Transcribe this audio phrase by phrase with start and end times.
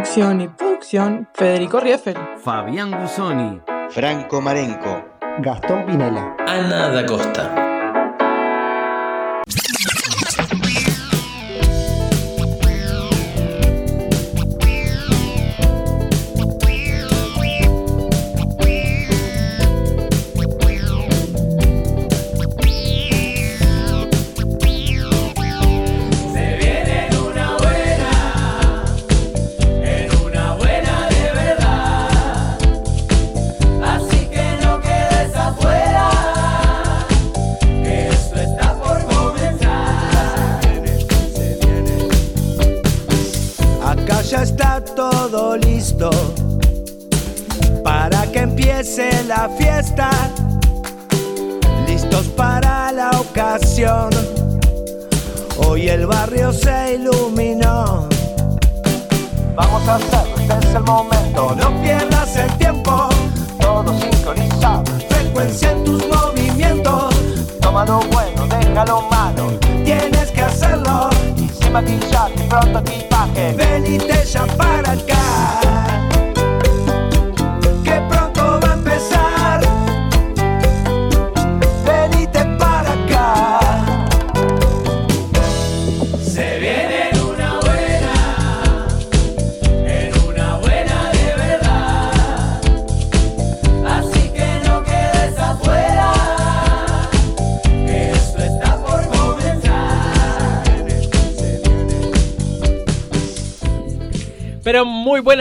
[0.00, 2.16] Conducción y producción, Federico Rieffel.
[2.42, 3.60] Fabián Gusoni.
[3.90, 5.04] Franco Marenco.
[5.40, 6.36] Gastón Pinela.
[6.46, 7.69] Ana da Costa.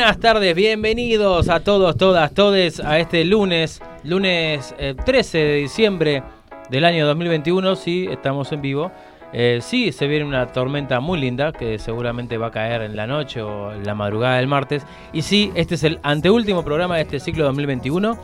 [0.09, 6.23] Buenas tardes, bienvenidos a todos, todas, todes a este lunes, lunes eh, 13 de diciembre
[6.71, 8.91] del año 2021, sí, estamos en vivo.
[9.33, 13.05] Eh, sí, se viene una tormenta muy linda que seguramente va a caer en la
[13.05, 14.83] noche o en la madrugada del martes.
[15.13, 18.17] Y sí, este es el anteúltimo programa de este ciclo 2021,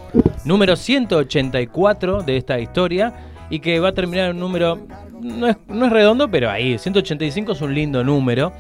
[0.44, 3.14] número 184 de esta historia
[3.52, 4.88] y que va a terminar en un número,
[5.22, 8.54] no es, no es redondo, pero ahí, 185 es un lindo número.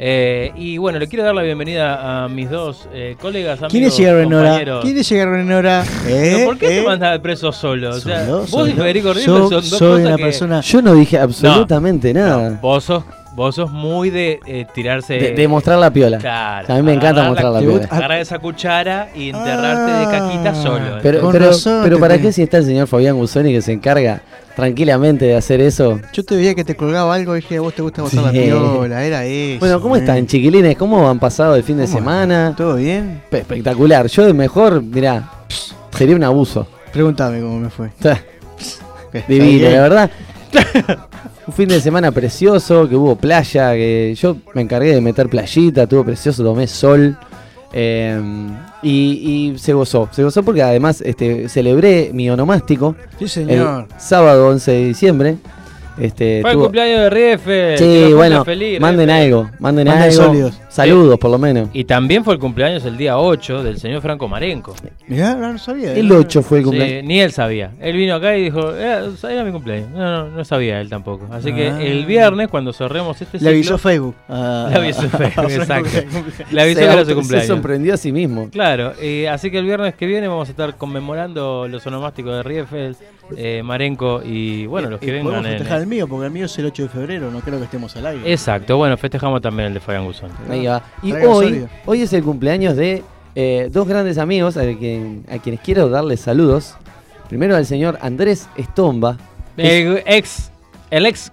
[0.00, 3.96] Eh, y bueno, le quiero dar la bienvenida a mis dos eh, colegas, amigos, ¿Quiénes
[3.96, 4.48] llegaron ahora?
[4.50, 4.84] compañeros.
[4.84, 5.46] ¿Quiénes llegaron?
[5.48, 5.70] ¿Pero
[6.06, 6.42] ¿Eh?
[6.44, 6.80] ¿Por qué ¿Eh?
[6.80, 7.90] te mandas preso solo?
[7.90, 8.46] O sea, ¿Solo?
[8.48, 8.72] vos y.
[8.74, 12.58] Federico River Yo son dos soy cosas una que- persona- Yo no dije absolutamente nada.
[12.62, 13.02] Vos sos,
[13.34, 15.14] vos sos muy de eh, tirarse.
[15.14, 16.18] De, de mostrar la piola.
[16.18, 16.72] Claro.
[16.72, 17.88] a mí me encanta mostrar la ¿Te piola.
[17.90, 20.62] Agarrar esa cuchara y enterrarte de caquita Ah.
[20.62, 20.84] solo.
[21.02, 23.72] Pero, Con pero, razón pero ¿para qué si está el señor Fabián Gusoni que se
[23.72, 24.20] encarga
[24.58, 26.00] tranquilamente de hacer eso?
[26.12, 28.16] Yo te veía que te colgaba algo y dije, a vos te gusta Sí.
[28.16, 29.60] la piola, era eso.
[29.60, 30.00] Bueno, ¿cómo eh.
[30.00, 30.76] están, chiquilines?
[30.76, 32.54] ¿Cómo han pasado el fin de ¿Cómo semana?
[32.56, 33.22] ¿Todo bien?
[33.30, 34.08] Pe- Espectacular.
[34.08, 35.30] Yo de mejor, mirá,
[35.96, 36.66] sería un abuso.
[36.92, 37.90] Pregúntame cómo me fue.
[39.28, 40.10] Divino, la verdad.
[41.46, 45.84] Un fin de semana precioso, que hubo playa, que yo me encargué de meter playita,
[45.84, 47.16] estuvo precioso, tomé sol.
[47.72, 48.20] Eh,
[48.82, 53.88] y, y se gozó, se gozó porque además este, celebré mi onomástico Sí, el señor.
[53.98, 55.36] sábado 11 de diciembre.
[56.00, 57.76] Este, Fue el cumpleaños de Riefe.
[57.78, 58.44] Sí, bueno,
[58.78, 60.12] manden algo, manden Manden algo.
[60.24, 60.60] sólidos.
[60.86, 61.68] Saludos, por lo menos.
[61.72, 64.74] Y también fue el cumpleaños el día 8 del señor Franco Marenco.
[65.08, 65.92] Mirá, no sabía.
[65.94, 66.14] El ¿eh?
[66.14, 67.04] 8 fue el Sí, cumpleaños.
[67.04, 67.72] ni él sabía.
[67.80, 69.90] Él vino acá y dijo, eh, era mi cumpleaños.
[69.90, 71.26] No, no, no sabía él tampoco.
[71.32, 71.82] Así que Ah.
[71.82, 74.14] el viernes, cuando cerremos este Le avisó Facebook.
[74.28, 75.88] Ah, Le avisó Facebook, exacto.
[76.52, 77.46] le avisó se, que era su se cumpleaños.
[77.48, 78.48] sorprendió a sí mismo.
[78.50, 82.42] Claro, eh, así que el viernes que viene vamos a estar conmemorando los onomásticos de
[82.44, 82.96] Riefel,
[83.36, 86.58] eh, Marenco y bueno, los Y que vengan festejar el mío, porque el mío es
[86.58, 88.30] el 8 de febrero, no creo que estemos al aire.
[88.32, 90.30] Exacto, bueno, festejamos también el de Fabián Guzón.
[90.48, 90.82] Ahí va.
[91.02, 91.68] Y hoy, sólido.
[91.86, 93.02] hoy es el cumpleaños de
[93.34, 96.74] eh, dos grandes amigos a, quien- a quienes quiero darles saludos.
[97.28, 99.16] Primero al señor Andrés Estomba.
[99.56, 100.50] El ex,
[100.90, 101.32] el ex.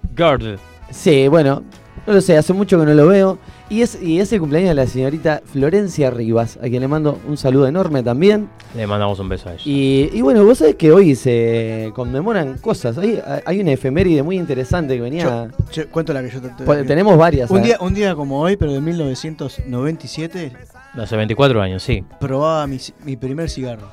[0.90, 1.64] Sí, bueno,
[2.06, 3.38] no lo sé, hace mucho que no lo veo.
[3.68, 7.20] Y es, y es el cumpleaños de la señorita Florencia Rivas, a quien le mando
[7.28, 8.48] un saludo enorme también.
[8.76, 9.62] Le mandamos un beso a ella.
[9.66, 12.96] Y, y bueno, vos sabés que hoy se conmemoran cosas.
[13.00, 15.50] Hay, hay una efeméride muy interesante que venía.
[15.72, 17.50] Che, cuento la que yo te- te- Pues, tenemos varias.
[17.50, 20.52] un día, un día como hoy, pero de 1997,
[20.96, 22.04] Hace 24 años, sí.
[22.20, 23.88] probaba mi, mi primer cigarro.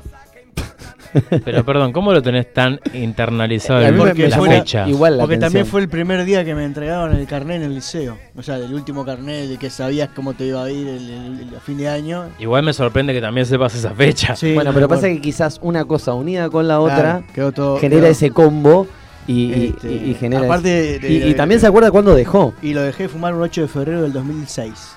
[1.45, 4.89] Pero perdón, ¿cómo lo tenés tan internalizado el porque la fecha?
[4.89, 7.75] igual la Porque también fue el primer día que me entregaron el carnet en el
[7.75, 8.19] liceo.
[8.37, 11.49] O sea, el último carnet de que sabías cómo te iba a ir el, el-
[11.55, 12.27] el fin de año.
[12.39, 14.35] Igual me sorprende que también sepas esa fecha.
[14.37, 17.23] Sí, Bueno, no pero me pasa que quizás una cosa unida con la otra
[17.55, 18.87] todo- genera quedó- ese combo
[19.27, 20.45] y, Este, y- y genera.
[20.45, 22.55] aparte de- y, de- y también se acuerda cuándo dejó.
[22.63, 24.97] Y lo dejé de fumar un 8 de febrero del 2006.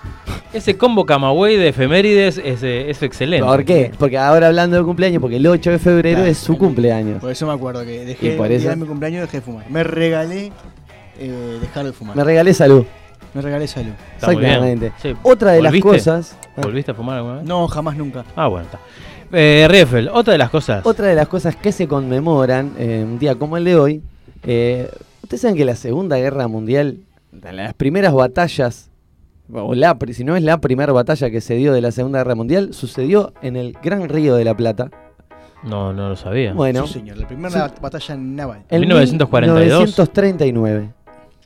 [0.54, 3.46] Ese combo Camagüey de efemérides es, eh, es excelente.
[3.46, 3.92] ¿Por qué?
[4.00, 7.20] Porque ahora hablando del cumpleaños, porque el 8 de febrero Claro, es su cumpleaños.
[7.22, 9.38] Por eso me acuerdo que dejé Y por el día eso- de mi cumpleaños dejé
[9.38, 9.70] de fumar.
[9.70, 10.52] Me regalé
[11.20, 12.16] eh, dejar de fumar.
[12.16, 12.84] Me regalé salud.
[13.34, 13.92] Me regalé salud.
[14.16, 14.32] Está.
[14.32, 14.92] Exactamente.
[15.02, 15.14] Sí.
[15.24, 16.38] Otra de las cosas.
[16.58, 17.44] ¿Volviste a fumar alguna vez?
[17.46, 18.24] No, jamás nunca.
[18.36, 18.80] Ah, bueno, está.
[19.32, 20.86] Eh, Rieffel, otra de las cosas.
[20.86, 24.02] Otra de las cosas que se conmemoran eh, un día como el de hoy.
[24.46, 24.90] Eh,
[25.24, 27.00] Ustedes saben que la Segunda Guerra Mundial,
[27.52, 28.92] las primeras batallas,
[29.52, 32.36] o la, si no es la primera batalla que se dio de la Segunda Guerra
[32.36, 34.92] Mundial, sucedió en el Gran Río de la Plata.
[35.64, 36.54] No, no lo sabía.
[36.54, 37.18] Bueno, Sí, señor.
[37.18, 38.64] La primera batalla naval.
[38.70, 39.60] en 1942.
[39.80, 40.90] 1939.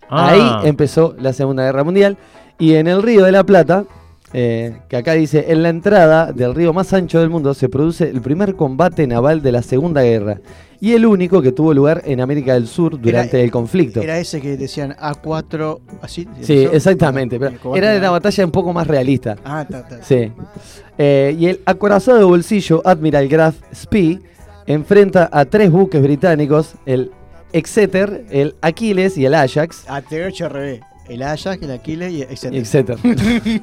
[0.09, 2.17] Ah, Ahí empezó la Segunda Guerra Mundial.
[2.57, 3.85] Y en el Río de la Plata,
[4.33, 8.09] eh, que acá dice, en la entrada del río más ancho del mundo se produce
[8.09, 10.41] el primer combate naval de la Segunda Guerra.
[10.81, 14.01] Y el único que tuvo lugar en América del Sur durante Era- el conflicto.
[14.01, 16.27] Era ese que decían A4, así.
[16.41, 16.71] sí, ¿eso?
[16.73, 17.37] exactamente.
[17.39, 18.19] Pero era de naval.
[18.21, 19.35] batalla un poco más realista.
[19.43, 20.01] Ah, ta, ta.
[20.03, 20.31] Sí.
[20.97, 24.19] Eh, y el acorazado de bolsillo Admiral Graf Spee
[24.67, 27.11] enfrenta a tres buques británicos, el
[27.51, 29.83] Exeter, el Aquiles y el Ajax.
[29.87, 30.81] Ah, hecho al revés.
[31.09, 32.21] El Ajax, el Aquiles y y
[32.57, 32.97] Exeter.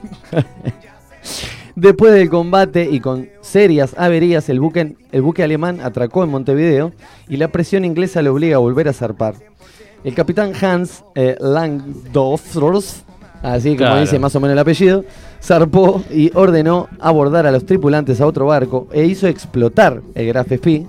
[1.77, 6.93] Después del combate y con serias averías, el buque, el buque alemán atracó en Montevideo
[7.29, 9.35] y la presión inglesa le obliga a volver a zarpar.
[10.03, 12.57] El capitán Hans eh, Langdorff,
[13.43, 14.01] así como Claro.
[14.01, 15.05] dice más o menos el apellido,
[15.43, 20.51] zarpó y ordenó abordar a los tripulantes a otro barco e hizo explotar el Graf
[20.51, 20.87] Spee,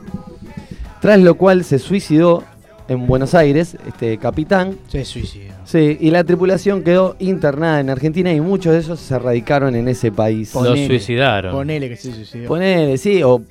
[1.02, 2.44] tras lo cual se suicidó
[2.88, 5.54] en Buenos Aires este capitán Se suicidó.
[5.66, 9.88] Sí, y la tripulación quedó internada en Argentina y muchos de ellos se radicaron en
[9.88, 10.54] ese país.
[10.54, 10.88] Lo Ponele.
[10.88, 11.52] suicidaron.
[11.52, 12.48] Ponele que se suicidó.
[12.48, 13.42] Ponele, sí, o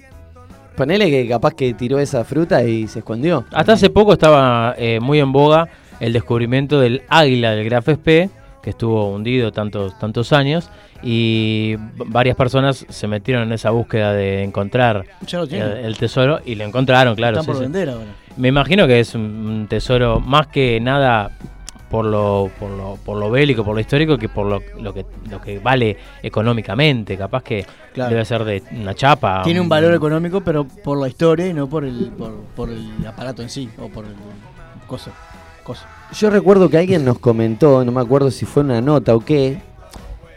[0.76, 3.44] ponele que capaz que tiró esa fruta y se escondió.
[3.52, 5.68] Hasta hace poco estaba eh, muy en boga
[6.00, 8.30] el descubrimiento del águila del Graf Spee,
[8.62, 10.70] que estuvo hundido tantos, tantos años,
[11.02, 15.04] y varias personas se metieron en esa búsqueda de encontrar
[15.50, 17.38] el, tesoro y lo encontraron, claro.
[17.38, 17.62] Están sí, por sí.
[17.62, 18.25] vender ahora.
[18.36, 21.30] Me imagino que es un, tesoro más que nada
[21.90, 25.06] por lo, por lo, por lo bélico, por lo histórico, que por lo, lo que,
[25.30, 27.16] lo que vale económicamente.
[27.16, 27.66] Capaz que
[27.96, 28.10] Claro.
[28.10, 29.40] debe ser de una chapa.
[29.42, 32.90] Tiene un valor económico, pero por la historia y no por el, por, por el
[33.06, 33.70] aparato en sí.
[33.78, 34.12] O por el
[34.86, 35.12] cosa.
[35.64, 35.88] cosa.
[36.12, 39.62] Yo recuerdo que alguien nos comentó, no me acuerdo si fue una nota o qué,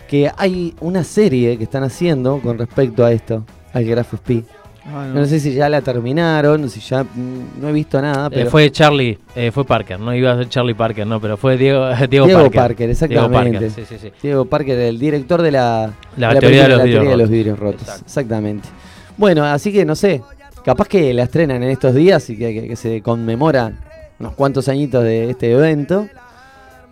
[0.07, 3.43] que hay una serie que están haciendo con respecto a esto,
[3.73, 4.45] al Graf Spee.
[4.85, 8.31] Ah, No sé si ya la terminaron, si ya mm, no he visto nada, Eh,
[8.33, 11.57] pero fue Charlie, eh, fue Parker, no iba a ser Charlie Parker, no, pero fue
[11.57, 12.61] Diego, Diego, Diego Parker.
[12.61, 13.49] Parker, exactamente.
[13.59, 14.11] Diego Parker, sí, sí, sí.
[14.21, 17.17] Diego Parker, el director de la, La de teoría de los La vidrios teoría de
[17.17, 17.29] los rotos.
[17.29, 17.81] vidrios rotos.
[17.81, 18.05] Exacto.
[18.05, 18.69] Exactamente.
[19.17, 20.21] Bueno, así que no sé,
[20.63, 23.73] capaz que la estrenan en estos días y que, que- que se conmemora
[24.19, 26.07] unos cuantos añitos de este evento.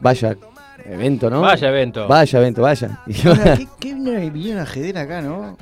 [0.02, 0.36] Vaya
[0.86, 1.42] evento, ¿no?
[1.42, 2.08] Vaya evento.
[2.08, 3.00] Vaya evento, vaya.
[3.26, 5.58] Ahora, ¿Qué, qué vinieron vinieron a jeder acá, no?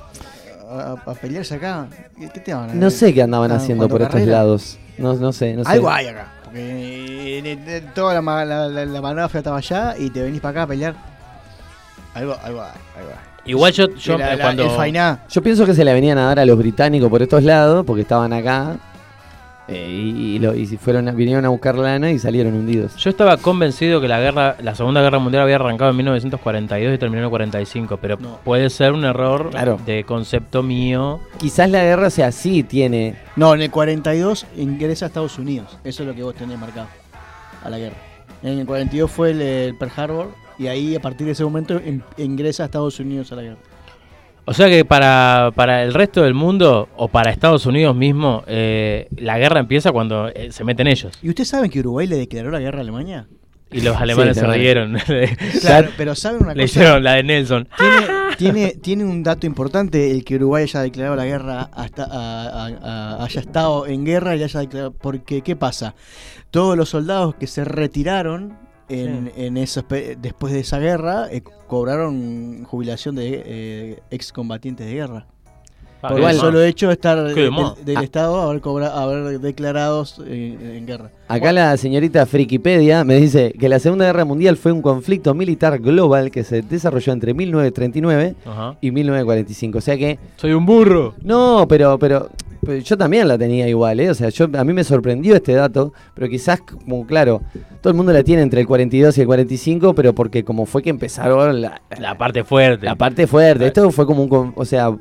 [0.69, 1.87] A, pelearse acá.
[2.17, 4.77] ¿Qué, qué te van a no sé qué andaban Ah, haciendo por estos lados.
[4.97, 5.71] No, no sé, no sé.
[5.71, 6.27] Algo hay acá.
[6.43, 10.51] Porque eh, de- de- toda la, la, la, la estaba allá y te venís para
[10.51, 10.95] acá a pelear.
[12.13, 13.51] Algo, algo hay, algo hay.
[13.51, 14.63] Igual yo, yo Y la- eh, la- cuando...
[15.29, 18.01] Yo pienso que se le venían a dar a los británicos por estos lados porque
[18.01, 18.77] estaban acá.
[19.67, 22.95] Eh, y, y lo- y si fueron vinieron a buscar lana y salieron hundidos.
[22.97, 26.97] Yo estaba convencido que la guerra, la Segunda Guerra Mundial había arrancado en 1942 y
[26.97, 28.39] terminó en 45, pero No.
[28.43, 29.79] puede ser un error Claro.
[29.85, 31.19] de concepto mío.
[31.37, 33.15] Quizás la guerra sea así, tiene.
[33.35, 35.77] No, en el 42 ingresa a Estados Unidos.
[35.83, 36.87] Eso es lo que vos tenés marcado.
[37.63, 37.95] A la guerra.
[38.43, 40.27] En el 42 fue el, el Pearl Harbor.
[40.57, 43.57] Y ahí, a partir de ese momento, in- ingresa a Estados Unidos a la guerra.
[44.47, 49.07] O sea que para, para el resto del mundo o para Estados Unidos mismo, eh,
[49.17, 51.17] la guerra empieza cuando eh, se meten ellos.
[51.23, 53.27] ¿Y ustedes saben que Uruguay le declaró la guerra a Alemania?
[53.71, 54.95] Y los alemanes Sí, se rieron.
[55.61, 56.61] Claro, pero ¿saben una cosa?
[56.61, 57.67] Leyeron la de Nelson.
[57.77, 58.05] Tiene,
[58.37, 63.15] tiene, tiene un dato importante el que Uruguay haya declarado la guerra, hasta, a- a-
[63.17, 64.91] a- haya estado en guerra y haya declarado.
[64.93, 65.95] Porque, ¿qué pasa?
[66.51, 68.57] Todos los soldados que se retiraron
[68.89, 74.93] en, en esos, pe- después de esa guerra eh, cobraron jubilación de eh, excombatientes de
[74.93, 75.25] guerra.
[76.01, 78.03] Ah, Por el solo hecho de estar del, Ah.
[78.03, 81.09] Estado haber, cobra- haber declarados eh, en guerra.
[81.27, 85.79] Acá la señorita Frikipedia me dice que la Segunda Guerra Mundial fue un conflicto militar
[85.79, 88.77] global que se desarrolló entre 1939 Ajá.
[88.81, 89.79] y 1945.
[89.79, 91.15] O sea que, Soy un burro.
[91.23, 92.29] no, pero, pero
[92.83, 94.09] yo también la tenía igual, ¿eh?
[94.09, 97.41] O sea, yo, a mí me sorprendió este dato, pero quizás, como claro,
[97.81, 100.81] todo el mundo la tiene entre el 42 y el 45, pero porque como fue
[100.81, 102.85] que empezaron la, La parte fuerte.
[102.85, 103.67] la parte fuerte.
[103.67, 104.29] Esto fue como un.
[104.29, 104.95] con- O sea,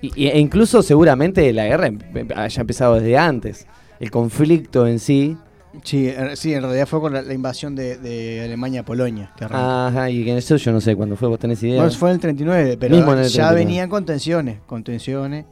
[0.00, 3.66] y- e incluso seguramente la guerra em- em- haya empezado desde antes.
[4.00, 5.36] El conflicto en sí.
[5.84, 9.32] Sí, en- sí, en realidad fue con la, la invasión de, de Alemania a Polonia.
[9.36, 9.44] Que.
[9.44, 11.76] Ajá, y que eso yo no sé cuándo fue, vos tenés idea.
[11.82, 13.64] Bueno, fue en el 39, pero Mismo en el ya 39.
[13.64, 15.44] venían con tensiones, con tensiones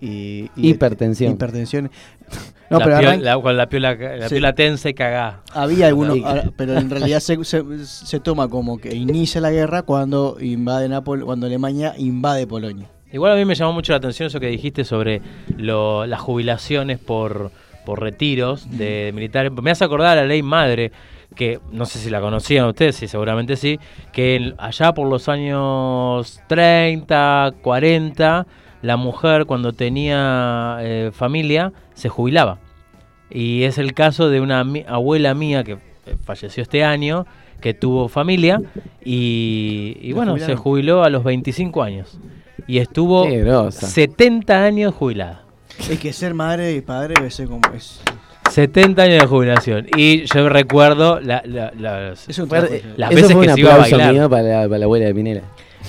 [0.00, 1.32] y, y- Hipertensión.
[1.32, 1.90] hipertensiones.
[2.68, 4.34] No, la pero piola- la- con la piola, la Sí.
[4.34, 5.42] piola tensa y cagá.
[5.52, 6.18] había algunos,
[6.56, 11.24] pero en realidad se, se- se toma como que inicia la guerra cuando invade Nápoles,
[11.24, 12.88] cuando Alemania invade Polonia.
[13.12, 15.22] Igual a mí me llamó mucho la atención eso que dijiste sobre
[15.56, 17.52] lo- las jubilaciones por,
[17.84, 19.52] por retiros de militares.
[19.52, 20.90] Me hace acordar a la ley madre,
[21.36, 23.78] que no sé si la conocían ustedes, sí, seguramente sí,
[24.12, 28.44] que en- allá por los años 30, 40,
[28.86, 32.58] la mujer cuando tenía eh, familia se jubilaba.
[33.30, 35.78] Y es el caso de una mi- abuela mía que eh,
[36.24, 37.26] falleció este año,
[37.60, 38.60] que tuvo familia
[39.04, 42.18] y, y ¿La bueno, se jubiló a los 25 años.
[42.68, 43.86] Y estuvo Qué grosa.
[43.86, 45.42] 70 años jubilada.
[45.90, 48.00] Es que ser madre y padre debe ser como es.
[48.50, 49.86] 70 años de jubilación.
[49.96, 52.46] Y yo recuerdo la- la- las, veces
[53.36, 54.12] que se iba a bailar.
[54.12, 55.42] mío para la, para la abuela de Pinela.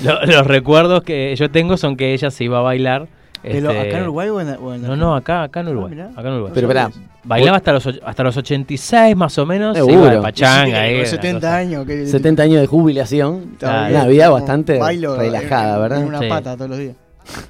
[0.03, 3.07] Lo- los recuerdos que yo tengo son que ella se iba a bailar.
[3.43, 5.91] Este, acá en Uruguay o en, o en No, no, acá, acá en Ah, Uruguay.
[5.91, 6.09] mirá.
[6.15, 6.51] acá en Uruguay.
[6.55, 6.89] Pero pará,
[7.23, 9.75] Bailaba hasta los, hasta los 86 más o menos.
[9.77, 10.03] se Seguro.
[10.05, 10.81] iba de pachanga.
[10.81, 11.57] ahí, Con una 70 cosa.
[11.57, 11.85] años.
[11.85, 13.57] Que, 70 años de jubilación.
[13.61, 16.01] Una vida bastante bailo relajada, en- ¿verdad?
[16.01, 16.27] En una Sí.
[16.29, 16.95] pata todos los días.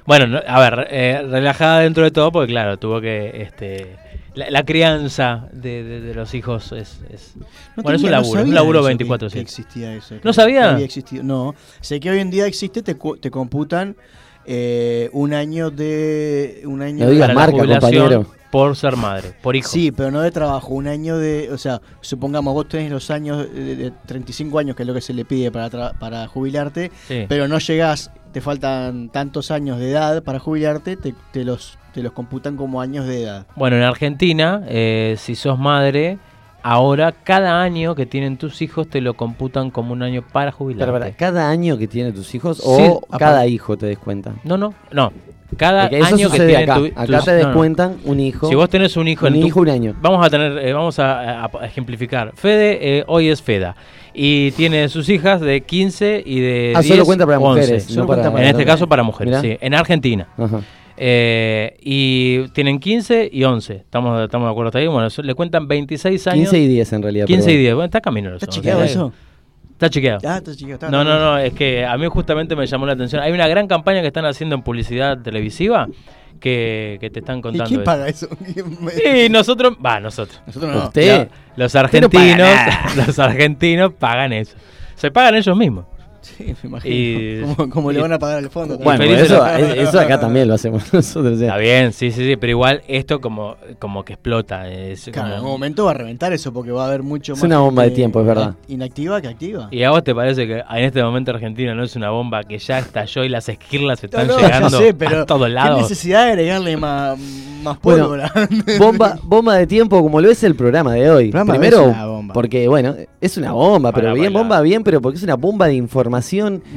[0.06, 3.42] Bueno, no- a ver, eh, relajada dentro de todo, porque claro, tuvo que.
[3.42, 3.96] este
[4.38, 7.00] La, la crianza de, de- de los hijos es.
[7.12, 7.32] es-
[7.76, 10.14] No bueno, es un no laburo, es un laburo eso, que- 24 que existía eso.
[10.16, 10.60] ¿No que- sabía?
[10.62, 11.22] que había existido.
[11.24, 13.96] No, sé que hoy en día existe, te, cu- te computan
[14.46, 16.62] eh, un año de.
[16.64, 18.26] Un año No de- digas marca, compañero.
[18.50, 19.68] Por ser madre, por hijo.
[19.68, 23.52] Sí, pero no de trabajo, un año de, o sea, supongamos vos tenés los años
[23.52, 26.90] de, de 35 años, que es lo que se le pide para, tra- para jubilarte,
[27.08, 27.26] Sí.
[27.28, 32.02] pero no llegás, te faltan tantos años de edad para jubilarte, te, te los, te
[32.02, 33.46] los computan como años de edad.
[33.56, 36.18] Bueno, en Argentina, eh, si sos madre,
[36.62, 41.10] ahora cada año que tienen tus hijos te lo computan como un año para para,
[41.12, 44.34] ¿Cada año que tienen tus hijos o cada hijo te descuenta?
[44.44, 45.12] No, no, no.
[45.56, 46.78] Cada Porque eso año que sucede tienen acá.
[46.78, 47.44] tu- acá tus- te no, no.
[47.46, 48.48] descuentan un hijo.
[48.48, 49.94] Si vos tenés un hijo un en tu- hijo un año.
[50.02, 52.32] Vamos a tener, eh, vamos a, ejemplificar.
[52.34, 53.74] Fede eh, hoy es Feda
[54.12, 57.60] y tiene sus hijas de 15 y de Ah, 10, solo cuenta para 11.
[57.62, 57.96] mujeres.
[57.96, 59.40] No cuenta para En este caso para mujeres, Mirá.
[59.40, 60.28] sí, en Argentina.
[60.36, 60.60] Ajá.
[61.00, 63.74] Eh, y tienen 15 y 11.
[63.76, 64.86] ¿Estamos, estamos de acuerdo hasta ahí?
[64.88, 66.50] Bueno, le cuentan 26 años.
[66.50, 67.26] 15 y 10 en realidad.
[67.26, 67.62] 15 pero y bueno.
[67.62, 67.74] 10.
[67.74, 68.34] Bueno, está camino.
[68.34, 69.12] ¿Está chequeado eso?
[69.72, 70.18] Está chequeado.
[70.26, 72.94] Ah, está chequeado, está- No, no, no, es que a mí justamente me llamó la
[72.94, 73.22] atención.
[73.22, 75.86] Hay una gran campaña que están haciendo en publicidad televisiva
[76.40, 77.64] que, que te están ¿Y contando.
[77.68, 77.84] quién eso.
[77.84, 78.28] paga eso?
[79.26, 80.42] Y nosotros, va, nosotros.
[80.48, 80.84] Nosotros no.
[80.86, 81.28] Usted.
[81.56, 82.82] Los no paga argentinos, nada.
[83.06, 84.56] los argentinos pagan eso.
[84.96, 85.84] Se pagan ellos mismos.
[86.38, 86.94] Sí, me imagino.
[86.94, 88.76] Y- como, como le van a pagar al fondo.
[88.78, 91.34] Bueno, eso, eso acá también lo hacemos nosotros.
[91.34, 91.48] o sea.
[91.48, 94.68] Está bien, sí, sí, sí, pero igual esto como, como que explota.
[94.68, 97.38] Es Claro, en algún momento va a reventar eso porque va a haber mucho Es
[97.38, 97.44] más.
[97.44, 98.54] una bomba de tiempo, es verdad.
[98.68, 99.68] Inactiva que activa.
[99.70, 102.58] ¿Y a vos te parece que en este momento Argentina no es una bomba que
[102.58, 105.82] ya estalló y las esquirlas están No, no, llegando sé, pero a todos ¿Qué lados?
[105.82, 107.18] necesidad de agregarle más,
[107.62, 108.32] más Bueno, pólvora?
[108.78, 111.30] Bomba, bomba de tiempo como lo es el programa de hoy.
[111.30, 115.16] programa Primero, es porque bueno, es una bomba, Para pero bien, bomba bien, pero porque
[115.18, 116.07] es una bomba de información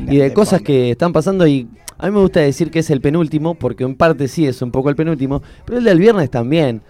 [0.09, 2.99] y de cosas que están pasando y a mí me gusta decir que es el
[3.01, 6.81] penúltimo, porque en parte sí es un poco el penúltimo, pero el del viernes también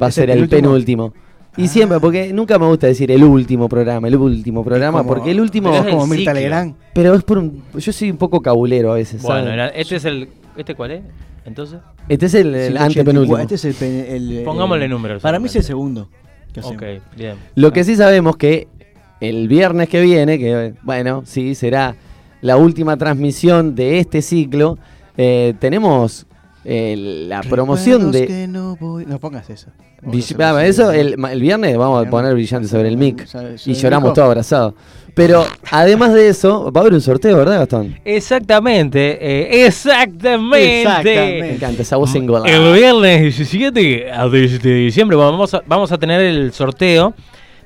[0.00, 1.10] va a ¿Es el ser el penúltimo?
[1.10, 1.14] penúltimo.
[1.56, 1.68] Y Ah.
[1.68, 5.40] siempre, porque nunca me gusta decir el último programa, el último programa, como- porque el
[5.40, 5.70] último...
[5.72, 6.32] Pero es como Mirta.
[6.32, 6.76] Legrand.
[6.94, 7.62] Pero es por un...
[7.76, 10.28] Yo soy un poco cabulero a veces, Bueno, este es el...
[10.56, 11.02] ¿Este cuál es?
[11.44, 13.38] Entonces, Este es el, el 184, antepenúltimo.
[13.38, 16.08] Este es el, Pongámosle números Para mí es el segundo.
[16.52, 16.82] que ok,
[17.16, 17.34] bien.
[17.56, 18.68] Lo que sí sabemos que
[19.20, 21.94] el viernes que viene, que bueno, sí, será
[22.40, 24.78] la última transmisión de este ciclo,
[25.16, 26.26] eh, tenemos
[26.64, 28.26] eh, la promoción Recuerdos de...
[28.26, 29.70] que no, voy- no pongas eso.
[30.38, 33.26] Ah, eso el, viernes vamos a poner brillante sobre el mic
[33.66, 34.74] y lloramos todos abrazados.
[35.14, 37.96] Pero además de eso, va a haber un sorteo, ¿verdad, Gastón?
[38.04, 40.82] Exactamente, eh, exactamente.
[40.82, 41.40] Exactamente.
[41.42, 42.14] Me encanta esa voz.
[42.14, 43.80] El viernes 17
[44.32, 47.12] de diciembre vamos a, vamos a tener el sorteo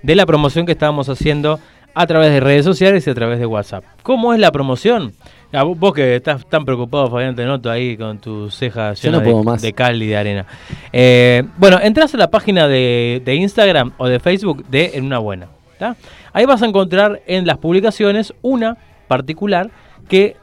[0.05, 1.59] de la promoción que estábamos haciendo
[1.95, 3.85] a través de redes sociales y a través de WhatsApp.
[4.03, 5.13] ¿Cómo es la promoción?
[5.53, 9.21] Ah, vos- que estás tan preocupado, Fabián, te noto ahí con tus cejas Yo llenas
[9.21, 9.63] no puedo de, más.
[9.63, 10.47] de cal y de arena.
[10.93, 15.19] Eh, bueno, entras a la página de, de Instagram o de Facebook de En Una
[15.21, 15.47] Buena.
[15.79, 15.97] ¿tá?
[16.33, 19.71] Ahí vas a encontrar en las publicaciones una particular
[20.09, 20.37] que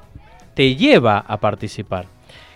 [0.53, 2.05] te lleva a participar.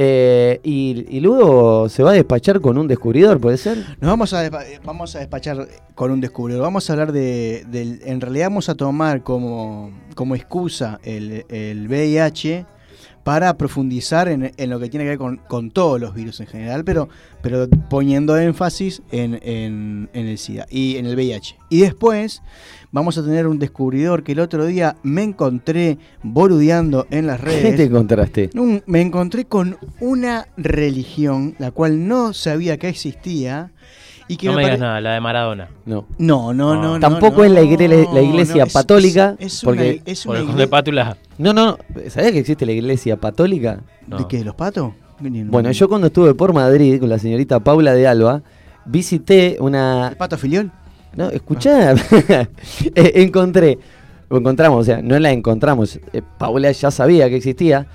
[0.00, 3.78] Eh, y, y luego se va a despachar con un descubridor, ¿puede ser?
[4.00, 4.50] Nos vamos a, eh,
[4.84, 6.62] vamos a despachar con un descubridor.
[6.62, 12.64] Vamos a hablar de, del- En realidad vamos a tomar como, como excusa el VIH
[13.24, 16.46] para profundizar en, en lo que tiene que ver con, con todos los virus en
[16.46, 17.08] general, pero,
[17.42, 21.56] pero poniendo énfasis en, en- en el SIDA y en el VIH.
[21.68, 22.42] Y después
[22.90, 27.46] vamos a tener un descubridor que el otro día me encontré boludeando en las ¿Qué
[27.46, 27.76] redes.
[27.76, 28.50] te encontraste?
[28.54, 33.72] Un- me encontré con una religión la cual no sabía que existía
[34.28, 35.68] y que No me me digas pare- nada, la de Maradona.
[35.86, 36.06] No.
[36.18, 37.00] No, no, no, no.
[37.00, 40.36] Tampoco no, es la igre- la iglesia es- patólica, es- es porque- una, es Por
[40.40, 41.16] una el de Pátula.
[41.38, 41.78] No, no, no.
[42.10, 43.80] ¿Sabías que existe la iglesia patólica?
[44.06, 44.18] No.
[44.18, 44.38] ¿De qué?
[44.38, 44.92] ¿De los patos?
[45.20, 48.40] Bueno, yo cuando estuve por Madrid con la señorita Paula de Alba,
[48.84, 50.08] visité una...
[50.10, 50.70] ¿El pato filiol?
[51.16, 51.94] No, escuchá.
[52.94, 53.78] Eh, encontré,
[54.28, 55.98] o encontramos, o sea, no la encontramos.
[56.12, 57.86] eh, Paula ya sabía que existía,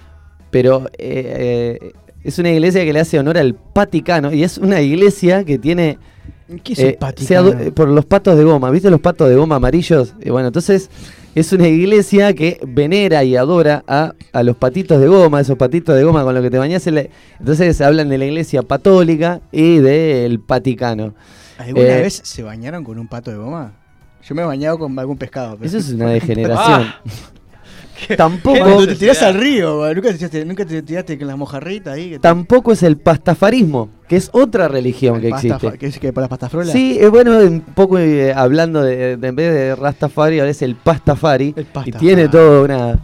[0.51, 1.91] pero eh, eh,
[2.23, 5.97] es una iglesia que le hace honor al Vaticano y es una iglesia que tiene...
[6.63, 10.13] ¿Qué es eh, se por los patos de goma, ¿viste los patos de goma amarillos?
[10.21, 10.89] Eh, bueno, entonces
[11.36, 15.95] es una iglesia que venera y adora a, a los patitos de goma, esos patitos
[15.95, 16.86] de goma con los que te bañás.
[16.88, 17.06] en la-
[17.39, 21.13] Entonces hablan de la iglesia católica y del Vaticano.
[21.58, 23.73] ¿Alguna eh, vez se bañaron con un pato de goma?
[24.27, 25.56] Yo me he bañado con algún pescado.
[25.58, 26.82] pero- Eso es una degeneración.
[26.84, 27.01] Ah.
[28.17, 31.93] Tampoco, Cuando te tirás al río, nunca te tiraste, nunca te tiraste con las mojarritas
[31.95, 32.09] ahí.
[32.11, 35.77] que te- tampoco es el pastafarismo, que es otra religión que existe.
[35.77, 39.27] ¿Qué es que para las pastas Sí, eh, bueno, un poco eh, hablando de, de-
[39.27, 41.53] en vez de Rastafari, ahora es el Pastafari.
[41.55, 41.91] El Y Pastafari.
[42.05, 42.99] tiene toda una,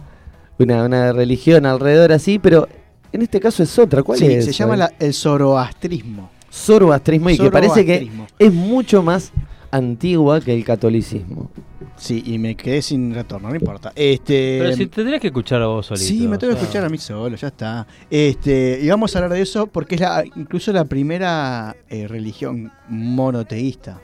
[0.58, 2.68] una, una religión alrededor así, pero
[3.12, 4.02] en este caso es otra.
[4.02, 4.44] ¿Cuál Sí, es?
[4.44, 6.30] se llama la- el zoroastrismo.
[6.52, 9.32] Zoroastrismo y que parece que es mucho más
[9.70, 11.50] antigua que el catolicismo.
[12.00, 13.92] Sí, y me quedé sin retorno, no importa.
[13.94, 16.06] Este, Pero si te tendrías que escuchar a vos solito.
[16.06, 17.86] Sí, me tengo que escuchar a mí solo, ya está.
[18.08, 22.72] Este, y vamos a hablar de eso porque es la, incluso la primera eh, religión
[22.88, 24.00] monoteísta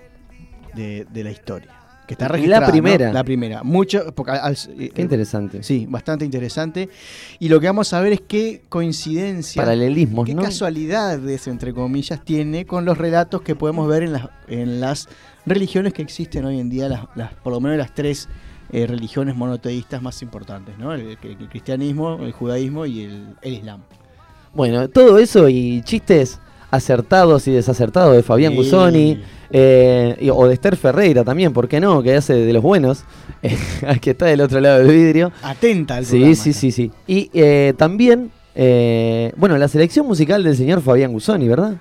[0.74, 1.72] de, de la historia.
[2.06, 2.66] Que está La registrada.
[2.66, 2.72] ¿no?
[2.72, 3.12] primera.
[3.12, 3.62] La primera.
[3.64, 4.12] Mucho.
[4.14, 5.62] porque al- eh, Qué interesante.
[5.64, 6.88] Sí, bastante interesante.
[7.40, 9.60] Y lo que vamos a ver es qué coincidencia.
[9.60, 10.42] Paralelismos, qué ¿no?
[10.42, 15.08] casualidades, entre comillas, tiene con los relatos que podemos ver en las, en las
[15.46, 18.28] religiones que existen hoy en día, las, las- por lo menos las tres
[18.72, 20.92] eh, religiones monoteístas más importantes, ¿no?
[20.92, 23.80] El, el- el cristianismo, el judaísmo y el, el islam.
[24.54, 28.56] Bueno, todo eso y chistes acertados y desacertados de Fabián Sí.
[28.58, 32.02] Gusoni eh, y- o de Esther Ferreira también, ¿por qué no?
[32.02, 33.04] Que hace de los buenos,
[33.42, 33.56] eh,
[34.00, 35.30] que está del otro lado del vidrio.
[35.42, 36.90] Atenta al Sí, programa sí, sí, sí.
[37.06, 41.76] Y eh, también, eh, bueno, la selección musical del señor Fabián Gusoni, ¿verdad?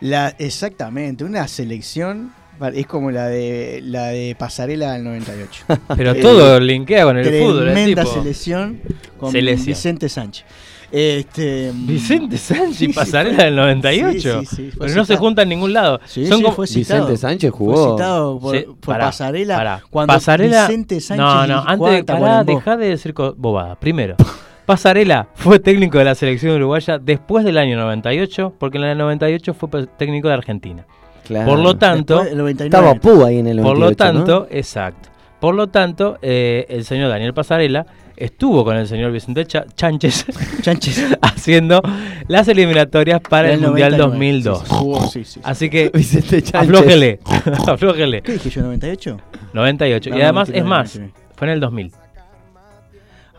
[0.00, 2.32] La, exactamente, una selección
[2.74, 5.64] es como la de la de Pasarela del 98.
[5.96, 7.64] Pero Eh, todo linkea con el fútbol.
[7.64, 8.80] Tremenda selección
[9.18, 9.66] con Selección.
[9.66, 10.44] Vicente Sánchez.
[10.90, 14.42] Este, Vicente Sánchez Sí, y Pasarela del 98.
[14.44, 16.00] Sí, fue Pero no se juntan en ningún lado.
[16.04, 17.00] Sí, Son sí, como- fue citado.
[17.06, 17.96] Vicente Sánchez Fue jugó.
[17.96, 19.82] citado por, Sí, por pará, Pasarela pará.
[19.90, 20.66] cuando Pasarela.
[20.68, 23.78] Vicente Sánchez no, no, antes de pará, dejá de decir bobadas.
[23.78, 24.16] Primero,
[24.66, 29.54] Pasarela fue técnico de la selección uruguaya después del año 98, porque en el 98
[29.54, 30.86] fue técnico de Argentina.
[31.32, 31.50] Claro.
[31.50, 32.64] Por lo tanto, el 99.
[32.66, 33.96] Estaba Pú ahí en el 98, por lo ¿no?
[33.96, 35.08] tanto, exacto.
[35.40, 37.84] Por lo tanto, eh, el señor Daniel Pasarela
[38.16, 40.26] estuvo con el señor Vicente Chánchez
[40.60, 41.06] Chanches.
[41.22, 41.82] haciendo
[42.28, 44.10] las eliminatorias para el, Del Mundial 99.
[44.12, 44.58] 2002.
[44.58, 45.40] Sí, sí, jugó, sí, sí, sí.
[45.42, 47.18] Así que Vicente aflójele,
[47.66, 48.22] aflójele.
[48.22, 49.16] ¿Qué dije yo, 98?
[49.52, 50.10] 98.
[50.10, 51.00] No, y además, mentira, es más,
[51.34, 51.92] fue en el 2000.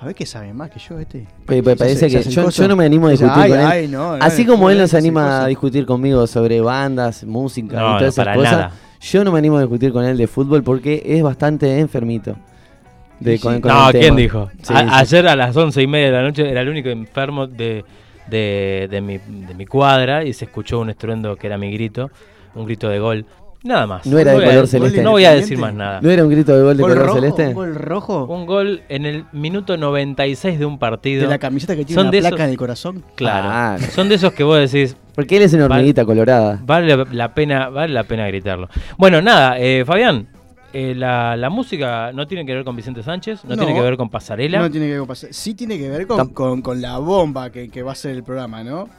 [0.04, 1.26] A ver qué sabe más que yo este.
[1.46, 3.66] Parece Se- que yo, no me animo a discutir ay, con él.
[3.66, 6.60] ay, no, no, Así no, como él no, nos se anima a discutir conmigo sobre
[6.60, 8.72] bandas, música No, y no, todas esas cosas, nada.
[9.00, 12.36] yo no me animo a discutir con él de fútbol porque es bastante enfermito.
[13.22, 14.18] De, con- con no, ¿quién tema.
[14.18, 14.52] dijo?
[14.62, 14.86] Sí, A- sí.
[15.16, 17.86] Ayer a las once y media de la noche era el único enfermo de,
[18.28, 22.12] de, de mi, de mi cuadra y se escuchó un estruendo que era mi grito,
[22.56, 23.26] un grito de gol.
[23.64, 24.06] Nada más.
[24.06, 25.02] No era de color celeste.
[25.04, 26.02] No voy a decir más nada.
[26.02, 27.20] ¿No era un grito de gol de ¿Gol color rojo?
[27.20, 27.48] celeste?
[27.48, 28.26] ¿Un gol rojo?
[28.26, 31.22] Un gol en el minuto 96 de un partido.
[31.24, 33.04] De la camiseta que tiene Son una de placa esos- en el corazón.
[33.16, 33.48] Claro.
[33.50, 33.78] Ah.
[33.94, 36.60] Son de esos que vos decís, Porque él es una hormiguita colorada.
[36.66, 38.68] vale la pena, vale la pena gritarlo.
[38.98, 40.28] Bueno, nada, eh, Fabián,
[40.74, 43.64] eh, la, la música no tiene que ver con Vicente Sánchez, no, No.
[43.64, 44.60] tiene que ver con Pasarela.
[44.60, 47.50] No tiene que ver con pasar- Sí tiene que ver con, con, con la bomba
[47.50, 48.90] que, que va a ser el programa, ¿no?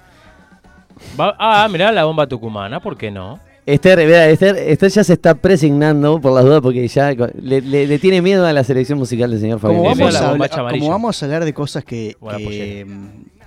[1.21, 3.39] Va- ah, mirá la bomba tucumana, ¿por qué no?
[3.67, 7.87] Esther, vea, Esther, Esther ya se está presignando por las dudas porque ya le, le-
[7.87, 9.79] le tiene miedo a la selección musical del señor Fabián.
[9.83, 10.81] Como vamos, a hablar, amarilla.
[10.81, 12.87] como vamos a hablar de cosas que, que,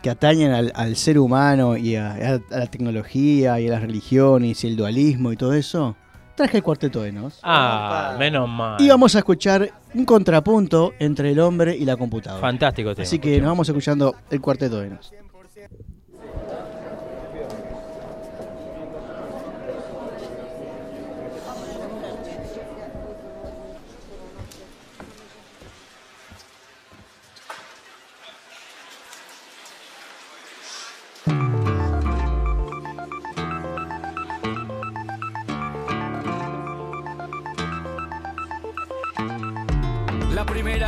[0.01, 4.67] que atañen al, al ser humano y a, la tecnología y a las religiones y
[4.67, 5.95] el dualismo y todo eso,
[6.35, 7.39] traje el cuarteto de Nos.
[7.43, 8.81] Ah, menos mal.
[8.81, 12.41] Y vamos a escuchar un contrapunto entre el hombre y la computadora.
[12.41, 13.03] Fantástico tema.
[13.03, 15.13] Así que nos vamos escuchando el cuarteto de Nos.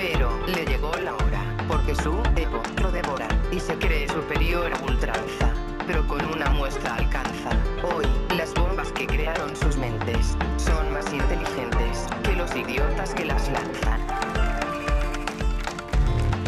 [0.00, 4.82] Pero le llegó la hora, porque su ego lo devora y se cree superior a
[4.82, 5.52] ultranza.
[5.86, 7.50] Pero con una muestra alcanza.
[7.82, 13.46] Hoy, las bombas que crearon sus mentes son más inteligentes que los idiotas que las
[13.50, 14.00] lanzan.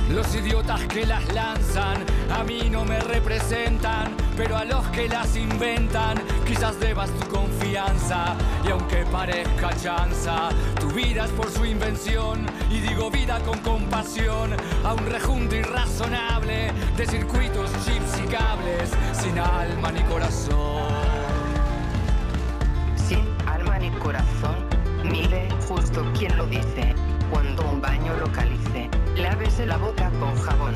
[0.08, 5.36] Los idiotas que las lanzan a mí no me representan, pero a los que las
[5.36, 8.34] inventan quizás debas tu confianza.
[8.64, 12.46] Y aunque parezca chanza, tu vida es por su invención.
[12.72, 19.38] Y digo vida con compasión a un rejunte irrazonable de circuitos, chips y cables sin
[19.38, 20.88] alma ni corazón.
[22.96, 24.56] Sin alma ni corazón,
[25.04, 26.94] mire justo quien lo dice.
[27.30, 30.74] Cuando un baño localice, lávese la boca con jabón,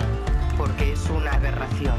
[0.59, 1.97] porque es una aberración.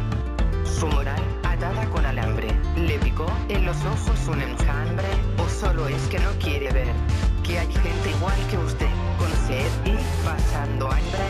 [0.64, 5.08] Su moral atada con alambre, le picó en los ojos un enjambre,
[5.40, 6.94] o solo es que no quiere ver
[7.44, 8.90] que hay gente igual que usted,
[9.28, 11.28] con sed y pasando hambre.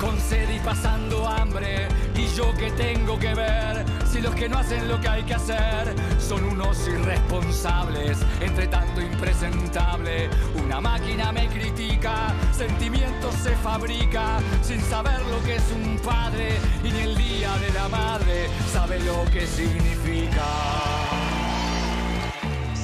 [0.00, 1.88] con sed y pasando hambre.
[2.16, 5.34] Y yo que tengo que ver si los que no hacen lo que hay que
[5.34, 10.28] hacer son unos irresponsables, entre tanto impresentable.
[10.64, 16.90] Una máquina me critica, sentimientos se fabrica sin saber lo que es un padre y
[16.90, 20.91] ni el día de la madre sabe lo que significa.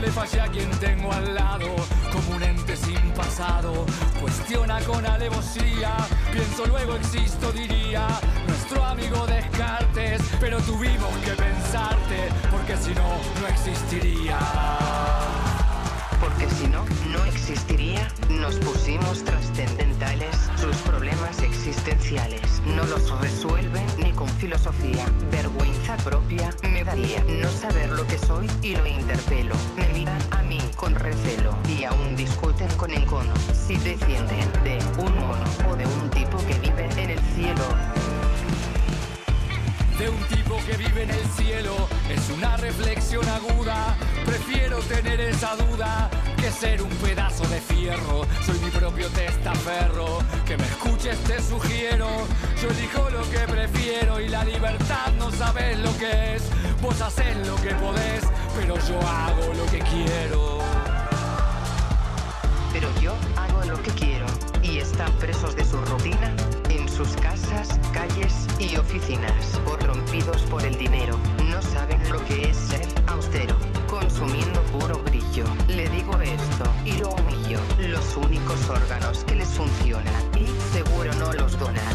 [0.00, 1.68] le fallé a quien tengo al lado,
[2.12, 3.84] como un ente sin pasado.
[4.20, 5.94] Cuestiona con alevosía,
[6.32, 8.06] pienso luego existo, diría.
[8.46, 13.08] Nuestro amigo Descartes, pero tuvimos que pensarte, porque si no,
[13.40, 14.38] no existiría.
[16.20, 18.06] Por porque si no, no existiría.
[18.28, 25.06] Nos pusimos trascendentales, sus problemas existenciales no los resuelven ni con filosofía.
[25.30, 29.54] Vergüenza propia me daría no saber lo que soy y lo interpelo.
[29.76, 35.14] Me miran a mí con recelo y aún discuten con encono si descienden de un
[35.18, 38.19] mono o de un tipo que vive en el cielo.
[40.00, 41.74] De un tipo que vive en el cielo
[42.08, 43.94] es una reflexión aguda.
[44.24, 48.26] Prefiero tener esa duda que ser un pedazo de fierro.
[48.46, 50.20] Soy mi propio testaferro.
[50.46, 52.08] Que me escuches te sugiero.
[52.62, 56.44] Yo elijo lo que prefiero y la libertad no sabes lo que es.
[56.80, 58.24] Vos haces lo que podés,
[58.58, 60.60] pero yo hago lo que quiero.
[62.72, 64.26] Pero yo hago lo que quiero
[64.62, 66.34] y están presos de su rutina
[67.04, 71.18] sus casas, calles y oficinas, corrompidos por el dinero.
[71.48, 73.56] No saben lo que es ser austero,
[73.88, 75.44] consumiendo puro brillo.
[75.68, 77.58] Le digo esto y lo humillo.
[77.78, 81.89] Los únicos órganos que les funcionan y seguro no los donan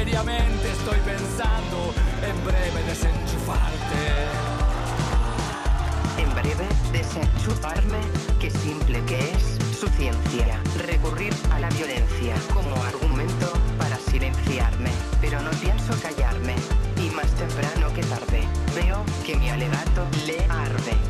[0.00, 1.92] seriamente estoy pensando
[2.26, 4.00] en breve desenchufarte.
[6.16, 8.00] En breve, desenchufarme,
[8.40, 10.58] qué simple que es su ciencia.
[10.86, 14.90] Recurrir a la violencia como argumento para silenciarme.
[15.20, 16.54] Pero no pienso callarme,
[16.96, 18.48] y más temprano que tarde.
[18.74, 21.09] Veo que mi alegato le arde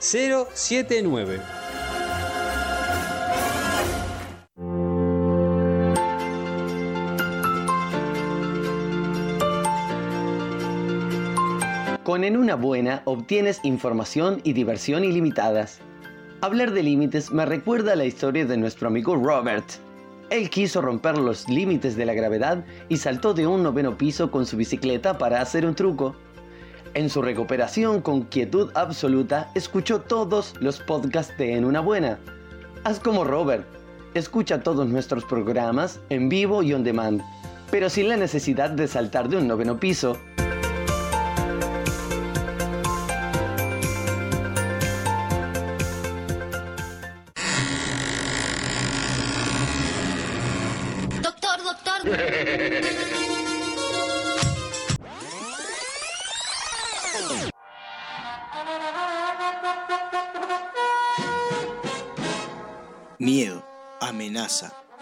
[0.00, 1.40] 079.
[12.04, 15.80] Con En una buena obtienes información y diversión ilimitadas.
[16.42, 19.66] Hablar de límites me recuerda a la historia de nuestro amigo Robert.
[20.30, 24.46] Él quiso romper los límites de la gravedad y saltó de un noveno piso con
[24.46, 26.14] su bicicleta para hacer un truco.
[26.98, 32.18] En su recuperación con quietud absoluta, escuchó todos los podcasts de En una buena.
[32.82, 33.64] Haz como Robert.
[34.14, 37.22] Escucha todos nuestros programas en vivo y on demand,
[37.70, 40.18] pero sin la necesidad de saltar de un noveno piso.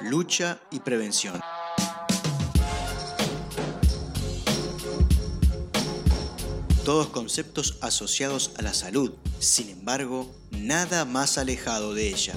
[0.08, 1.40] Lucha y prevención.
[6.84, 12.34] Todos conceptos asociados a la salud, sin embargo, nada más alejado de ella.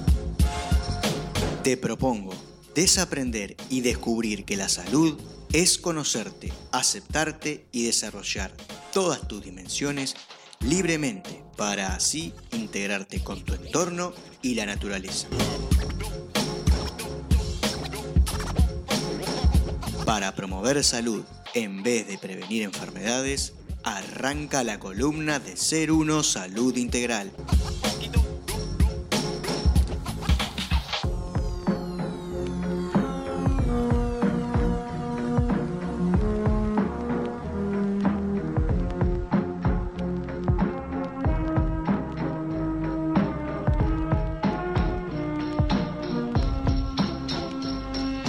[1.64, 2.34] Te propongo
[2.74, 5.20] desaprender y descubrir que la salud
[5.54, 8.52] es conocerte, aceptarte y desarrollar
[8.92, 10.16] todas tus dimensiones
[10.62, 15.28] libremente para así integrarte con tu entorno y la naturaleza.
[20.10, 26.76] Para promover salud en vez de prevenir enfermedades, arranca la columna de Ser Uno Salud
[26.78, 27.32] Integral.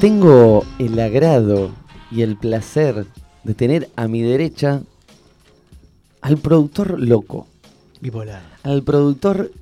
[0.00, 1.72] Tengo el agrado
[2.10, 3.04] y el placer
[3.44, 4.80] de tener a mi derecha
[6.22, 7.46] al productor loco.
[8.00, 8.42] Bipolar.
[8.62, 9.52] Al productor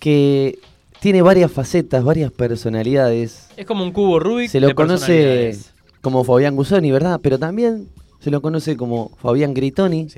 [0.00, 0.58] que
[1.00, 3.48] tiene varias facetas, varias personalidades.
[3.56, 4.50] Es como un cubo Rubik.
[4.50, 5.58] Se lo de conoce
[6.02, 7.18] como Fabián Gusoni, ¿verdad?
[7.22, 7.88] Pero también
[8.20, 10.08] se lo conoce como Fabián Gritoni,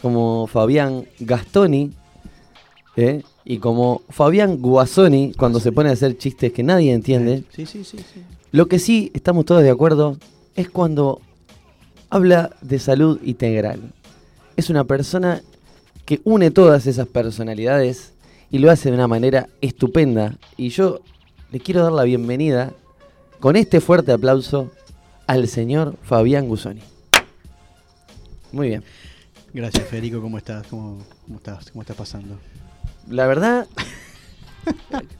[0.00, 1.92] como Fabián Gastoni,
[2.96, 3.24] ¿eh?
[3.44, 7.44] Y como Fabián Guasoni cuando se pone a hacer chistes que nadie entiende.
[7.54, 8.22] Sí, sí, sí, sí.
[8.52, 10.18] Lo que sí estamos todos de acuerdo
[10.54, 11.20] es cuando
[12.10, 13.80] habla de salud integral.
[14.56, 15.42] Es una persona
[16.04, 18.12] que une todas esas personalidades
[18.50, 20.36] y lo hace de una manera estupenda.
[20.56, 21.00] Y yo
[21.50, 22.72] le quiero dar la bienvenida
[23.40, 24.70] con este fuerte aplauso
[25.26, 26.82] al señor Fabián Gusoni.
[28.52, 28.84] Muy bien.
[29.54, 30.20] Gracias, Federico.
[30.20, 30.66] ¿Cómo estás?
[30.66, 31.70] ¿Cómo, cómo estás?
[31.70, 32.36] ¿Cómo estás pasando?
[33.08, 33.66] La verdad,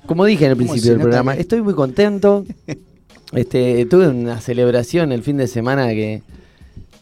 [0.07, 2.45] como dije en el ¿Cómo principio se del programa, estoy muy contento.
[3.33, 6.23] Este, tuve una celebración el fin de semana que.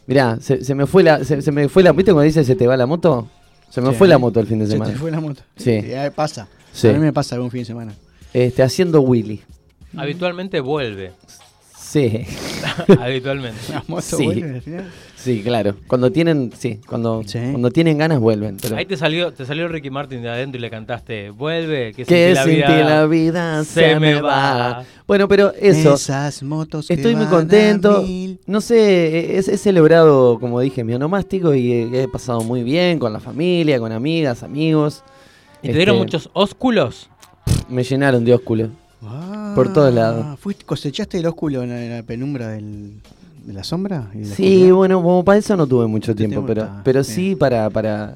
[0.07, 1.23] Mirá, se, se me fue la.
[1.23, 1.91] Se, se me fue la.
[1.91, 3.27] ¿Viste cuando dice se te va la moto?
[3.69, 4.91] Se me Sí, fue la moto el fin de se semana.
[4.91, 5.41] te fue la moto.
[5.55, 5.71] Sí.
[5.71, 6.47] Eh, pasa.
[6.73, 6.87] Sí.
[6.89, 7.93] A mí me pasa algún fin de semana.
[8.33, 9.41] Este, haciendo Willy.
[9.95, 11.11] Habitualmente vuelve.
[11.77, 12.25] Sí.
[12.99, 13.59] Habitualmente.
[13.69, 14.23] La moto Sí.
[14.25, 14.91] vuelve al final.
[15.23, 15.75] Sí, claro.
[15.87, 16.51] Cuando tienen.
[16.57, 18.57] Sí, cuando, cuando tienen ganas vuelven.
[18.61, 22.05] Pero, Ahí te salió, te salió Ricky Martin de adentro y le cantaste, vuelve, que,
[22.05, 24.83] que sin ti la vida se me va.
[25.07, 25.93] Bueno, pero eso.
[25.93, 28.03] Esas motos que Estoy muy van contento.
[28.47, 32.97] No sé, es- he celebrado, como dije, mi onomástico y he, he pasado muy bien
[32.97, 35.03] con la familia, con amigas, amigos.
[35.61, 37.09] ¿Y te dieron Este, muchos ósculos?
[37.69, 38.69] Me llenaron de ósculo.
[39.55, 40.23] por todos lados.
[40.27, 42.93] Ah, ¿fuiste, ¿Cosechaste el ósculo en la, en la penumbra del,
[43.45, 44.09] de la sombra?
[44.13, 44.73] y de la Sí, oscuridad?
[44.75, 48.13] bueno, como para eso no tuve mucho tiempo, pero, está, pero sí para, para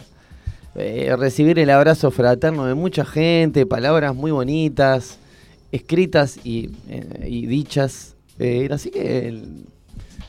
[0.75, 5.17] eh, recibir el abrazo fraterno de mucha gente, palabras muy bonitas,
[5.71, 8.15] escritas y, eh, y dichas.
[8.39, 9.65] eh, así que el-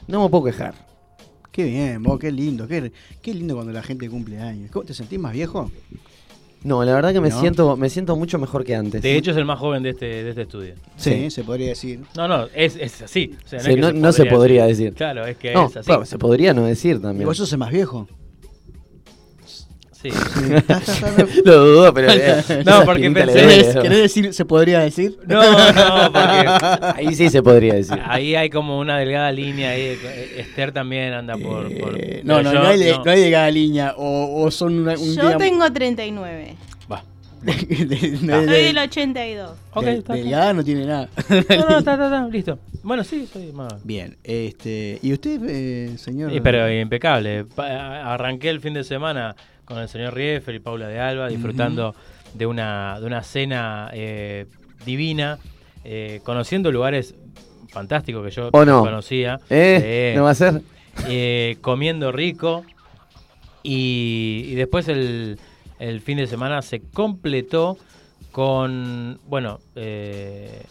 [0.09, 0.75] no me puedo quejar.
[1.51, 2.69] Qué bien, vos, qué lindo.
[2.69, 4.71] Qué, qué lindo cuando la gente cumple años.
[4.71, 5.71] ¿Cómo, ¿Te sentís más viejo?
[6.65, 7.41] No, la verdad que me ¿No?
[7.41, 9.01] siento me siento mucho mejor que antes.
[9.03, 10.75] De hecho, es el más joven de este, de este estudio.
[10.97, 11.31] Sí, Sí.
[11.31, 12.01] se podría decir.
[12.17, 13.37] No, no, es, es así.
[13.45, 14.95] O sea, Sí, es que no, no se podría decir.
[14.95, 15.87] Claro, es que No, es así.
[15.87, 17.27] claro, se podría no decir ¿Y también.
[17.29, 18.09] vos sos el más viejo?
[20.03, 20.11] Sí.
[21.45, 22.13] Lo dudo, pero.
[22.13, 23.83] eh, No, porque pensé- ¿Querés, ¿no?
[23.83, 25.17] decir, se podría decir?
[25.27, 27.99] No, no, porque Ahí sí se podría decir.
[28.05, 29.71] ahí hay como una delgada línea.
[29.71, 29.99] Ahí.
[30.37, 31.65] Esther también anda por.
[31.79, 33.95] por- Eh, no, no, yo no hay, de, no hay de cada línea.
[33.97, 36.55] O, o son una- un Yo día- tengo 39.
[36.93, 37.03] Va.
[37.43, 37.53] de-
[37.87, 39.51] de- Soy de- del 82.
[39.73, 40.15] Ok, de- está, está.
[40.15, 41.09] delgada no tiene nada.
[41.29, 42.59] No, no, está, está, está, listo.
[42.83, 43.85] Bueno, sí, soy más.
[43.85, 46.31] Bien, este, ¿y usted, eh, señor?
[46.33, 47.45] Sí, pero impecable.
[47.45, 49.35] Pa- Arranqué el fin de semana
[49.67, 51.95] con el señor Riefel y Paula de Alba disfrutando
[52.33, 54.47] de, una, de una cena eh,
[54.87, 55.39] divina,
[55.85, 57.15] eh, conociendo lugares
[57.69, 58.81] fantásticos que yo ¿O no?
[58.81, 59.39] conocía.
[59.51, 60.15] ¿Eh?
[60.17, 60.63] ¿No va a ser?
[61.09, 62.65] Eh, comiendo rico.
[63.63, 65.39] Y, y después el,
[65.81, 67.77] el fin de semana se completó
[68.31, 70.63] con, bueno, eh,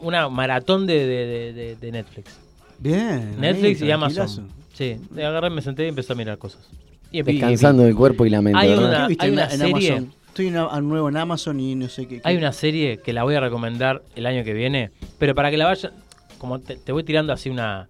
[0.00, 2.38] una, maratón de, de- de- Netflix.
[2.78, 3.40] Bien.
[3.40, 4.48] Netflix ahí, y Amazon.
[4.74, 6.68] Sí, me agarré, me senté y empecé a mirar cosas.
[7.12, 8.58] Descansando el cuerpo y la mente.
[8.58, 8.84] Hay ¿verdad?
[8.88, 10.12] una- ¿Qué viste hay una en serie- Amazon?
[10.28, 12.16] Estoy en a- nuevo en Amazon y no sé qué.
[12.16, 15.50] qué- Hay una serie que la voy a recomendar el año que viene, pero para
[15.50, 15.92] que la vayan,
[16.38, 17.88] como te, te voy tirando así una,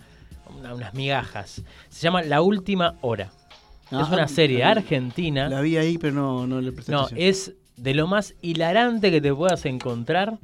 [0.57, 1.63] una- unas migajas.
[1.89, 3.33] Se llama La Última Hora.
[3.91, 5.49] Ah, es una serie argentina.
[5.49, 7.29] La vi ahí, pero no, no le presté No, atención.
[7.29, 10.39] es de lo más hilarante que te puedas encontrar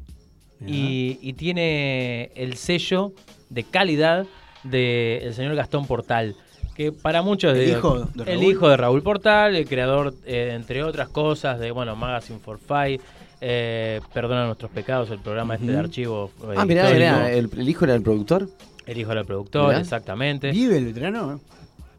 [0.66, 3.12] y, y tiene el sello
[3.50, 4.26] de calidad
[4.64, 6.36] del señor Gastón Portal.
[6.74, 10.52] Que para muchos El de- hijo de el hijo de Raúl Portal, el creador, eh,
[10.54, 12.98] entre otras cosas, de bueno, Magazine for Five,
[13.42, 16.30] eh, Perdona nuestros pecados, el programa este de archivo.
[16.50, 16.88] eh, Ah, mirá,
[17.30, 18.48] el, el hijo era el productor.
[18.86, 19.80] El hijo del productor, Mirá.
[19.80, 20.50] exactamente.
[20.50, 21.40] ¿Vive el veterano?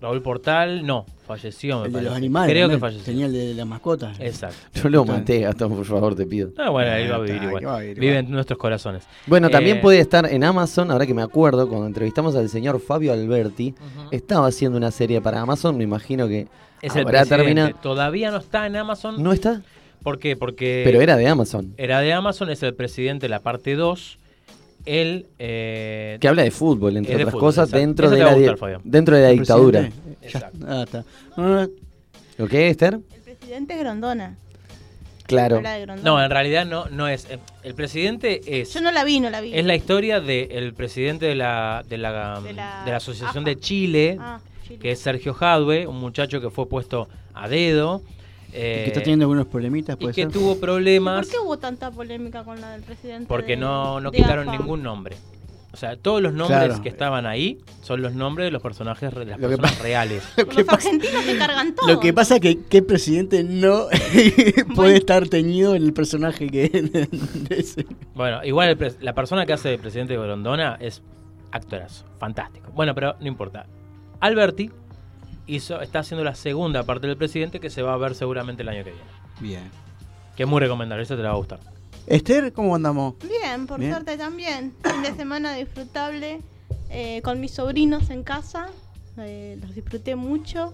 [0.01, 2.09] Raúl Portal, no, falleció, me El de parece.
[2.09, 2.53] los animales.
[2.53, 3.03] Creo que falleció.
[3.05, 4.19] Tenía el de las mascotas.
[4.19, 4.57] Exacto.
[4.75, 6.51] Yo lo maté, Gastón, por favor, te pido.
[6.57, 7.65] Ah, bueno, él va a vivir igual.
[7.65, 8.25] va a vivir Vive igual.
[8.25, 9.03] en nuestros corazones.
[9.27, 12.79] Bueno, también Eh, puede estar en Amazon, ahora que me acuerdo, cuando entrevistamos al señor
[12.79, 13.73] Fabio Alberti,
[14.11, 16.47] estaba haciendo una serie para Amazon, me imagino que
[16.81, 17.71] Es el terminado.
[17.81, 19.21] Todavía no está en Amazon.
[19.23, 19.61] ¿No está?
[20.03, 20.35] ¿Por qué?
[20.35, 20.81] Porque.
[20.85, 21.73] Pero era de Amazon.
[21.77, 24.17] Era de Amazon, es el presidente de la parte 2.
[24.85, 25.27] Él.
[25.39, 27.79] eh, Que habla de fútbol, entre otras fútbol, cosas, exacto.
[27.79, 29.79] dentro Eso de, la gustar, dentro de la ¿El dictadura.
[30.19, 30.65] presidente?
[30.67, 31.03] Ah, está.
[31.37, 31.67] Ah,
[32.37, 32.99] ¿Lo qué, Esther?
[33.13, 34.37] El presidente Grondona.
[35.25, 35.61] Claro.
[36.03, 37.25] No, en realidad no, no es.
[37.29, 38.73] eh, El presidente es.
[38.73, 39.53] Yo no la vi, no la vi.
[39.55, 43.57] Es la historia del presidente de la, de la, De la de la Asociación de
[43.57, 44.79] Chile, Ah, Chile.
[44.79, 48.01] que es Sergio Jadwe, un muchacho que fue puesto a dedo.
[48.53, 50.31] Eh, que está teniendo algunos problemitas, y puede que ser.
[50.31, 53.25] tuvo problemas ¿Por qué hubo tanta polémica con la del presidente?
[53.27, 54.57] porque de- no, no de quitaron AFA?
[54.59, 55.15] ningún nombre.
[55.71, 56.81] O sea, todos los nombres Claro.
[56.83, 60.23] que estaban ahí son los nombres de los personajes, de las Lo que personas reales.
[60.37, 61.87] Los argentinos se cargan todo.
[61.87, 63.87] Lo que pasa es que qué presidente no
[64.75, 66.69] puede estar teñido en el personaje que
[67.49, 67.87] ese.
[68.13, 71.01] Bueno, igual el la persona que hace de presidente de Grondona es
[71.51, 72.69] actorazo, fantástico.
[72.75, 73.65] Bueno, pero no importa.
[74.19, 74.69] Alberti
[75.47, 78.69] hizo, está haciendo la segunda parte del presidente que se va a ver seguramente el
[78.69, 79.07] año que viene.
[79.39, 79.71] Bien.
[80.35, 81.59] Que es muy recomendable, esa te la va a gustar.
[82.07, 83.15] Esther, ¿cómo andamos?
[83.19, 83.91] Bien, por Bien.
[83.93, 84.73] suerte también.
[84.83, 86.41] Fin de semana disfrutable
[86.89, 88.67] eh, con mis sobrinos en casa.
[89.17, 90.73] eh, los disfruté mucho.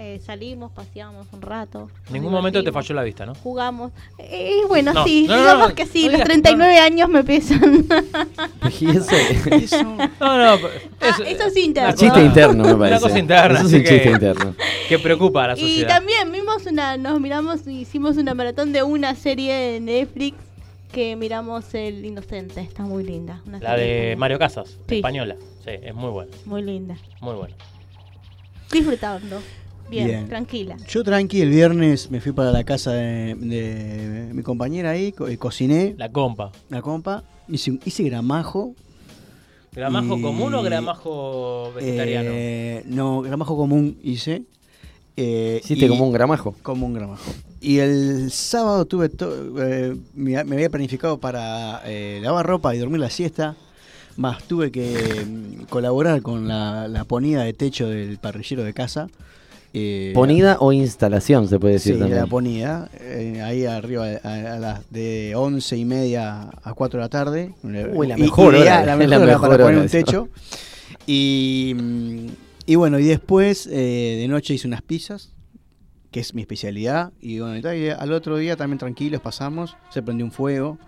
[0.00, 1.90] Eh, salimos, paseamos un rato.
[2.06, 3.34] En ningún momento te falló la vista, ¿no?
[3.34, 3.90] Jugamos.
[4.18, 7.08] Eh, bueno, No, sí, no, no, digamos no, que sí, no los digas- 39 años
[7.08, 7.84] me pesan.
[8.80, 9.10] ¿Y eso?
[10.20, 10.68] No, no,
[11.00, 11.88] Ah, eso es interno.
[11.88, 13.00] una Chiste cosa- interno, me Una parece.
[13.02, 13.58] cosa interna.
[13.58, 14.54] Eso es un que- chiste interno.
[14.88, 15.88] Que preocupa a la Y sociedad.
[15.88, 20.36] también vimos una, nos miramos, hicimos una maratón de una serie de Netflix
[20.92, 23.42] que miramos El Inocente, está muy linda.
[23.46, 24.16] una La serie de.
[24.16, 24.96] Mario Casas, Sí.
[24.96, 25.34] española.
[25.64, 26.30] Sí, es muy buena.
[26.46, 26.96] Muy linda.
[27.20, 27.54] Muy buena.
[28.70, 29.40] Disfrutando.
[29.90, 30.28] Bien, Bien.
[30.28, 30.76] tranquila.
[30.88, 35.28] Yo tranqui, el viernes me fui para la casa de, de mi compañera ahí, co-
[35.28, 35.94] eh, cociné.
[35.96, 36.52] La compa.
[36.68, 37.24] La compa.
[37.48, 38.74] Hice, hice gramajo.
[39.74, 42.30] ¿Gramajo Y- común o gramajo vegetariano?
[42.32, 44.42] Eh, no, gramajo común hice.
[45.16, 46.54] Eh, Hiciste y- como un gramajo.
[46.62, 47.22] Como un gramajo.
[47.60, 52.78] Y el sábado tuve to- eh, me, me había planificado para eh, lavar ropa y
[52.78, 53.56] dormir la siesta.
[54.16, 59.08] Más tuve que mm, colaborar con la, la ponida de techo del parrillero de casa.
[59.74, 62.20] Eh, Ponida o instalación, se puede decir Sí, también.
[62.20, 67.04] la ponida, eh, ahí arriba a, a las de once y media a 4 de
[67.04, 67.54] la tarde.
[67.62, 69.84] Uy, la Y- mejor ideal, hora, la es mejor la hora mejor para poner hora
[69.84, 70.28] un techo.
[71.06, 71.76] Y,
[72.66, 75.32] y bueno, y después eh, de noche hice unas pizzas,
[76.10, 77.12] que es mi especialidad.
[77.20, 80.78] Y bueno, y tal, y al otro día también tranquilos pasamos, se prendió un fuego.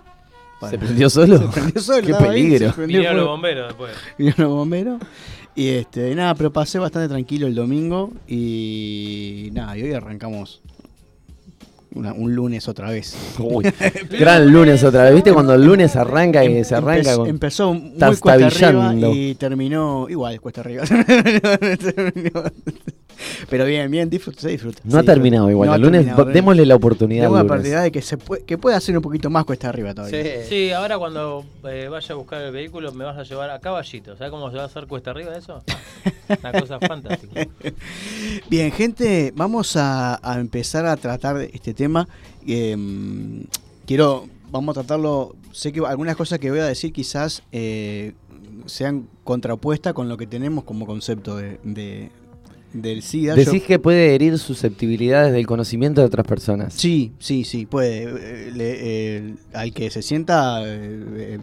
[0.68, 1.39] ¿Se prendió solo?
[1.53, 2.03] Se prendió solo.
[2.07, 2.68] Qué estaba ahí, peligro.
[2.68, 3.93] se prendió los bomberos después.
[4.18, 5.01] Vinieron los bomberos.
[5.55, 8.12] Y este, nada, pero pasé bastante tranquilo el domingo.
[8.28, 10.61] Y nada, y hoy arrancamos
[11.94, 13.16] una- un lunes otra vez.
[13.38, 13.64] Uy,
[14.11, 15.14] gran lunes otra vez.
[15.14, 17.26] ¿Viste cuando el lunes arranca y se arranca Empe- con.
[17.28, 20.84] Empezó muy cuesta arriba y terminó igual cuesta arriba.
[23.49, 24.81] Pero bien, bien, disfruta, se disfruta.
[24.85, 25.68] No ha terminado igual.
[25.68, 27.25] No el lunes terminado, po- démosle la oportunidad.
[27.25, 29.68] Tengo al la oportunidad de que se puede, que puede hacer un poquito más cuesta
[29.68, 30.45] arriba todavía.
[30.49, 34.16] Sí, ahora cuando eh, vaya a buscar el vehículo me vas a llevar a caballito.
[34.16, 35.62] ¿Sabes cómo se va a hacer cuesta arriba eso?
[36.43, 37.47] Una cosa fantástica.
[38.49, 42.09] Bien, gente, vamos a, a empezar a tratar este tema.
[42.47, 42.77] Eh,
[43.87, 45.35] quiero, vamos a tratarlo.
[45.53, 48.12] Sé que algunas cosas que voy a decir quizás eh,
[48.66, 52.11] sean contrapuestas con lo que tenemos como concepto de, de-
[52.73, 53.35] del SIDA.
[53.37, 56.75] Yo- Decís que puede herir susceptibilidades del conocimiento de otras personas.
[56.75, 58.05] Sí, sí, sí, puede.
[58.05, 61.39] eh, le- eh, al que se sienta eh,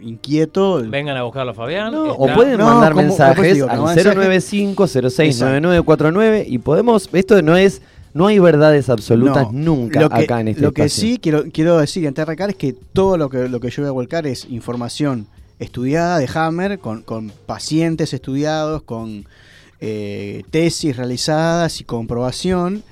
[0.00, 0.82] inquieto.
[0.88, 1.92] Vengan a buscarlo, Fabián.
[1.92, 7.08] No, o pueden No, mandar como- mensajes digo, al no, mensajes- 095-069949 y podemos.
[7.12, 7.82] Esto no es.
[8.14, 11.08] No hay verdades absolutas No, nunca lo que, acá en este Lo que espacio.
[11.08, 13.70] sí quiero, quiero decir y antes de arrancar es que todo lo que, lo que
[13.70, 15.26] yo voy a volcar es información
[15.58, 19.24] estudiada de Hammer, con, con pacientes estudiados, con
[19.82, 22.82] eh, tesis realizadas y comprobación.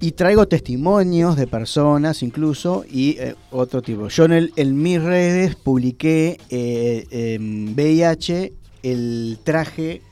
[0.00, 4.08] Y traigo testimonios de personas incluso y eh, otro tipo.
[4.08, 8.52] Yo en, el- mis redes publiqué eh, en VIH
[8.82, 10.02] el traje,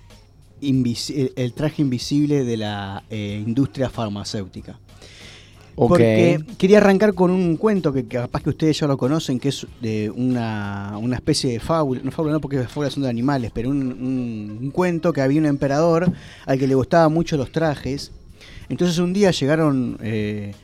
[0.62, 4.78] el- traje invisible de la industria farmacéutica.
[5.76, 9.66] Porque quería arrancar con un cuento que capaz que ustedes ya lo conocen, que es
[9.80, 13.50] de una, una especie de fábula, no fábula no porque las fábulas son de animales,
[13.52, 16.12] pero un, un- un cuento que había un emperador
[16.46, 18.12] al que le gustaban mucho los trajes.
[18.68, 20.54] Entonces un día llegaron eh,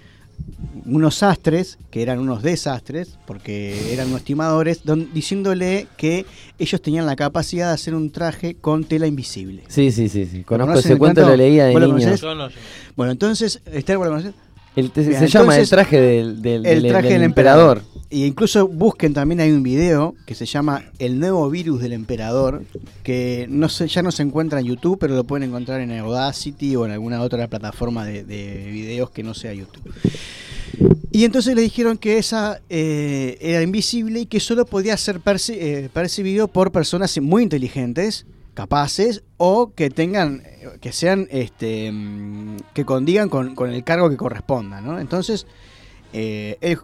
[0.87, 6.25] unos sastres, que eran unos desastres, porque eran unos timadores, don- diciéndole que
[6.59, 9.65] ellos tenían la capacidad de hacer un traje con tela invisible.
[9.69, 10.39] Sí, sí, sí, sí.
[10.39, 11.99] ¿Lo Conozco ese cuento, lo leía de ¿Vos lo niño.
[11.99, 12.21] conocés?
[12.21, 12.49] Yo no,
[12.97, 14.35] Bueno, entonces, ¿Esther, vos lo conocés?
[14.77, 17.79] El- se Bien, se llama el traje del, del, el del- traje del del emperador.
[17.79, 18.01] emperador.
[18.13, 22.65] Y incluso busquen también hay un video que se llama El nuevo virus del emperador,
[23.05, 26.75] que no sé, ya no se encuentra en YouTube, pero lo pueden encontrar en Audacity
[26.77, 29.93] o en alguna otra plataforma de, de videos que no sea YouTube.
[31.13, 35.57] Y entonces le dijeron que esa eh, era invisible y que solo podía ser perci-
[35.59, 40.43] eh, percibido por personas muy inteligentes, capaces o que tengan,
[40.81, 41.93] que sean, este,
[42.75, 44.99] que condigan con, con el cargo que corresponda, ¿no?
[45.01, 45.47] Entonces,
[46.13, 46.79] eh, el,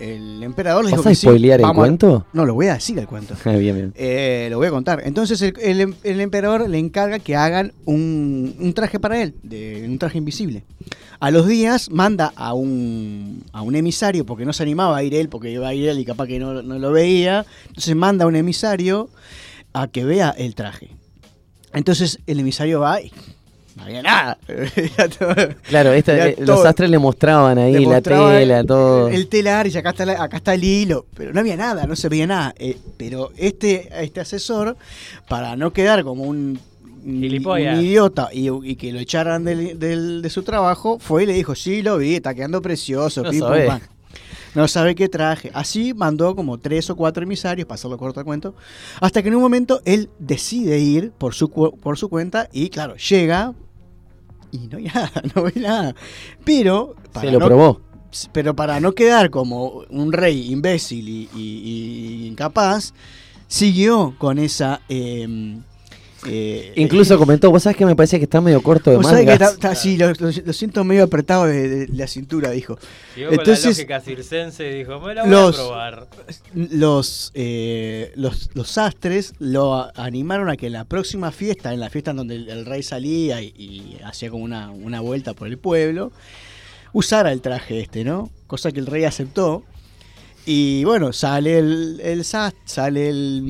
[0.00, 2.26] el emperador le dijo ¿Vas a que sí, spoilear el vamos a- cuento?
[2.32, 3.34] No, lo voy a decir el cuento.
[3.44, 3.92] Ah, bien, bien.
[3.96, 5.02] Eh, lo voy a contar.
[5.04, 9.34] Entonces el, el em- el emperador le encarga que hagan un, un traje para él,
[9.42, 10.64] de, un traje invisible.
[11.20, 15.14] A los días manda a un, a un emisario, porque no se animaba a ir
[15.14, 17.46] él, porque iba a ir él y capaz que no, no lo veía.
[17.68, 19.08] Entonces manda a un emisario
[19.72, 20.90] a que vea el traje.
[21.74, 23.10] Entonces el emisario va y
[23.76, 24.38] no había nada.
[25.68, 28.00] Claro, esta- eh, los todo- sastres le mostraban ahí le la
[28.40, 29.08] tela, todo.
[29.08, 31.06] El telar y acá está, la- acá está el hilo.
[31.16, 32.54] Pero no había nada, no se veía nada.
[32.58, 34.76] Eh, pero este, este asesor,
[35.28, 36.60] para no quedar como un,
[37.80, 41.54] idiota y, y que lo echaran del- del- de su trabajo, fue y le dijo,
[41.54, 43.22] sí, lo vi, está quedando precioso.
[43.22, 43.30] No
[44.54, 45.50] No sabe qué traje.
[45.54, 48.54] Así mandó como tres o cuatro emisarios, para hacerlo corto el cuento,
[49.00, 52.96] hasta que en un momento él decide ir por su, por su cuenta y claro,
[52.96, 53.54] llega
[54.50, 55.94] y no hay nada, no ve nada.
[56.44, 56.94] Pero...
[57.20, 57.80] Se lo no- probó.
[58.32, 61.38] pero para no quedar como un rey imbécil y, y-
[62.24, 62.92] y incapaz,
[63.48, 64.80] siguió con esa...
[64.88, 65.58] eh,
[66.26, 68.96] eh, Incluso comentó, vos sabés que me parecía que está medio corto de
[69.26, 72.78] que está- está- sí, lo, lo- lo siento medio apretado de, de la cintura, dijo.
[73.16, 76.06] Llegó con la Entonces, lógica circense y dijo, me la voy los, a probar.
[76.54, 81.90] los, eh, los, los sastres lo animaron a que en la próxima fiesta, en la
[81.90, 85.48] fiesta en donde el, el rey salía y, y hacía como una, una vuelta por
[85.48, 86.12] el pueblo,
[86.92, 88.30] usara el traje este, ¿no?
[88.46, 89.64] Cosa que el rey aceptó.
[90.44, 93.42] Y bueno, sale el, el sast- sale el,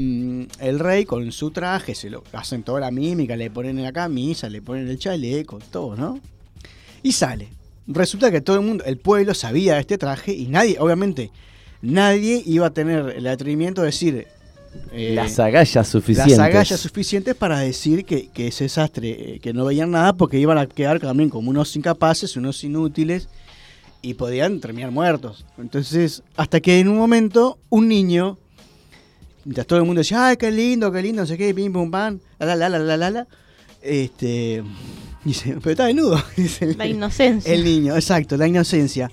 [0.61, 3.93] mm, el rey con su traje, se lo hacen toda la mímica, le ponen la
[3.93, 6.21] camisa, le ponen el chaleco, todo, ¿no?
[7.03, 7.49] Y sale.
[7.87, 11.31] Resulta que todo el mundo, el pueblo sabía de este traje y nadie, obviamente,
[11.81, 14.27] nadie iba a tener el atrevimiento de decir.
[14.93, 16.37] eh, Las agallas suficientes.
[16.39, 20.39] Las agallas suficientes para decir que, que ese sastre, eh, que no veían nada porque
[20.39, 23.29] iban a quedar también como unos incapaces, unos inútiles
[24.03, 25.47] y podían terminar muertos.
[25.59, 28.37] Entonces, hasta que en un momento un niño,
[29.45, 31.91] mientras todo el mundo decía, ay, qué lindo, qué lindo, no sé qué, pim, pum,
[31.91, 33.27] pam, la, la, la, la, la, la,
[33.81, 34.63] este,
[35.25, 36.21] dice, pero está desnudo.
[36.37, 37.53] dice La inocencia.
[37.55, 39.11] El niño, exacto, la inocencia.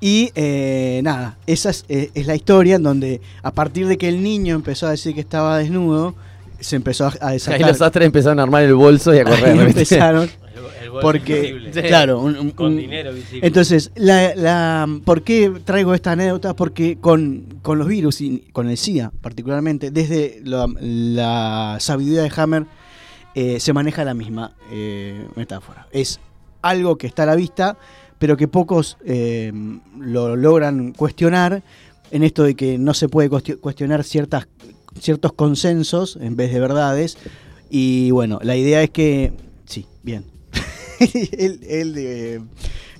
[0.00, 4.08] Y eh, nada, esa es, eh, es la historia en donde a partir de que
[4.08, 6.14] el niño empezó a decir que estaba desnudo,
[6.60, 7.60] se empezó a, a Ahí desatar.
[7.62, 9.58] los sastres empezaron a armar el bolso y a correr.
[9.58, 10.30] Ahí empezaron.
[11.00, 13.46] porque, claro, un- un- Con dinero visible.
[13.46, 16.54] Entonces, la, la- ¿por qué traigo esta anécdota?
[16.54, 22.32] Porque con, con los virus y con el SIDA particularmente, desde la, la sabiduría de
[22.36, 22.64] Hammer
[23.34, 25.86] eh, se maneja la misma eh, metáfora.
[25.92, 26.18] Es
[26.62, 27.76] algo que está a la vista,
[28.18, 29.52] pero que pocos eh,
[29.98, 31.62] lo logran cuestionar
[32.10, 34.48] en esto de que no se puede cuestio- cuestionar ciertas,
[34.98, 37.16] ciertos consensos en vez de verdades.
[37.70, 39.32] Y bueno, la idea es que...
[39.64, 40.24] Sí, bien.
[41.38, 42.40] el, el, eh,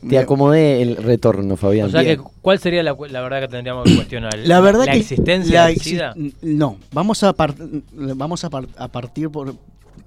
[0.08, 1.88] Te acomodé el retorno, Fabián.
[1.88, 2.18] O sea que.
[2.42, 4.36] ¿cuál sería la, la verdad que tendríamos que cuestionar?
[4.38, 6.14] La verdad que existencia la del exi- SIDA?
[6.42, 7.54] No, vamos a par-
[7.92, 9.54] vamos a, par- a partir por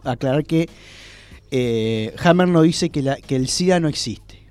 [0.04, 0.68] aclarar que
[1.52, 4.42] eh, Hammer no dice que, la- que el SIDA no existe.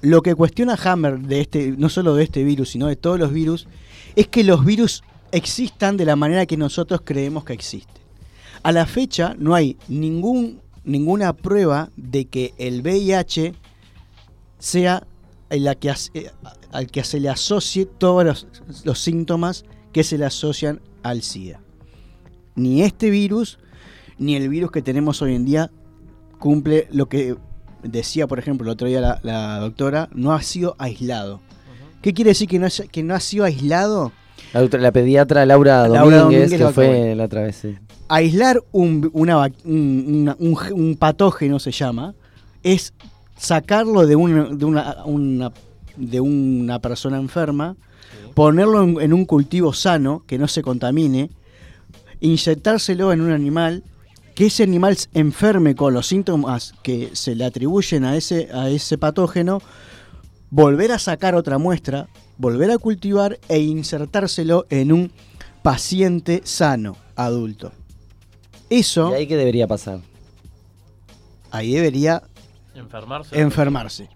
[0.00, 3.32] Lo que cuestiona Hammer de este, no solo de este virus, sino de todos los
[3.32, 3.66] virus,
[4.16, 8.02] es que los virus existan de la manera que nosotros creemos que existen.
[8.62, 13.54] A la fecha no hay ningún, ninguna prueba de que el VIH
[14.58, 15.06] sea
[15.50, 16.30] la que eh,
[16.70, 18.46] al que se le asocie todos los,
[18.84, 21.60] los síntomas que se le asocian al SIDA.
[22.54, 23.58] Ni este virus,
[24.18, 25.70] ni el virus que tenemos hoy en día
[26.38, 27.36] cumple lo que
[27.82, 31.40] decía, por ejemplo, el otro día la, la doctora, no ha sido aislado.
[32.00, 34.12] ¿Qué quiere decir que no, que no ha sido aislado?
[34.52, 37.56] La, pediatra Laura Laura Domínguez, Domínguez, que fue que- la otra vez.
[37.56, 37.76] sí.
[38.08, 42.14] aislar un, una un, una- un ge- un patógeno se llama,
[42.62, 42.92] es
[43.36, 45.52] sacarlo de, un- de una, una
[45.96, 47.76] de una persona enferma,
[48.34, 51.30] ponerlo en, en un cultivo sano, que no se contamine,
[52.20, 53.82] inyectárselo en un animal,
[54.34, 58.96] que ese animal enferme con los síntomas que se le atribuyen a ese, a ese
[58.98, 59.60] patógeno,
[60.50, 62.08] volver a sacar otra muestra,
[62.42, 65.12] volver a cultivar e insertárselo en un
[65.62, 67.70] paciente sano, adulto.
[68.68, 70.00] Eso, ¿Y ahí qué debería pasar?
[71.52, 72.24] ahí debería
[72.74, 73.38] Enfermarse.
[73.40, 74.08] enfermarse.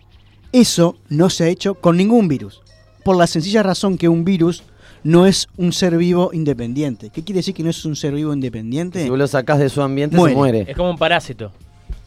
[0.50, 2.62] Eso no se ha hecho con ningún virus.
[3.04, 4.64] Por la sencilla razón que un virus
[5.04, 7.10] no es un ser vivo independiente.
[7.10, 9.04] ¿Qué quiere decir que no es un ser vivo independiente?
[9.04, 10.32] Si vos lo sacás de su ambiente, Muere.
[10.32, 10.64] se muere.
[10.68, 11.52] Es como un parásito.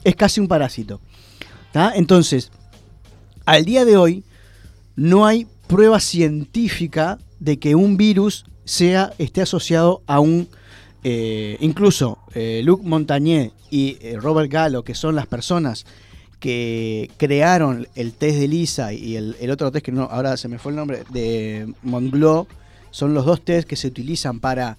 [0.03, 0.99] Es casi un parásito.
[1.71, 1.93] ¿tá?
[1.95, 2.51] Entonces,
[3.45, 4.25] al día de hoy,
[4.97, 10.47] no hay prueba científica de que un virus sea, esté asociado a un...
[11.03, 15.85] eh, incluso eh, Luc Montagnier y eh, Robert Gallo, que son las personas
[16.39, 20.47] que crearon el test de Lisa y el, el otro test que no, ahora se
[20.47, 22.47] me fue el nombre, de Montglo,
[22.91, 24.77] son los dos test que se utilizan para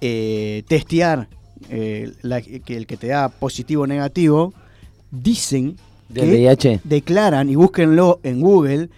[0.00, 1.28] eh, testear
[1.70, 4.52] eh, la- que el que te da positivo o negativo,
[5.12, 5.76] dicen
[6.08, 6.80] ¿Del que VIH?
[6.84, 8.88] declaran, y búsquenlo en Google,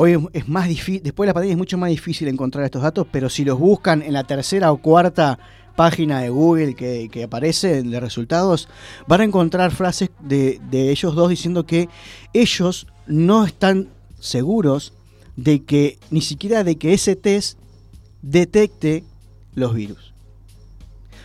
[0.00, 3.04] hoy es- más difícil, después de la pandemia es mucho más difícil encontrar estos datos,
[3.10, 5.40] pero si los buscan en la tercera o cuarta
[5.74, 8.68] página de Google que, que aparece de resultados,
[9.08, 11.88] van a encontrar frases de, de ellos dos diciendo que
[12.32, 13.88] ellos no están
[14.20, 14.92] seguros
[15.34, 17.58] de que, ni siquiera de que ese test
[18.22, 19.02] detecte
[19.56, 20.12] los virus.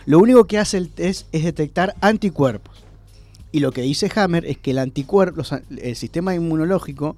[0.04, 2.74] Lo único que hace el test es detectar anticuerpos.
[3.52, 5.42] Y lo que dice Hammer es que el anticuerpo,
[5.80, 7.16] el sistema inmunológico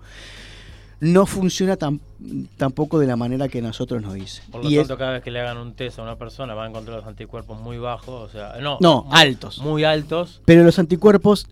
[1.01, 2.01] no funciona tan-
[2.57, 4.43] tampoco de la manera que nosotros nos dice.
[4.51, 6.55] Por lo Y es- tanto, cada vez que le hagan un test a una persona,
[6.55, 8.29] van a encontrar los anticuerpos muy bajos.
[8.29, 9.59] O sea, no, altos.
[9.59, 10.41] Muy altos.
[10.45, 11.47] Pero los anticuerpos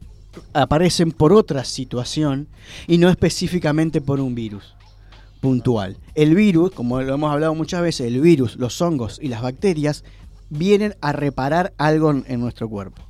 [0.53, 2.49] aparecen por otra situación
[2.87, 4.75] y no específicamente por un virus
[5.41, 5.97] puntual.
[6.15, 10.03] El virus, como lo hemos hablado muchas veces, el virus, los hongos y las bacterias
[10.49, 13.03] vienen a reparar algo en nuestro cuerpo.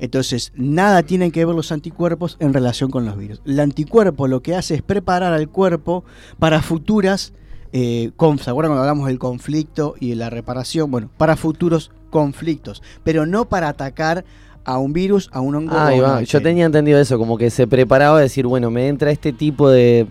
[0.00, 3.42] Entonces, nada tienen que ver los anticuerpos en relación con los virus.
[3.44, 6.04] El anticuerpo lo que hace es preparar al cuerpo
[6.38, 7.34] para futuras,
[7.72, 10.90] eh, ¿se acuerdan cuando hablamos del conflicto y de la reparación?
[10.90, 14.24] Bueno, para futuros conflictos, pero no para atacar
[14.64, 15.74] a un virus, a un hongo.
[15.74, 16.22] o va.
[16.22, 19.68] Yo tenía entendido eso, como que se preparaba a decir, bueno, me entra este tipo
[19.68, 20.06] de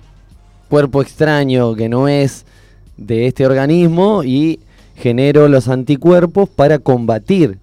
[0.69, 2.45] cuerpo extraño que no es
[2.97, 4.59] de este organismo y
[4.95, 7.57] genero los anticuerpos para combatir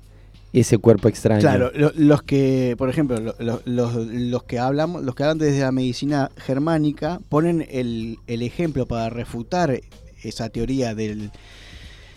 [0.61, 1.41] ese cuerpo extraño.
[1.41, 5.39] Claro, lo- los que, por ejemplo, lo- lo- los, los que hablamos, los que hablan
[5.39, 9.81] desde la medicina germánica ponen el, el ejemplo para refutar
[10.23, 11.31] esa teoría del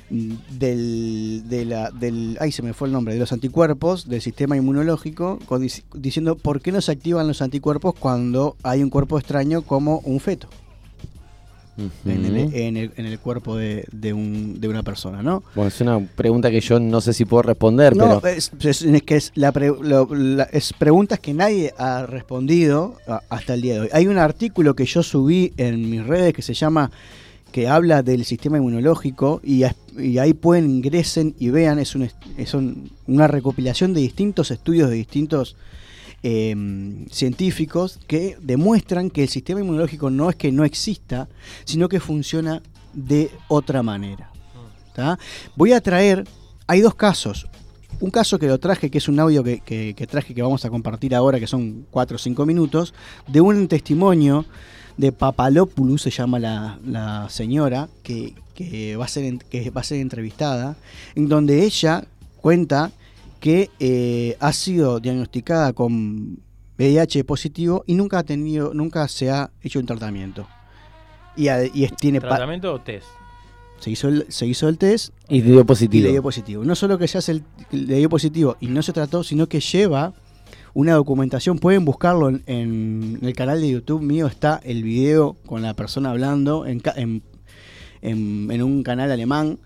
[0.10, 4.58] del, de la, del ay se me fue el nombre de los anticuerpos del sistema
[4.58, 9.20] inmunológico con dic- diciendo por qué no se activan los anticuerpos cuando hay un cuerpo
[9.20, 10.48] extraño como un feto
[12.05, 15.43] en, el, en el- en el cuerpo de, de un- de una persona, ¿no?
[15.55, 18.82] Bueno, es una pregunta que yo no sé si puedo responder, No, pero es, es-
[18.84, 23.53] es que es, la pre- lo- la- es preguntas que nadie ha respondido a- hasta
[23.53, 23.89] el día de hoy.
[23.93, 26.91] Hay un artículo que yo subí en mis redes que se llama
[27.51, 29.63] que habla del sistema inmunológico y,
[29.97, 32.07] y ahí pueden ingresen y vean, es, un,
[32.38, 35.55] es un- una recopilación de distintos estudios de distintos
[36.24, 36.55] eh,
[37.11, 41.30] científicos que demuestran que el sistema inmunológico no es que no exista,
[41.65, 42.61] sino que funciona
[42.93, 44.32] de otra manera.
[45.55, 46.28] Voy a traer,
[46.67, 47.47] hay dos casos.
[47.99, 51.15] Un caso que lo traje, que es un audio que, traje que vamos a compartir
[51.15, 52.93] ahora, que son 4 o 5 minutos,
[53.28, 54.45] de un testimonio
[54.97, 59.84] de Papalopoulos, se llama la, la señora, que, que va a ser, que va a
[59.84, 60.76] ser entrevistada,
[61.15, 62.05] en donde ella
[62.41, 62.91] cuenta
[63.40, 66.40] que eh, ha sido diagnosticada con
[66.78, 70.48] VIH positivo y nunca ha tenido, nunca se ha hecho un tratamiento.
[71.36, 73.06] Y, a- y es- tiene ¿Tratamiento o test?
[73.80, 76.00] se hizo el, se hizo el test y dio positivo.
[76.02, 76.66] y le dio positivo.
[76.66, 79.62] No solo que se hace el, le dio positivo y no se trató, sino que
[79.62, 80.14] lleva
[80.74, 81.60] una documentación.
[81.60, 84.28] Pueden buscarlo en, en el canal de YouTube mío.
[84.28, 87.24] Está el video con la persona hablando en, en-
[88.52, 89.60] en un canal alemán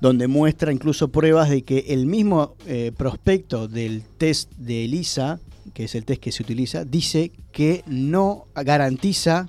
[0.00, 5.40] donde muestra incluso pruebas de que el mismo eh, prospecto del test de ELISA,
[5.74, 9.48] que es el test que se utiliza, dice que no garantiza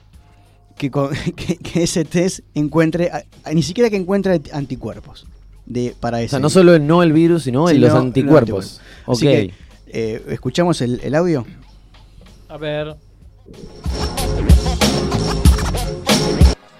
[0.78, 5.26] que, con- que- que ese test encuentre, a- a- ni siquiera que encuentre anticuerpos
[5.66, 6.30] de, para o ese.
[6.30, 8.80] sea, no solo el no el virus, sino los los anticuerpos.
[9.06, 9.54] Así que,
[9.88, 11.46] eh, ¿escuchamos el, el audio?
[12.50, 12.96] A ver.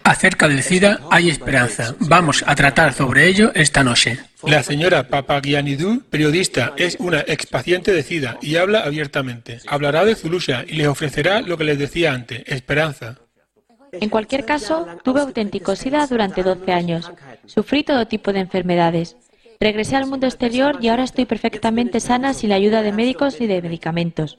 [0.08, 1.94] Acerca del SIDA hay esperanza.
[2.00, 4.18] Vamos a tratar sobre ello esta noche.
[4.42, 9.60] La señora Papagianidou, periodista, es una expaciente de SIDA y habla abiertamente.
[9.68, 13.18] Hablará de Zulusha y les ofrecerá lo que les decía antes, esperanza.
[13.92, 17.12] En cualquier caso, tuve auténtico SIDA durante 12 años.
[17.46, 19.18] Sufrí todo tipo de enfermedades.
[19.60, 23.48] Regresé al mundo exterior y ahora estoy perfectamente sana sin la ayuda de médicos ni
[23.48, 24.38] de medicamentos.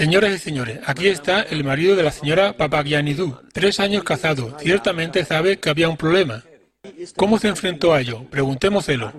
[0.00, 4.56] Señoras y señores, aquí está el marido de la señora Papagianidou, tres años casado.
[4.58, 6.42] Ciertamente sabe que había un problema.
[7.16, 8.24] ¿Cómo se enfrentó a ello?
[8.30, 9.12] Preguntémoselo.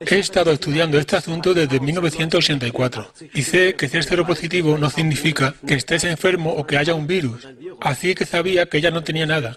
[0.00, 5.74] He estado estudiando este asunto desde 1984 y sé que ser seropositivo no significa que
[5.74, 7.46] estés enfermo o que haya un virus.
[7.80, 9.56] Así que sabía que ella no tenía nada.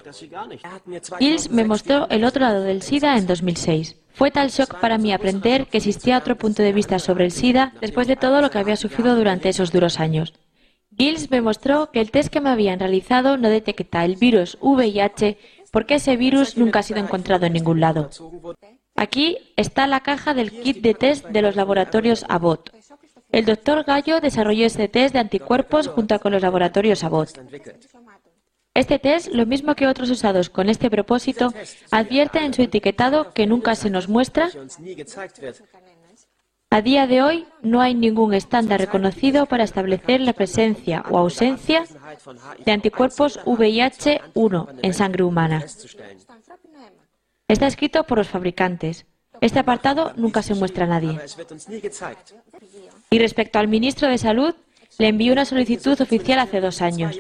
[1.18, 3.96] Gilles me mostró el otro lado del SIDA en 2006.
[4.14, 7.74] Fue tal shock para mí aprender que existía otro punto de vista sobre el SIDA
[7.82, 10.36] después de todo lo que había sufrido durante esos duros años.
[10.96, 15.40] Gilles me mostró que el test que me habían realizado no detecta el virus VIH
[15.72, 18.12] porque ese virus nunca ha sido encontrado en ningún lado.
[18.98, 22.72] Aquí está la caja del kit de test de los laboratorios Abbott.
[23.32, 27.40] El doctor Gallo desarrolló este test de anticuerpos junto con los laboratorios Abbott.
[28.74, 31.54] Este test, lo mismo que otros usados con este propósito,
[31.92, 34.50] advierte en su etiquetado que nunca se nos muestra.
[36.70, 41.86] A día de hoy no hay ningún estándar reconocido para establecer la presencia o ausencia
[42.66, 45.64] de anticuerpos VIH-1 en sangre humana.
[47.48, 49.06] Está escrito por los fabricantes.
[49.40, 51.18] Este apartado nunca se muestra a nadie.
[53.10, 54.54] Y respecto al ministro de Salud,
[54.98, 57.18] le envió una solicitud oficial hace dos años,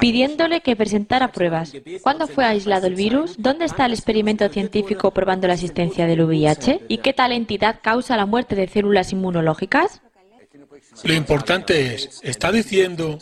[0.00, 1.72] pidiéndole que presentara pruebas.
[2.02, 3.36] ¿Cuándo fue aislado el virus?
[3.38, 6.82] ¿Dónde está el experimento científico probando la existencia del VIH?
[6.88, 10.02] ¿Y qué tal entidad causa la muerte de células inmunológicas?
[11.04, 13.18] Lo importante es, está diciendo...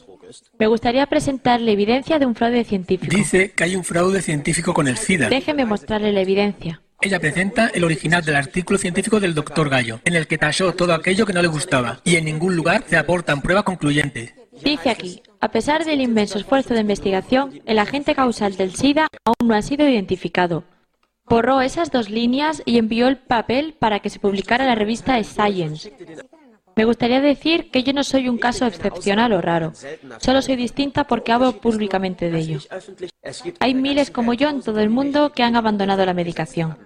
[0.59, 3.15] Me gustaría presentarle evidencia de un fraude científico.
[3.15, 5.29] Dice que hay un fraude científico con el SIDA.
[5.29, 6.81] Déjeme mostrarle la evidencia.
[7.01, 10.93] Ella presenta el original del artículo científico del doctor Gallo, en el que tachó todo
[10.93, 14.35] aquello que no le gustaba, y en ningún lugar se aportan pruebas concluyentes.
[14.65, 19.49] Dice aquí, a pesar del inmenso esfuerzo de investigación, el agente causal del SIDA aún
[19.49, 20.65] no ha sido identificado.
[21.29, 25.23] Borró esas dos líneas y envió el papel para que se publicara en la revista
[25.23, 25.93] Science.
[26.79, 29.73] Me gustaría decir que yo no soy un caso excepcional o raro.
[30.21, 32.61] Solo soy distinta porque hablo públicamente de ello.
[33.59, 36.79] Hay miles como yo en todo el mundo que han abandonado la medicación.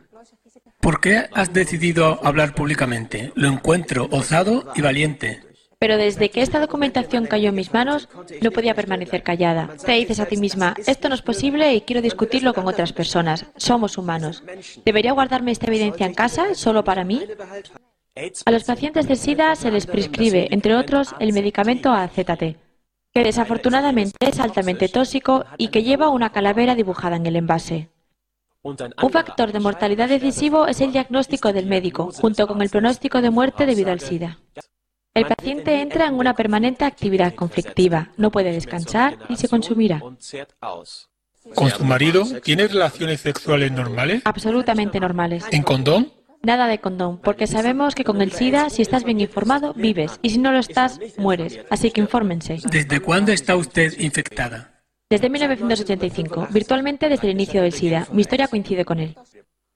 [0.81, 3.33] ¿Por qué has decidido hablar públicamente?
[3.35, 5.43] Lo encuentro osado y valiente.
[5.79, 8.09] Pero desde que esta documentación cayó en mis manos,
[8.41, 9.69] no podía permanecer callada.
[9.85, 13.45] Te dices a ti misma, esto no es posible y quiero discutirlo con otras personas.
[13.59, 14.43] Somos humanos.
[14.87, 17.27] ¿Debería guardarme esta evidencia en casa, solo para mí?
[18.15, 22.57] A los pacientes de SIDA se les prescribe, entre otros, el medicamento AZT,
[23.15, 27.89] que desafortunadamente es altamente tóxico y que lleva una calavera dibujada en el envase.
[28.63, 33.31] Un factor de mortalidad decisivo es el diagnóstico del médico, junto con el pronóstico de
[33.31, 34.39] muerte debido al SIDA.
[35.15, 40.03] El paciente entra en una permanente actividad conflictiva, no puede descansar y se consumirá.
[41.55, 44.23] ¿Con su marido tiene relaciones sexuales normales?
[44.25, 45.45] Absolutamente normales.
[45.51, 46.13] ¿En condón?
[46.45, 50.31] Nada de condón, porque sabemos que con el SIDA, si estás bien informado, vives, y
[50.31, 51.61] si no lo estás, mueres.
[51.71, 52.59] Así que infórmense.
[52.69, 54.83] ¿Desde cuándo está usted infectada?
[55.09, 58.09] Desde 1985, virtualmente desde el inicio del SIDA.
[58.11, 59.15] Mi historia coincide con él.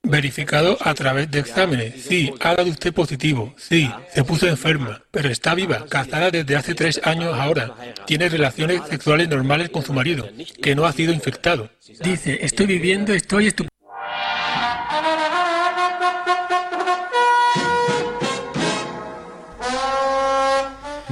[0.02, 2.02] Verificado a través de exámenes.
[2.02, 3.54] Sí, ha dado usted positivo.
[3.56, 7.74] Sí, se puso enferma, pero está viva, casada desde hace tres años ahora.
[8.06, 10.28] Tiene relaciones sexuales normales con su marido,
[10.60, 11.70] que no ha sido infectado.
[12.02, 13.75] Dice, estoy viviendo, estoy estupendo.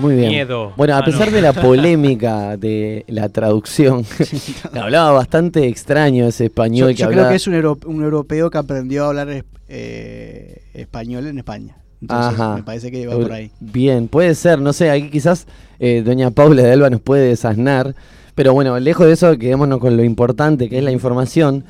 [0.05, 0.29] Muy bien.
[0.29, 0.73] Miedo.
[0.77, 1.37] Bueno, a Ah, pesar no.
[1.37, 4.05] de la polémica de la traducción,
[4.75, 8.51] hablaba bastante extraño ese Yo, español que yo creo que es un, euro- un europeo
[8.51, 11.77] que aprendió a hablar es- eh, español en España.
[12.03, 12.57] Entonces, Ajá.
[12.57, 13.51] me parece que va por ahí.
[13.61, 15.47] Bien, puede ser, no sé, aquí quizás
[15.79, 17.95] eh, doña Paula de Alba nos puede desasnar,
[18.35, 21.65] pero bueno, lejos de eso, quedémonos con lo importante que es la información.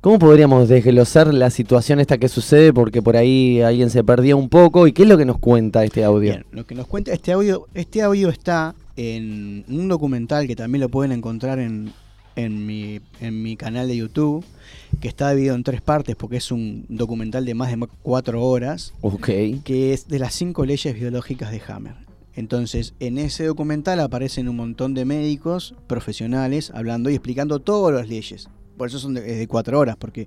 [0.00, 2.72] ¿Cómo podríamos desglosar la situación esta que sucede?
[2.72, 4.86] Porque por ahí alguien se perdió un poco.
[4.86, 6.20] ¿Y qué es lo que nos cuenta este audio?
[6.20, 10.80] Bien, lo que nos cuenta este audio, este audio está en un documental que también
[10.80, 11.92] lo pueden encontrar en,
[12.34, 14.42] en, mi, en mi canal de YouTube,
[15.02, 18.94] que está dividido en tres partes porque es un documental de más de cuatro horas,
[19.02, 19.28] Ok.
[19.64, 21.92] que es de las cinco leyes biológicas de Hammer.
[22.36, 28.08] Entonces, en ese documental aparecen un montón de médicos profesionales hablando y explicando todas las
[28.08, 28.48] leyes.
[28.80, 30.26] Por eso son de, cuatro horas, porque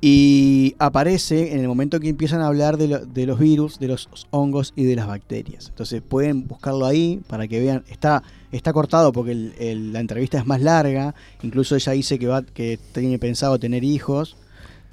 [0.00, 3.86] y aparece en el momento que empiezan a hablar de, lo- de los virus, de
[3.86, 5.68] los hongos y de las bacterias.
[5.68, 7.84] Entonces pueden buscarlo ahí para que vean.
[7.88, 11.14] Está, está cortado porque el- la entrevista es más larga.
[11.44, 14.36] Incluso ella dice que va, que tiene pensado tener hijos.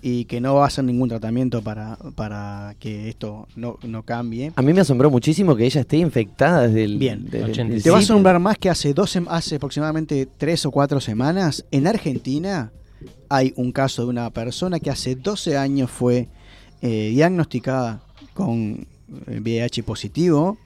[0.02, 4.52] Y que no va a hacer ningún tratamiento para, para que esto no, no cambie.
[4.56, 6.98] A mí me asombró muchísimo que ella esté infectada desde el.
[6.98, 11.66] Bien, te va a asombrar más que hace, dos, hace aproximadamente tres o cuatro semanas,
[11.72, 12.72] en Argentina
[13.30, 16.28] hay un caso de una persona que hace 12 años fue
[16.82, 18.02] eh, diagnosticada
[18.34, 18.88] con
[19.28, 20.58] eh, VIH positivo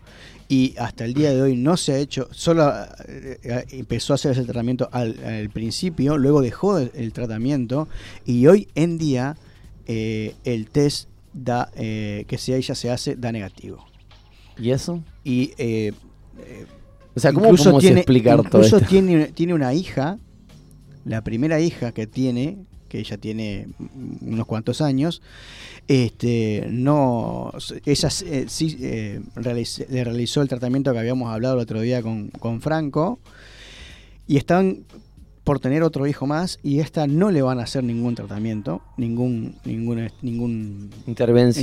[0.52, 2.70] y hasta el día de hoy no se ha hecho, solo
[3.08, 7.88] eh, eh, empezó a hacer ese tratamiento al, al principio, luego dejó el, el tratamiento
[8.26, 9.38] y hoy en día
[9.88, 13.86] eh, el test da eh, que si a ella se hace da negativo.
[14.58, 15.02] ¿Y eso?
[15.24, 15.94] Y eh,
[17.16, 18.90] O sea, ¿cómo podemos explicar todo incluso esto?
[18.90, 20.20] tiene, tiene una hija,
[21.06, 22.58] la primera hija que tiene,
[22.92, 23.68] que ella tiene
[24.22, 25.22] unos cuantos años,
[25.88, 27.52] este, no,
[27.86, 32.02] ella eh, sí eh, realiz- le realizó el tratamiento que habíamos hablado el otro día
[32.02, 33.20] con, con Franco,
[34.28, 34.80] y están
[35.46, 39.56] por tener otro hijo más, y esta no le van a hacer ningún tratamiento, ningún,
[39.66, 40.90] ningún, ningún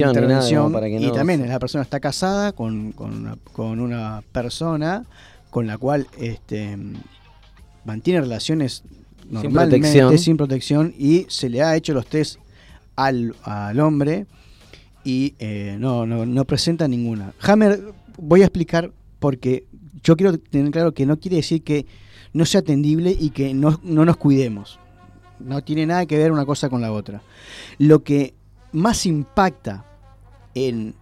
[0.08, 3.14] Intervención, ni nada, para que y no también se- la persona está casada con, con,
[3.14, 5.04] una, con una persona
[5.50, 6.76] con la cual este,
[7.84, 8.82] mantiene relaciones
[9.30, 10.18] normalmente protección.
[10.18, 12.38] sin protección y se le ha hecho los test
[12.96, 14.26] al, al hombre
[15.04, 17.32] y eh, no, no, no presenta ninguna.
[17.40, 17.80] Hammer,
[18.16, 19.66] voy a explicar porque
[20.02, 21.86] yo quiero tener claro que no quiere decir que
[22.32, 24.78] no sea atendible y que no, no nos cuidemos.
[25.40, 27.22] No tiene nada que ver una cosa con la otra.
[27.78, 28.34] Lo que
[28.72, 29.84] más impacta
[30.54, 30.94] en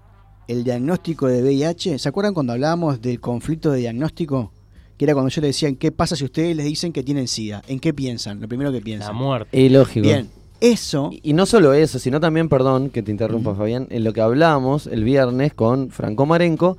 [0.48, 4.52] el diagnóstico de VIH, ¿se acuerdan cuando hablábamos del conflicto de diagnóstico?
[4.96, 7.62] Que era cuando yo le decía, ¿qué pasa si ustedes les dicen que tienen SIDA?
[7.68, 8.40] ¿En qué piensan?
[8.40, 9.08] Lo primero que piensan.
[9.08, 9.60] La muerte.
[9.60, 10.06] Y lógico.
[10.06, 10.28] Bien,
[10.60, 11.10] eso...
[11.22, 14.86] Y no solo eso, sino también, perdón que te interrumpa, Fabián, en lo que hablábamos
[14.86, 16.78] el viernes con Franco Marenco,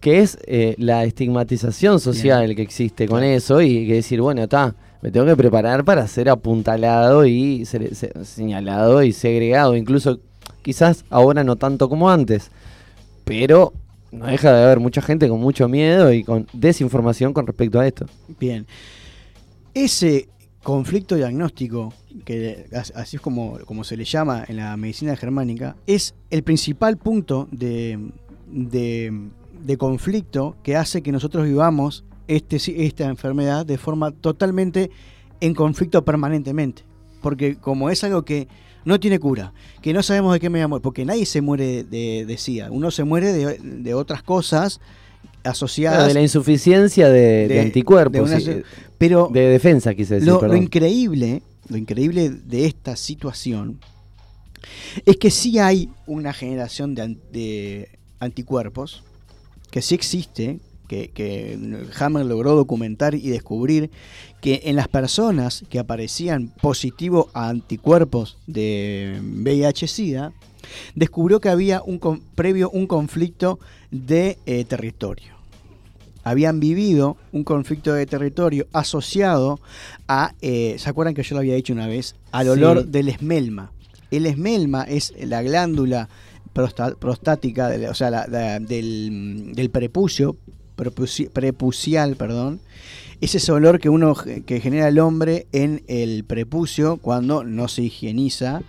[0.00, 4.74] que es eh, la estigmatización social que existe con eso y que decir, bueno, está,
[5.00, 10.18] me tengo que preparar para ser apuntalado y ser, señalado y segregado, incluso
[10.62, 12.50] quizás ahora no tanto como antes,
[13.24, 13.72] pero
[14.12, 17.86] no deja de haber mucha gente con mucho miedo y con desinformación con respecto a
[17.86, 18.06] esto.
[18.38, 18.66] Bien.
[19.74, 20.28] Ese
[20.62, 21.92] conflicto diagnóstico,
[22.24, 26.42] que as- así es como, como se le llama en la medicina germánica, es el
[26.42, 27.98] principal punto de,
[28.46, 34.90] de- conflicto que hace que nosotros vivamos este, esta enfermedad de forma totalmente
[35.40, 36.84] en conflicto permanentemente.
[37.22, 38.46] Porque como es algo que
[38.84, 41.40] no tiene cura, que no sabemos de qué me voy a morir, porque nadie se
[41.40, 44.80] muere de, de SIDA, uno se muere de, de otras cosas
[45.44, 48.62] asociadas Claro, de la insuficiencia de, anticuerpos, de una- sí,
[48.98, 53.78] pero de defensa, quise decir, lo, increíble, lo increíble de esta situación
[55.06, 57.88] es que sí hay una generación de, de
[58.20, 59.02] anticuerpos,
[59.70, 61.58] que sí existe, que, que
[61.98, 63.90] Hammer logró documentar y descubrir
[64.42, 70.32] que en las personas que aparecían positivo a anticuerpos de VIH-Sida,
[70.94, 73.58] descubrió que había un con- previo un conflicto
[73.90, 75.32] de eh, territorio
[76.24, 79.58] habían vivido un conflicto de territorio asociado
[80.06, 82.14] a, eh, ¿se acuerdan que yo lo había dicho una vez?
[82.30, 82.50] Al Sí.
[82.52, 83.72] olor del esmelma.
[84.12, 86.08] El esmelma es la glándula
[87.00, 90.36] prostática, de o sea, la- la- del, del prepucio,
[90.76, 92.60] prepuci- prepucial, perdón.
[93.22, 94.14] Es ese olor que uno
[94.44, 98.62] que genera el hombre en el prepucio cuando no se higieniza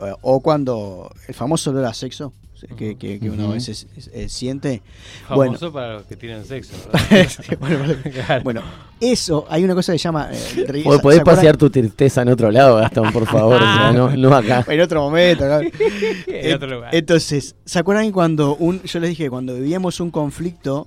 [0.00, 2.32] eh, o cuando el famoso olor a sexo
[2.76, 4.82] que, que- que uno a veces eh, siente.
[5.28, 6.72] Famoso Bueno, para los que tienen sexo.
[7.60, 7.94] bueno, bueno,
[8.26, 8.44] Claro.
[8.44, 8.62] bueno,
[9.00, 10.28] eso, hay una cosa que se llama...
[10.32, 13.56] eh, ¿se Podés pasear tu tristeza en otro lado, Gastón, por favor.
[13.56, 14.64] o sea, no, no acá.
[14.68, 15.44] En otro momento.
[15.46, 15.60] ¿no?
[16.26, 16.94] En otro lugar.
[16.94, 20.86] Entonces, ¿se acuerdan cuando un, yo les dije cuando vivíamos un conflicto,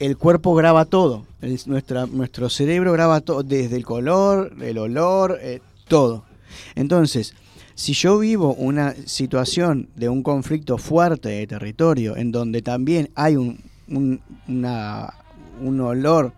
[0.00, 1.24] el cuerpo graba todo?
[1.40, 6.24] El- nuestra, nuestro cerebro graba todo, desde el color, el olor, eh, todo.
[6.74, 7.34] Entonces,
[7.74, 13.36] si yo vivo una situación de un conflicto fuerte de territorio, en donde también hay
[13.36, 15.14] un, un, una-
[15.62, 16.32] un olor,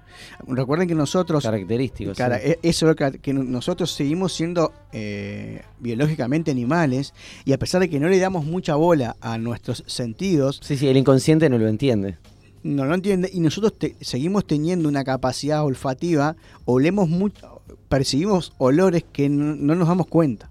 [0.48, 1.42] recuerden que nosotros...
[1.44, 2.48] Característico, Cara- sí.
[2.50, 8.00] e- eso que, que nosotros seguimos siendo eh, biológicamente animales y a pesar de que
[8.00, 12.18] no le damos mucha bola a nuestros sentidos, Sí, sí, el inconsciente no lo entiende.
[12.62, 19.28] No lo entiende y nosotros seguimos teniendo una capacidad olfativa, olemos mucho, percibimos olores que
[19.28, 20.50] no, no nos damos cuenta.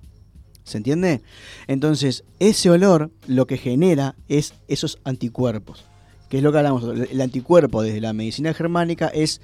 [0.64, 1.22] ¿Se entiende?
[1.68, 5.86] Entonces, ese olor lo que genera es esos anticuerpos.
[6.30, 6.84] Que es lo que hablamos.
[7.10, 9.42] El anticuerpo desde la medicina germánica es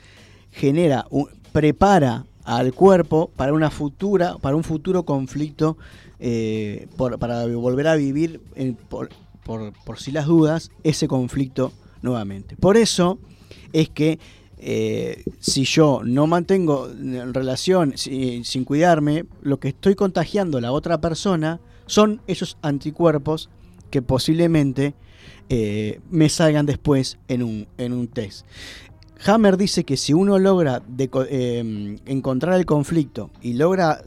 [0.51, 1.07] genera,
[1.51, 5.77] prepara al cuerpo para una futura, para un futuro conflicto,
[6.19, 6.87] eh,
[7.19, 8.39] para volver a vivir
[8.87, 9.09] por,
[9.43, 11.73] por, por si las dudas ese conflicto
[12.57, 13.19] Por eso
[13.73, 14.19] es que
[14.59, 16.89] eh, si yo no mantengo
[17.31, 23.49] relación si- sin cuidarme, lo que estoy contagiando a la otra persona son esos anticuerpos
[23.91, 24.95] que posiblemente
[25.49, 28.45] eh, me salgan después en un, test.
[29.25, 34.01] Hammer dice que si uno logra eh, encontrar el conflicto y logra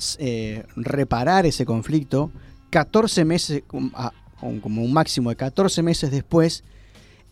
[0.76, 2.30] reparar ese conflicto,
[2.70, 6.62] 14 meses, como un máximo de 14 meses después,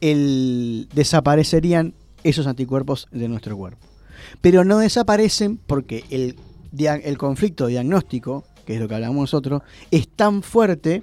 [0.00, 1.94] el- desaparecerían
[2.24, 3.86] esos anticuerpos de nuestro cuerpo.
[4.40, 6.36] Pero no desaparecen porque el,
[6.78, 11.02] el conflicto diagnóstico, que es lo que hablamos nosotros, es tan fuerte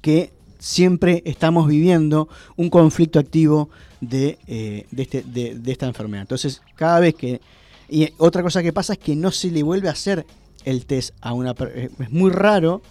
[0.00, 6.22] que siempre estamos viviendo un conflicto activo de, eh, de, este- de- de esta enfermedad.
[6.22, 7.40] Entonces, cada vez que...
[7.88, 10.26] Y otra cosa que pasa es que no se le vuelve a hacer
[10.64, 11.88] el test a una persona.
[12.00, 12.82] Es muy raro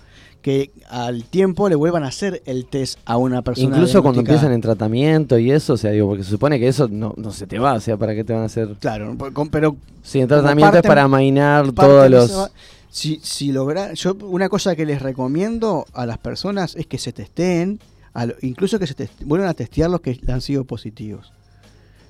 [0.46, 3.68] que al tiempo le vuelvan a hacer el test a una persona.
[3.76, 6.88] Incluso cuando empiezan en tratamiento y eso, o sea, digo, porque se supone que eso
[6.88, 8.76] no, no se te va, o sea, ¿para qué te van a hacer?
[8.80, 9.18] Claro,
[9.50, 12.52] pero Sí, en tratamiento parte- es para amainar todos los...
[12.92, 17.12] Si, si logra, yo una cosa que les recomiendo a las personas es que se
[17.12, 17.80] testeen,
[18.14, 21.34] a lo- incluso que se test- vuelvan a testear los que han sido positivos,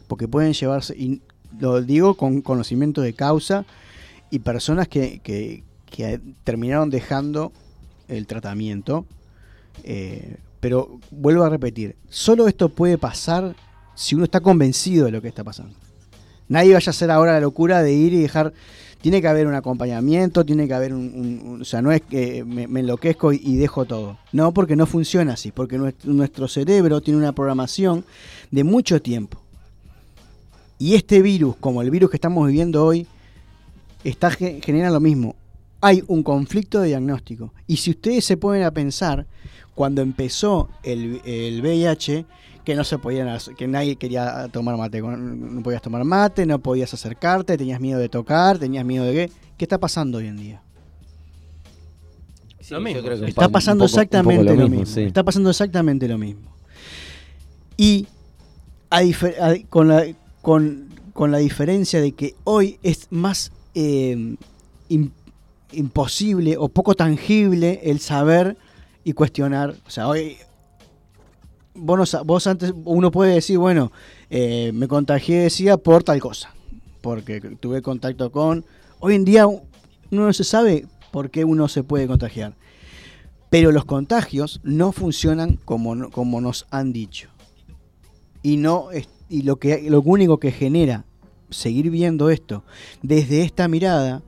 [0.10, 1.22] porque pueden llevarse, y
[1.58, 3.64] lo digo con conocimiento de causa,
[4.30, 7.54] y personas que, que- que terminaron dejando
[8.08, 9.06] el tratamiento,
[9.84, 13.56] eh, pero vuelvo a repetir, solo esto puede pasar
[13.96, 15.74] si uno está convencido de lo que está pasando.
[16.48, 18.54] Nadie vaya a hacer ahora la locura de ir y dejar.
[19.02, 21.60] Tiene que haber un acompañamiento, tiene que haber un.
[21.62, 24.18] o sea, no es que me, enloquezco y, dejo todo.
[24.32, 25.52] No, porque no funciona así.
[25.52, 28.04] Porque nuestro, nuestro cerebro tiene una programación
[28.52, 29.40] de mucho tiempo.
[30.80, 33.08] Y este virus, como el virus que estamos viviendo hoy,
[34.04, 35.36] está, ge- genera lo mismo.
[35.86, 37.54] Hay un conflicto de diagnóstico.
[37.68, 39.28] Y si ustedes se ponen a pensar,
[39.76, 42.26] cuando empezó el, el VIH,
[42.64, 46.58] que no se podían, hacer- que nadie quería tomar mate, no podías tomar mate, no
[46.60, 49.32] podías acercarte, tenías miedo de tocar, tenías miedo de qué.
[49.58, 50.62] ¿Qué está pasando hoy en día?
[52.72, 53.02] Lo mismo.
[53.04, 54.96] creo que Está pasando poco- exactamente lo lo mismo, mismo.
[54.96, 55.02] sí.
[55.04, 56.50] Está pasando exactamente lo mismo.
[57.78, 58.08] Y
[58.90, 60.04] a difer- a- con, la,
[60.42, 64.36] con, con la diferencia de que hoy es más eh,
[64.90, 65.12] im-
[65.76, 68.58] imposible o poco tangible el saber
[69.04, 69.76] y cuestionar.
[69.86, 70.38] O sea, hoy
[71.76, 73.92] vos, no vos antes uno puede decir, bueno,
[74.30, 76.54] eh, me contagié de por tal cosa,
[77.02, 78.66] porque tuve contacto con...
[79.00, 79.62] Hoy en día uno
[80.10, 82.56] no se sabe por qué uno se puede contagiar.
[83.50, 87.30] Pero los contagios no funcionan como, como nos han dicho.
[88.42, 88.90] Y, no
[89.30, 91.06] y lo, que, lo único que genera
[91.50, 92.64] seguir viendo esto
[93.02, 94.24] desde esta mirada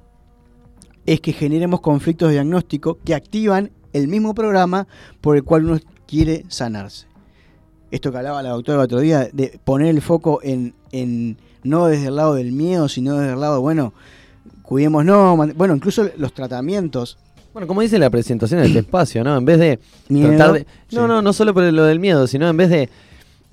[1.07, 4.87] es que generemos conflictos de diagnóstico que activan el mismo programa
[5.21, 7.07] por el cual uno quiere sanarse.
[7.89, 11.87] Esto que hablaba la doctora el otro día, de poner el foco en, en no
[11.87, 13.93] desde el lado del miedo, sino desde el lado, bueno,
[14.61, 17.17] cuidémonos, man- bueno, incluso los tratamientos.
[17.53, 19.35] Bueno, como dice la presentación de este espacio, ¿no?
[19.37, 19.79] En vez de
[20.09, 20.59] Miedo, tratar de...
[20.91, 21.07] No, sí.
[21.07, 22.89] no, no solo por lo del miedo, sino en vez de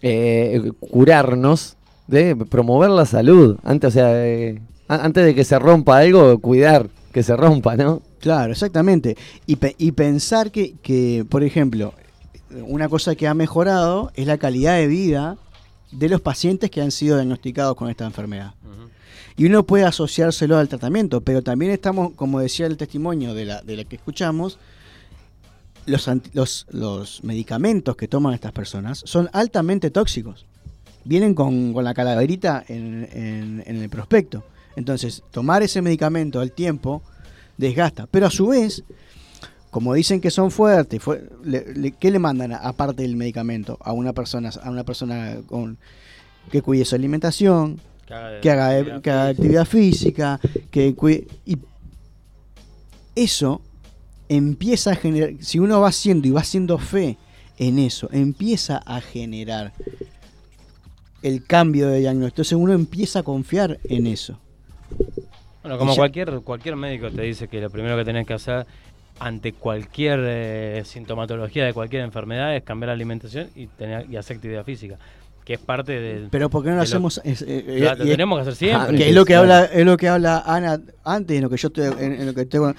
[0.02, 1.76] eh, curarnos,
[2.08, 3.56] de promover la salud.
[3.62, 8.02] Antes, o sea, eh, antes de que se rompa algo, cuidar que se rompa, ¿no?
[8.20, 9.16] Claro, exactamente.
[9.46, 11.94] Y, pe- y pensar que, que, por ejemplo,
[12.66, 15.38] una cosa que ha mejorado es la calidad de vida
[15.92, 18.54] de los pacientes que han sido diagnosticados con esta enfermedad.
[19.36, 23.62] Y uno puede asociárselo al tratamiento, pero también estamos, como decía el testimonio de la,
[23.62, 24.58] de la que escuchamos,
[25.86, 30.46] los, los, los medicamentos que toman estas personas son altamente tóxicos.
[31.04, 34.42] Vienen con, con la calaverita en, en- en el prospecto.
[34.76, 37.02] Entonces, tomar ese medicamento al tiempo
[37.56, 38.06] desgasta.
[38.10, 38.82] Pero a su vez,
[39.70, 43.92] como dicen que son fuertes, fue- le- le- ¿qué le mandan aparte del medicamento a
[43.92, 45.78] una persona, a una persona con,
[46.50, 51.26] que cuide su alimentación, Que haga que haga, actividad que haga actividad física, que cuide...
[51.46, 51.58] Y
[53.14, 53.60] eso
[54.28, 57.16] empieza a generar, si uno va haciendo y va haciendo fe
[57.58, 59.72] en eso, empieza a generar
[61.22, 62.42] el cambio de diagnóstico.
[62.42, 64.38] Entonces uno empieza a confiar en eso.
[65.64, 68.66] Bueno, como ya- cualquier, cualquier médico te dice que lo primero que tenés que hacer
[69.18, 74.36] ante cualquier eh, sintomatología de cualquier enfermedad es cambiar la alimentación y, tener, y hacer
[74.36, 74.98] actividad física,
[75.44, 76.28] que es parte del...
[76.30, 77.20] Pero ¿por qué no lo hacemos?
[77.24, 78.94] es- eh, Lo- eh, lo tenemos que hacer siempre.
[78.94, 81.56] Ah, que es lo que habla, es lo que habla Ana antes, en lo que
[81.56, 82.76] yo estoy, en, en lo que estoy con-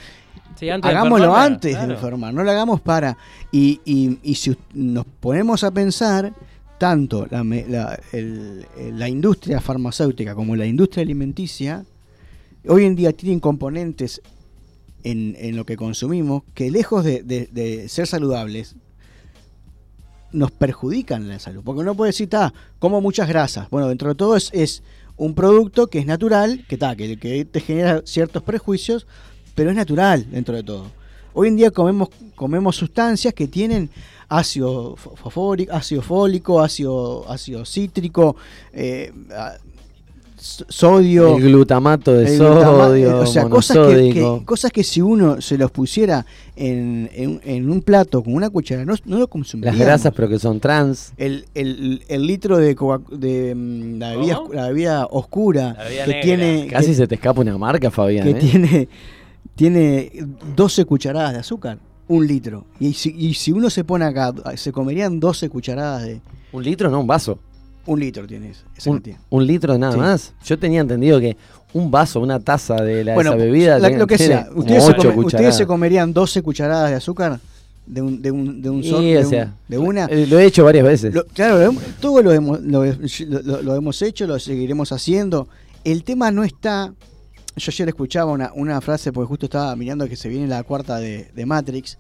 [0.56, 1.88] Sí, antes de Hagámoslo antes claro.
[1.90, 3.18] de enfermar, no lo hagamos para.
[3.52, 6.32] Y, y, y si nos ponemos a pensar,
[6.78, 11.84] tanto la, me- la, el- la industria farmacéutica como la industria alimenticia,
[12.68, 14.22] hoy en día tienen componentes
[15.04, 18.76] en, lo que consumimos que lejos de, ser saludables,
[20.32, 21.62] nos perjudican la salud.
[21.64, 22.30] Porque uno puede decir,
[22.80, 23.70] como muchas grasas.
[23.70, 24.84] Bueno, dentro de todo es,
[25.18, 29.08] un producto que es natural, que, ta, que, te genera ciertos prejuicios,
[29.54, 30.92] pero es natural dentro de todo.
[31.34, 33.90] Hoy en día comemos, comemos sustancias que tienen
[34.28, 38.36] ácido fo- fosfórico, ácido fólico, ácido, ácido cítrico,
[38.74, 39.14] eh,
[40.70, 41.38] sodio.
[41.38, 44.40] El glutamato de el sodio, o sea, cosas que, monosódico.
[44.40, 46.26] que- cosas que si uno se los pusiera
[46.56, 49.80] en, en- en un plato con una cuchara, no, no lo consumiríamos.
[49.80, 51.14] Las grasas, pero que son trans.
[51.18, 54.54] El, el- el litro de, Coca- de mm, la, bebida, ¿Cómo?
[54.54, 56.22] la bebida oscura bebida que negra.
[56.22, 58.24] tiene Casi que, se te escapa una marca, Fabián.
[58.26, 58.34] que ¿eh?
[58.36, 58.88] tiene
[59.56, 60.12] tiene
[60.56, 61.78] 12 cucharadas de azúcar,
[62.08, 62.66] un litro.
[62.80, 66.20] Y si, y si uno se pone acá, se comerían 12 cucharadas de
[66.52, 67.40] Un litro, no, un vaso.
[67.88, 69.18] Un litro tienes esa Un, cantidad.
[69.30, 70.00] un litro nada Sí.
[70.00, 70.34] más.
[70.44, 71.38] Yo tenía entendido que
[71.74, 73.80] un vaso, una taza de la, Bueno, esa bebida.
[73.80, 77.40] la- lo que sea, ustedes se, come- ustedes se comerían 12 cucharadas de azúcar
[77.86, 80.26] de un de un de un Y, sol- o de, un- sea, de una eh,
[80.28, 81.14] Lo he hecho varias veces.
[81.14, 82.84] Lo- claro, lo todo lo hemos, lo
[83.76, 85.48] hemos hecho, lo seguiremos haciendo.
[85.84, 86.94] El tema no está.
[87.58, 90.98] Yo ayer escuchaba una, una frase, porque justo estaba mirando que se viene la cuarta
[91.00, 91.98] de, de Matrix,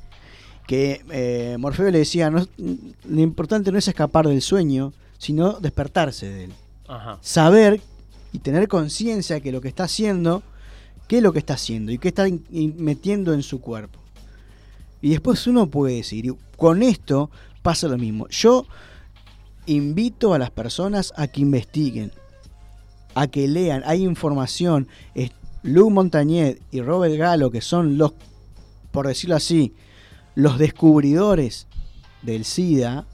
[0.67, 6.30] que eh, Morfeo le decía: no, Lo importante no es escapar del sueño, sino despertarse
[6.30, 6.53] de él.
[6.88, 7.18] Ajá.
[7.22, 7.82] Saber
[8.32, 10.43] y tener conciencia que lo que está haciendo,
[11.07, 13.99] qué es lo que está haciendo y qué está metiendo en su cuerpo.
[15.01, 17.30] Y después uno puede decir, y con esto
[17.61, 18.28] pasa lo mismo.
[18.30, 18.66] Yo
[19.68, 22.11] invito a las personas a que investiguen,
[23.13, 23.84] a que lean.
[23.86, 24.88] Hay información.
[25.63, 28.13] Lou Montañez y Robert Galo, que son los,
[28.91, 29.74] por decirlo así,
[30.36, 31.68] los descubridores
[32.22, 33.05] del SIDA,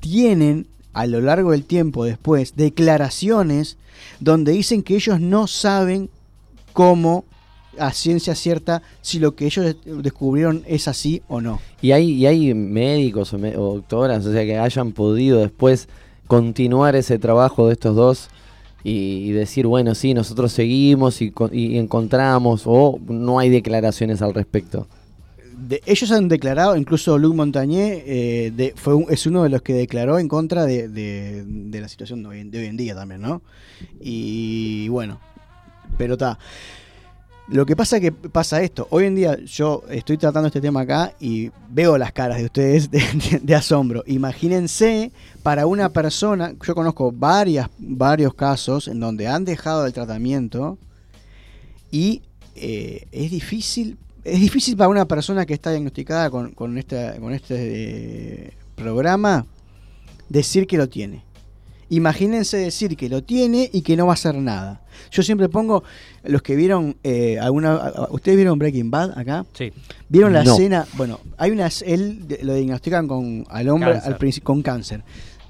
[0.00, 0.66] tienen
[0.96, 3.76] a lo largo del tiempo después declaraciones
[4.18, 6.08] donde dicen que ellos no saben
[6.72, 7.26] cómo
[7.78, 11.60] a ciencia cierta si lo que ellos descubrieron es así o no.
[11.82, 15.86] Y hay, y hay médicos o, doctoras, o sea, que hayan podido después
[16.26, 18.30] continuar ese trabajo de estos dos
[18.82, 24.86] y, decir, bueno, sí, nosotros seguimos y, y encontramos, o no hay declaraciones al respecto.
[25.56, 29.72] De- ellos han declarado, incluso Luc Montagné eh, de- fue es uno de los que
[29.72, 33.40] declaró en contra de, de- la situación de hoy, en- día también, ¿no?
[34.00, 35.18] Y bueno,
[35.96, 36.38] pero está.
[37.48, 38.88] Lo que pasa que pasa esto.
[38.90, 42.90] Hoy en día yo estoy tratando este tema acá y veo las caras de ustedes
[42.90, 44.02] de, de- de asombro.
[44.06, 50.76] Imagínense para una persona, yo conozco varias, varios casos en donde han dejado el tratamiento
[51.90, 52.22] y
[52.56, 53.96] eh, es difícil
[54.34, 57.54] es difícil para una persona que está diagnosticada con, con, esta- con este
[58.48, 59.46] eh, programa
[60.28, 61.22] decir que lo tiene.
[61.88, 64.80] Imagínense decir que lo tiene y que no va a hacer nada.
[65.12, 65.84] Yo siempre pongo,
[66.24, 69.46] los que vieron, eh, alguna, ¿ustedes vieron Breaking Bad acá?
[69.52, 69.72] Sí.
[70.08, 70.52] ¿Vieron la No.
[70.54, 70.84] escena?
[70.94, 74.16] Bueno, hay una, él lo diagnostican con, al hombre Cáncer.
[74.36, 75.02] al con cáncer.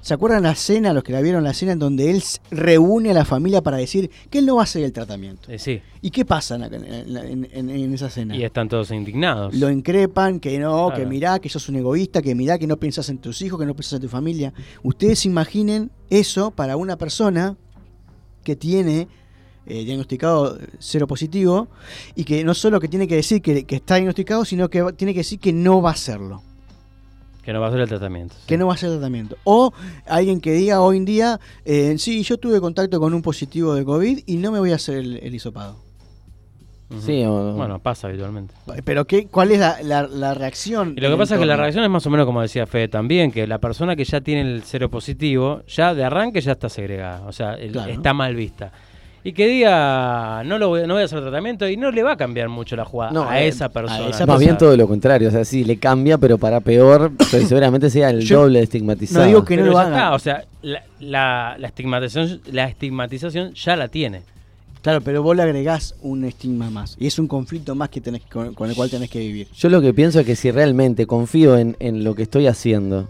[0.07, 3.13] ¿Se acuerdan la escena, los que la vieron la escena en donde él reúne a
[3.13, 5.51] la familia para decir que él no va a hacer el tratamiento?
[5.51, 5.81] Eh, sí.
[6.01, 8.37] ¿Y qué pasa en, en- en- en- en esa escena?
[8.37, 9.53] Y están todos indignados.
[9.57, 13.09] Lo increpan, que no, que mirá, que sos un egoísta, que mirá, que no pensás
[13.09, 14.53] en tus hijos, que no pensás en tu familia.
[14.85, 17.57] Ustedes imaginen eso para una persona
[18.45, 19.09] que tiene
[19.67, 21.67] eh, diagnosticado cero positivo
[22.15, 25.15] y que no solo que tiene que decir que, que está diagnosticado, sino que tiene
[25.15, 26.45] que decir que no va a hacerlo,
[27.47, 28.35] Que no va a hacer el tratamiento.
[28.47, 29.37] que no va a hacer tratamiento.
[29.45, 29.73] O
[30.07, 33.85] alguien que diga hoy en día, eh, sí, yo tuve contacto con un positivo de
[33.85, 35.77] COVID y no me voy a hacer el, el hisopado.
[37.01, 38.55] Sí, o- Bueno, pasa habitualmente.
[38.85, 40.95] Pero ¿qué, ¿cuál es la, la- la reacción?
[40.97, 42.87] Y lo que pasa es que la reacción es más o menos como decía Fede
[42.87, 46.69] también, que la persona que ya tiene el cero positivo, ya de arranque ya está
[46.69, 47.91] segregada, o sea, el- Claro.
[47.93, 48.71] está mal vista.
[49.29, 52.13] Y que diga, no, lo voy, no voy a hacer tratamiento y no le va
[52.13, 54.09] a cambiar mucho la jugada No, a eh, esa persona.
[54.11, 57.45] esa Más bien todo lo contrario, o sea, sí, le cambia, pero para peor, pero
[57.49, 59.21] seguramente sea el Yo doble de estigmatizado.
[59.23, 63.53] no digo que no Pero lo está, o sea, la, la- la estigmatización, la estigmatización
[63.55, 64.23] ya la tiene.
[64.83, 66.97] Claro, pero vos le agregás un estigma más.
[67.01, 69.49] Y es un conflicto más que tenés, con, con el cual tenés que vivir.
[69.57, 73.09] Yo lo que pienso es que si realmente confío en, en lo que estoy haciendo,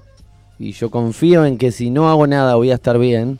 [0.58, 3.38] y yo confío en que si no hago nada voy a estar bien,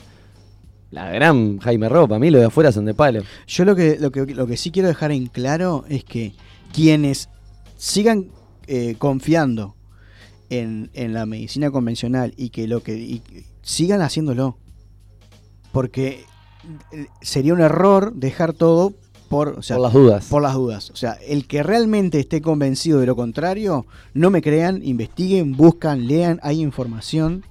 [0.91, 3.21] la gran Jaime Ropa, a mí lo de afuera son de palo.
[3.47, 6.33] Yo lo que, lo que, lo que sí quiero dejar en claro es que
[6.73, 7.29] quienes
[7.75, 8.31] sigan
[8.67, 9.75] eh, confiando
[10.49, 13.21] en, en la medicina convencional y que lo que y
[13.61, 14.57] sigan haciéndolo.
[15.73, 16.23] Porque
[16.93, 18.93] eh, sería un error dejar todo
[19.27, 20.25] por, o sea, Por las dudas.
[20.29, 20.89] Por las dudas.
[20.91, 26.07] O sea, el que realmente esté convencido de lo contrario, no me crean, investiguen, buscan,
[26.07, 27.43] lean, hay información.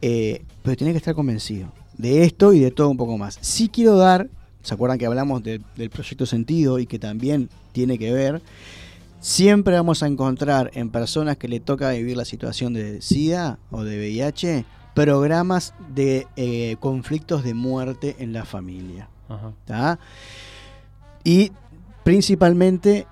[0.00, 3.38] eh, pero tiene que estar convencido de esto y de todo un poco más.
[3.40, 4.28] Sí quiero dar,
[4.62, 8.42] ¿se acuerdan que hablamos de- del proyecto Sentido y que también tiene que ver?
[9.20, 13.84] Siempre vamos a encontrar en personas que le toca vivir la situación de SIDA o
[13.84, 14.64] de VIH
[14.94, 19.08] programas de eh, conflictos de muerte en la familia.
[21.24, 21.52] Y
[22.04, 23.06] principalmente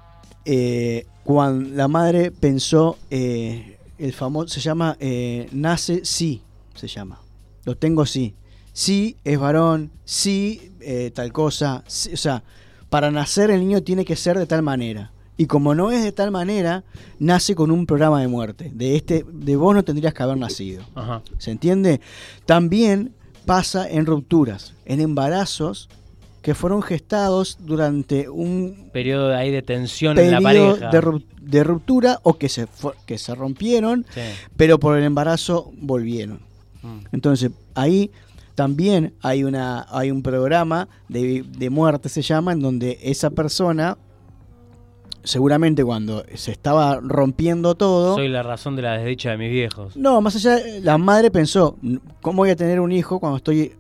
[0.45, 4.97] eh, cuando la madre pensó, eh, el famoso, se llama
[5.53, 6.43] Nace sí,
[6.75, 7.21] se llama.
[7.65, 8.35] Lo tengo sí.
[8.81, 11.85] Sí es varón, sí eh, tal cosa.
[11.87, 12.43] sí, o sea,
[12.89, 15.13] para nacer el niño tiene que ser de tal manera.
[15.37, 16.83] Y como no es de tal manera,
[17.19, 18.71] nace con un programa de muerte.
[18.75, 20.83] De este, de vos no tendrías que haber nacido.
[20.95, 21.21] Ajá.
[21.39, 22.01] ¿Se entiende?
[22.47, 23.13] También
[23.45, 25.89] pasa en rupturas, en embarazos
[26.41, 30.89] que fueron gestados durante un Periodo de ahí de tensión en la pareja.
[30.91, 32.67] de, ru- de ruptura o que se,
[33.05, 34.21] que se rompieron, Sí.
[34.57, 36.41] pero por el embarazo volvieron.
[36.83, 36.99] Mm.
[37.13, 38.11] Entonces, ahí
[38.55, 43.97] también hay, una, hay un programa de, de muerte, se llama, en donde esa persona,
[45.25, 49.97] seguramente cuando se estaba rompiendo todo, Soy la razón de la desdicha de mis viejos.
[49.97, 51.77] no, más allá, la madre pensó,
[52.23, 53.73] ¿cómo voy a tener un hijo cuando estoy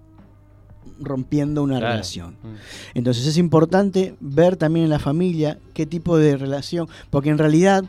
[1.01, 1.93] rompiendo una Claro.
[1.93, 2.31] relación?
[2.43, 2.55] Mm.
[2.95, 7.85] Entonces es importante ver también en la familia qué tipo de relación, porque en realidad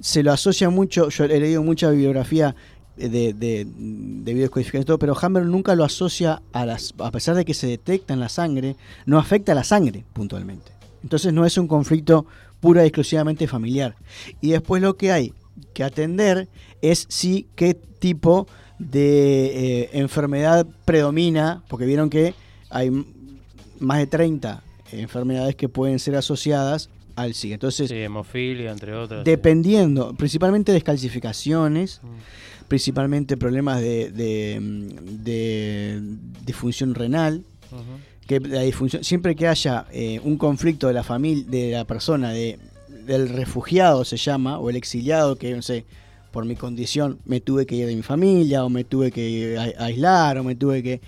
[0.00, 2.54] se lo asocia mucho, yo he leído mucha bibliografía
[2.98, 7.34] de, de, de biodescodificación y todo, pero Hammer nunca lo asocia a las, a pesar
[7.36, 8.76] de que se detecta en la sangre,
[9.06, 10.72] no afecta a la sangre puntualmente.
[11.02, 12.26] Entonces no es un conflicto
[12.60, 13.94] pura y exclusivamente familiar.
[14.40, 15.32] Y después lo que hay
[15.74, 16.48] que atender
[16.82, 18.46] es si qué tipo
[18.78, 22.34] de eh, enfermedad predomina, porque vieron que
[22.70, 22.90] hay
[23.80, 24.62] más de 30
[24.92, 27.54] enfermedades que pueden ser asociadas al SIDA.
[27.54, 29.24] Entonces, Sí, hemofilia, entre otras.
[29.24, 32.00] dependiendo, principalmente descalcificaciones,
[32.68, 34.60] principalmente problemas de, de,
[35.22, 36.02] de
[36.44, 37.42] disfunción renal,
[38.26, 42.30] que la disfunción, siempre que haya eh, un conflicto de la familia, de la persona,
[42.30, 42.58] de,
[43.06, 45.86] del refugiado se llama, o el exiliado, que no sé,
[46.30, 49.84] por mi condición me tuve que ir de mi familia, o me tuve que a-
[49.84, 51.00] aislar, o me tuve que.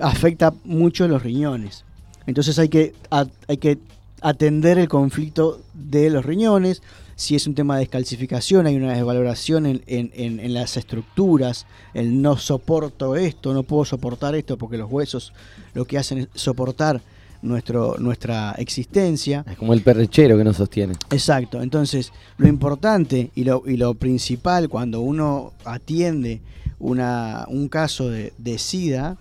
[0.00, 1.84] afecta mucho los riñones.
[2.26, 3.78] Entonces hay que, a- hay que
[4.20, 6.82] atender el conflicto de los riñones.
[7.18, 11.66] Si es un tema de descalcificación, hay una desvaloración en, en- en- en las estructuras,
[11.92, 15.32] el no soporto esto, no puedo soportar esto, porque los huesos
[15.74, 17.00] lo que hacen es soportar
[17.42, 19.44] nuestro, nuestra existencia.
[19.50, 20.92] Es como el perrechero que nos sostiene.
[21.10, 26.40] Exacto, entonces lo importante y lo, y lo principal cuando uno atiende
[26.78, 29.16] una, un caso de, de SIDA,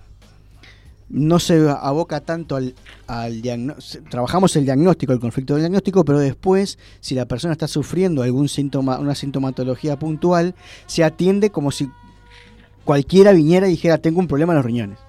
[1.10, 2.76] no se aboca tanto al,
[3.08, 4.04] al diagnóstico.
[4.10, 8.50] Trabajamos el diagnóstico, el conflicto del diagnóstico, pero después, si la persona está sufriendo algún
[8.50, 10.54] síntoma, una sintomatología puntual,
[10.86, 11.90] se atiende como si
[12.84, 15.00] cualquiera viniera y dijera: Tengo un problema en los riñones.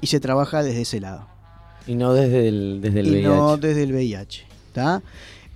[0.00, 1.26] Y se trabaja desde ese lado
[1.86, 3.26] Y no desde el, desde el y VIH.
[3.28, 4.44] no desde el VIH.
[4.74, 5.02] ¿tá?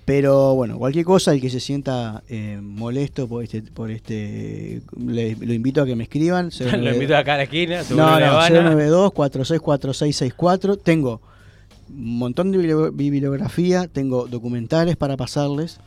[0.08, 5.36] Pero bueno, cualquier cosa, el que se sienta eh, molesto por este, por este le-
[5.36, 6.48] lo invito a que me escriban.
[6.72, 11.20] Lo invito acá a la esquina, No, no, van a- 092 464664 Tengo
[11.90, 15.78] un montón de bibli- bibliografía, tengo documentales para pasarles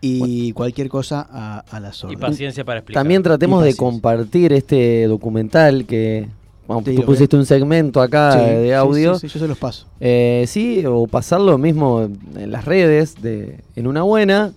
[0.00, 3.00] y cualquier cosa a, a las Y paciencia para explicar.
[3.02, 6.28] También tratemos de compartir este documental que
[6.66, 9.14] bueno, tú pusiste un segmento acá Sí, de audio.
[9.18, 9.86] sí, sí, yo se los paso.
[10.00, 14.52] Eh, sí, o pasarlo mismo en las redes de En Una Buena.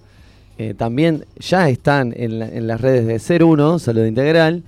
[0.57, 4.63] Eh, también ya están en, la- en las redes de Ser Uno, Salud Integral.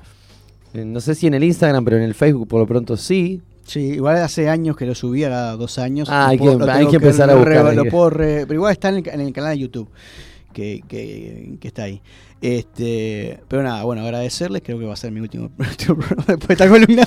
[0.73, 3.41] Eh, no sé si en el Instagram, pero en el Facebook por lo pronto sí.
[3.65, 6.07] Sí, igual hace años que lo subí, ahora dos años.
[6.11, 7.91] Ah, Lo hay puedo- que- lo hay que empezar a re- buscar, lo hay que-
[7.91, 9.88] puedo re- pero igual está en el, en el canal de YouTube
[10.53, 12.01] que, que, que está ahí.
[12.41, 16.47] Este, pero nada, bueno, agradecerles, creo que va a ser mi último, último programa después
[16.47, 17.03] de esta columna.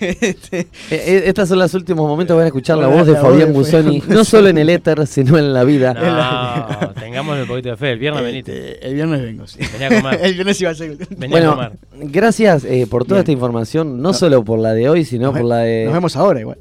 [0.00, 3.20] Este, Eh, eh, estos son los últimos momentos, van a escuchar la voz de la
[3.22, 5.94] Fabián Busoni, no solo en el éter, sino en la vida.
[5.94, 7.92] No, tengamos un poquito de fe.
[7.92, 8.72] El viernes venite.
[8.74, 9.58] Este, el viernes vengo, sí.
[9.72, 10.20] Vení a comer.
[10.22, 10.96] el viernes iba a ser.
[11.16, 11.72] Vení a Bueno, comer.
[12.10, 13.20] gracias eh, por toda Bien.
[13.22, 15.84] esta información, no solo por la de hoy, sino Nos por la de...
[15.86, 16.58] Nos vemos ahora igual.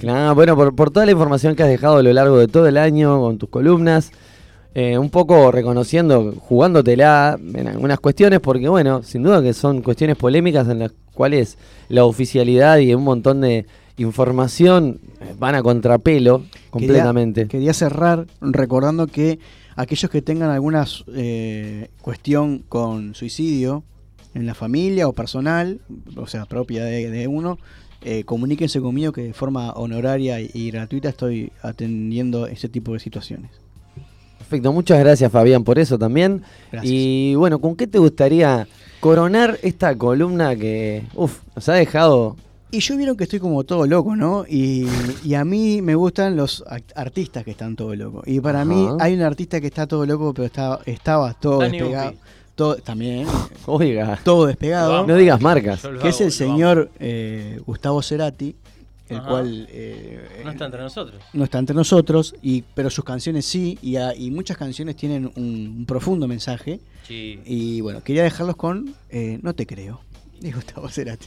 [0.00, 2.68] Claro, bueno, por, por toda la información que has dejado a lo largo de todo
[2.68, 4.12] el año con tus columnas,
[4.78, 10.16] eh, un poco reconociendo, jugándotela en algunas cuestiones, porque bueno, sin duda que son cuestiones
[10.16, 16.44] polémicas en las cuales la oficialidad y un montón de información eh, van a contrapelo
[16.70, 17.40] completamente.
[17.40, 19.40] Quería, quería cerrar recordando que
[19.74, 23.82] aquellos que tengan alguna eh, cuestión con suicidio
[24.34, 25.80] en la familia o personal,
[26.14, 27.58] o sea, propia de, de uno,
[28.02, 33.00] eh, comuníquense conmigo que de forma honoraria y, y gratuita estoy atendiendo ese tipo de
[33.00, 33.50] situaciones.
[34.48, 36.42] Perfecto, muchas gracias Fabián por eso también.
[36.72, 36.90] Gracias.
[36.90, 38.66] Y bueno, ¿con qué te gustaría
[38.98, 42.34] coronar esta columna que, uff, nos ha dejado
[42.70, 44.46] Y yo vieron que estoy como todo loco, ¿no?
[44.48, 44.86] Y,
[45.22, 46.64] y a mí me gustan los
[46.94, 48.22] artistas que están todo locos.
[48.26, 48.70] Y para Ajá.
[48.70, 52.14] mí hay un artista que está todo loco, pero está, estaba todo Dani despegado.
[52.54, 53.26] Todo, también.
[53.66, 54.18] Oiga.
[54.24, 55.06] Todo despegado.
[55.06, 55.86] No digas marcas.
[56.00, 58.56] Que es el señor eh, Gustavo Cerati,
[59.08, 59.28] el Ajá.
[59.28, 61.22] cual eh, No está entre nosotros.
[61.32, 65.30] no está entre nosotros, y, pero sus canciones sí, y, a- y muchas canciones tienen
[65.36, 66.80] un, un profundo mensaje.
[67.06, 67.40] Sí.
[67.44, 70.00] Y bueno, quería dejarlos con eh, No te creo,
[70.40, 71.26] de Gustavo Cerati.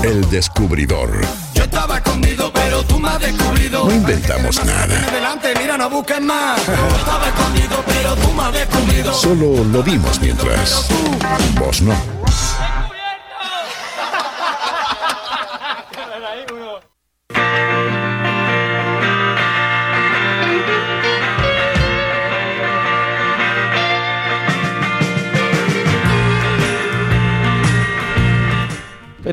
[0.04, 1.10] El descubridor.
[1.54, 3.86] Yo estaba escondido, pero tú me has descubrido.
[3.86, 5.08] No inventamos nada.
[5.08, 6.60] Adelante, mira, no busques más.
[6.66, 9.14] Yo estaba escondido, pero tú me has descubrido.
[9.14, 10.88] Solo lo dimos mientras.
[11.58, 11.94] Vos no.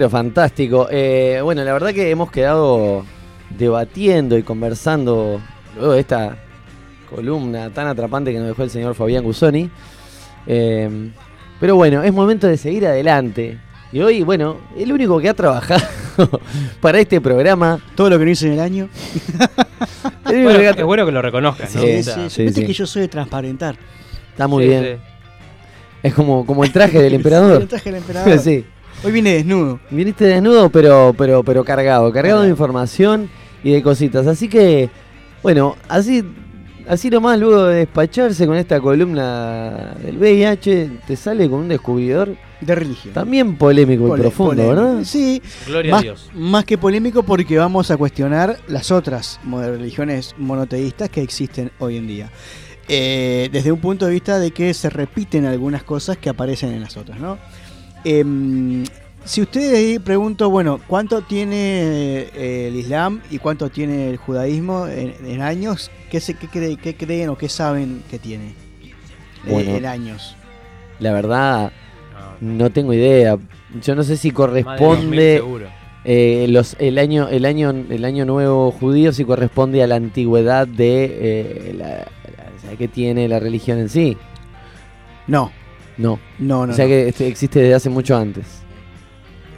[0.03, 0.89] Pero fantástico.
[0.91, 3.07] Eh, bueno, la verdad que hemos quedado
[3.57, 5.41] debatiendo y conversando
[5.77, 6.39] luego de esta
[7.09, 9.71] columna tan atrapante que nos dejó el señor Fabián Gusoni.
[10.49, 11.11] Eh,
[11.61, 13.61] pero bueno, es momento de seguir adelante.
[13.93, 15.81] Y hoy, bueno, el único que ha trabajado
[16.81, 17.79] para este programa.
[17.95, 18.89] Todo lo que no hice en el año.
[20.33, 21.81] el Bueno, que es bueno que lo reconozcas, ¿no?
[21.81, 22.67] Sí, O sea, sí, sí, Viste sí.
[22.67, 23.77] que yo soy de transparentar.
[24.33, 24.83] Está muy Sí, bien.
[24.85, 25.03] sí.
[26.03, 27.63] Es como, como el traje del emperador.
[27.63, 28.37] El traje del emperador.
[28.41, 28.65] sí.
[29.05, 29.81] Hoy vine desnudo.
[29.91, 33.29] Viniste desnudo, pero, pero, pero cargado, cargado de información
[33.65, 34.27] y de cositas.
[34.29, 34.91] Así que,
[35.43, 36.23] bueno, así,
[36.89, 42.37] así nomás luego de despacharse con esta columna del VIH, te sale con un descubridor
[42.61, 43.13] De religión.
[43.13, 44.83] también polémico y profundo, polémico.
[44.83, 45.05] ¿verdad?
[45.05, 45.43] Sí.
[45.67, 46.31] Gloria a Dios.
[46.35, 52.07] más que polémico porque vamos a cuestionar las otras religiones monoteístas que existen hoy en
[52.07, 52.31] día.
[52.89, 56.83] Eh, desde un punto de vista de que se repiten algunas cosas que aparecen en
[56.83, 57.39] las otras, ¿no?
[58.05, 58.85] Em,
[59.25, 64.87] si ustedes ahí pregunto, bueno, ¿cuánto tiene eh, el Islam y cuánto tiene el judaísmo
[64.89, 65.91] en, en años?
[66.11, 68.53] ¿Qué, se, qué, cree- qué creen o qué saben que tiene eh,
[69.47, 69.77] Bueno.
[69.77, 70.37] en años?
[70.99, 71.73] La verdad,
[72.41, 73.39] no tengo idea.
[73.83, 75.43] Yo no sé si Más de 2000 corresponde
[76.05, 80.67] eh, los, el año el año el año nuevo judío si corresponde a la antigüedad
[80.67, 82.03] de eh, la, la-
[82.57, 84.17] o sea, que tiene la religión en sí.
[85.29, 85.53] No,
[85.99, 86.19] No.
[86.39, 86.73] no, no.
[86.73, 86.91] o sea no.
[86.91, 88.47] que este existe desde hace mucho antes.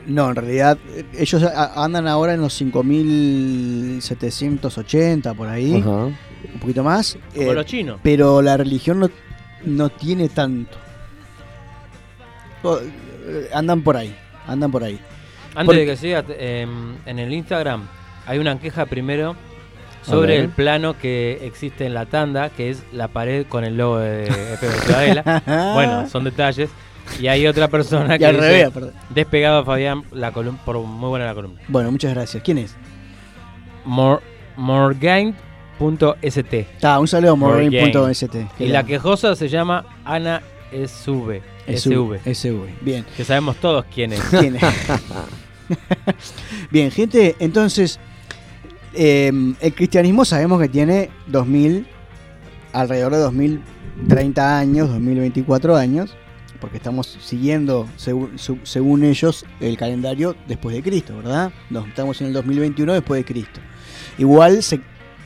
[0.07, 1.43] No, en realidad eh, ellos
[1.77, 5.91] andan ahora en los 5780 por ahí, Ajá.
[6.07, 6.17] un
[6.61, 7.17] poquito más.
[7.35, 8.01] Como eh, los chinos.
[8.03, 9.11] Pero la religión no,
[9.65, 10.77] no tiene tanto.
[12.65, 14.15] Eh, Andan por ahí,
[14.47, 14.99] andan por ahí.
[15.55, 17.89] Antes Por- de que sigas, em, en el Instagram
[18.27, 19.37] hay una queja primero
[20.05, 23.99] sobre el plano que existe en la tanda, que es la pared con el logo
[23.99, 25.43] de FM Ciudadela.
[25.75, 26.71] bueno, son detalles.
[27.21, 28.93] Y hay otra persona Y que al dice, revés, perdón.
[29.11, 31.61] despegado a Fabián, la columna, por muy buena la columna.
[31.69, 32.43] Bueno, muchas gracias.
[32.43, 32.75] ¿Quién es?
[33.85, 34.23] Mor
[34.57, 35.35] Morgain.st.
[36.83, 37.71] Ah, un saludo a Morgain.
[37.73, 38.49] Morgain.st.
[38.59, 41.43] Y la quejosa se llama Ana SV.
[41.67, 42.21] SV.
[42.35, 42.67] SV.
[42.81, 43.05] Bien.
[43.17, 44.21] Que sabemos todos quién es.
[44.31, 44.63] ¿Quién es?
[46.71, 47.99] Bien, gente, entonces,
[48.95, 51.87] eh, el cristianismo sabemos que tiene 2000,
[52.73, 56.17] alrededor de 2030 años, 2024 años,
[56.61, 61.53] porque estamos siguiendo, según ellos, el calendario después de Cristo, ¿verdad?
[61.71, 63.61] Nos estamos en el 2021 después de Cristo.
[64.17, 64.81] Igual se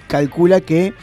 [0.09, 0.95] calcula que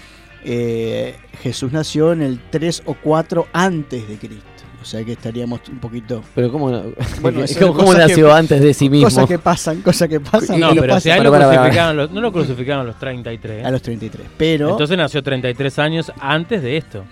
[0.44, 4.55] eh, Jesús nació en el 3 o 4 antes de Cristo.
[4.86, 6.84] O sea que estaríamos un poquito Pero cómo, no-
[7.22, 7.42] Bueno,
[7.74, 9.08] ¿Cómo, nació que- antes de sí mismo?
[9.08, 10.60] Cosas que pasan, cosas que pasan.
[10.60, 11.58] No, lo pero si lo Para, para, para.
[11.62, 13.66] crucificaron, los- no lo crucificaron a los 33.
[13.66, 14.28] A los 33.
[14.38, 14.70] Pero.
[14.70, 17.04] Entonces nació 33 años antes de esto.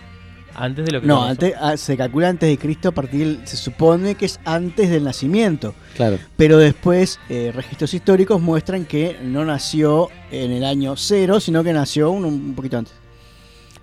[0.55, 3.57] Antes de lo que no, antes, ah, se calcula antes de Cristo a partir Se
[3.57, 5.73] supone que es antes del nacimiento.
[5.95, 6.19] Claro.
[6.37, 11.73] Pero después, eh, registros históricos muestran que no nació en el año cero, sino que
[11.73, 12.93] nació un, un poquito antes.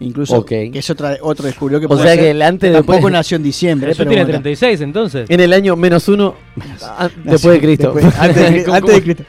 [0.02, 0.48] Incluso, Ok.
[0.48, 3.43] que es otra, otro descubrió que O sea que el antes tampoco después- nació en
[3.43, 3.93] diciembre.
[3.94, 5.28] Pero tiene bueno, 36 entonces.
[5.28, 6.35] En el año menos uno
[6.82, 7.93] ah, después de Cristo.
[7.93, 9.24] después- antes, de, ¿Cómo- antes de Cristo.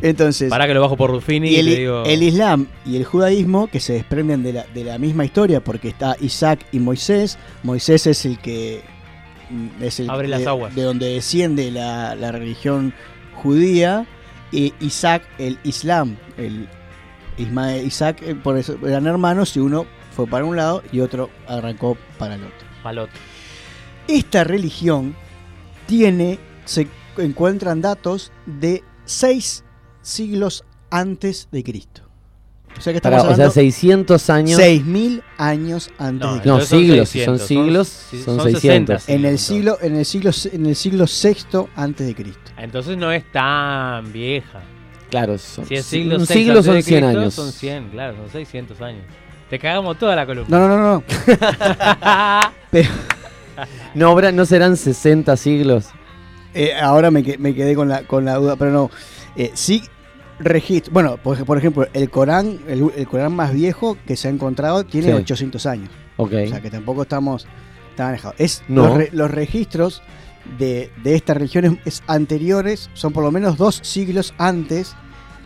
[0.00, 2.04] Entonces, Para que lo bajo por Rufini y y, el, te digo.
[2.04, 5.88] el Islam y el judaísmo que se desprenden de la, de la misma historia porque
[5.88, 7.38] está Isaac y Moisés.
[7.62, 8.80] Moisés es el que
[9.50, 10.74] mm, es el Abre las de, aguas.
[10.74, 12.94] de donde desciende la, la religión
[13.34, 14.06] judía
[14.50, 16.16] y Isaac el Islam.
[16.38, 16.68] El
[17.38, 19.84] Ismael, Isaac eh, por eso eran hermanos y uno
[20.16, 22.66] fue para un lado y otro arrancó para el otro.
[22.82, 23.14] Al otro.
[24.08, 25.14] Esta religión
[25.86, 26.88] tiene, se
[27.18, 29.62] encuentran datos de seis
[30.00, 32.02] siglos antes de Cristo.
[32.78, 34.60] O sea que estamos Pará, o sea, hablando 600 años.
[34.60, 36.66] 6000 años antes No, de No, Cristo.
[36.66, 37.08] Son siglos.
[37.08, 39.02] 600, son siglos, son- son, son 600.
[39.02, 39.12] 60.
[39.12, 42.52] En el siglo en el siglo en el siglo sexto antes de Cristo.
[42.58, 44.62] Entonces no es tan vieja.
[45.10, 47.34] Claro, son, Si es si- siglo un siglo son de 100 Cristo, años.
[47.34, 49.02] Son 100, claro, son 600 años.
[49.50, 50.58] Te cagamos toda la columna.
[50.58, 51.02] No, no, no, no.
[52.70, 52.88] Pero,
[53.94, 55.86] No, habrá- no serán 60 siglos.
[56.54, 58.90] eh, ahora me, que- me quedé con la, con la duda, pero no.
[59.36, 59.82] Eh, sí
[60.38, 60.92] registro.
[60.92, 64.84] Bueno, por, por ejemplo, el Corán, el, el Corán más viejo que se ha encontrado
[64.84, 65.12] tiene Sí.
[65.14, 65.90] 800 años.
[66.16, 66.32] Ok.
[66.44, 67.46] O sea que tampoco estamos
[67.94, 68.36] tan alejados.
[68.38, 68.86] Es No.
[68.88, 70.02] los, re- los registros
[70.58, 74.94] de, de estas religiones es anteriores son por lo menos dos siglos antes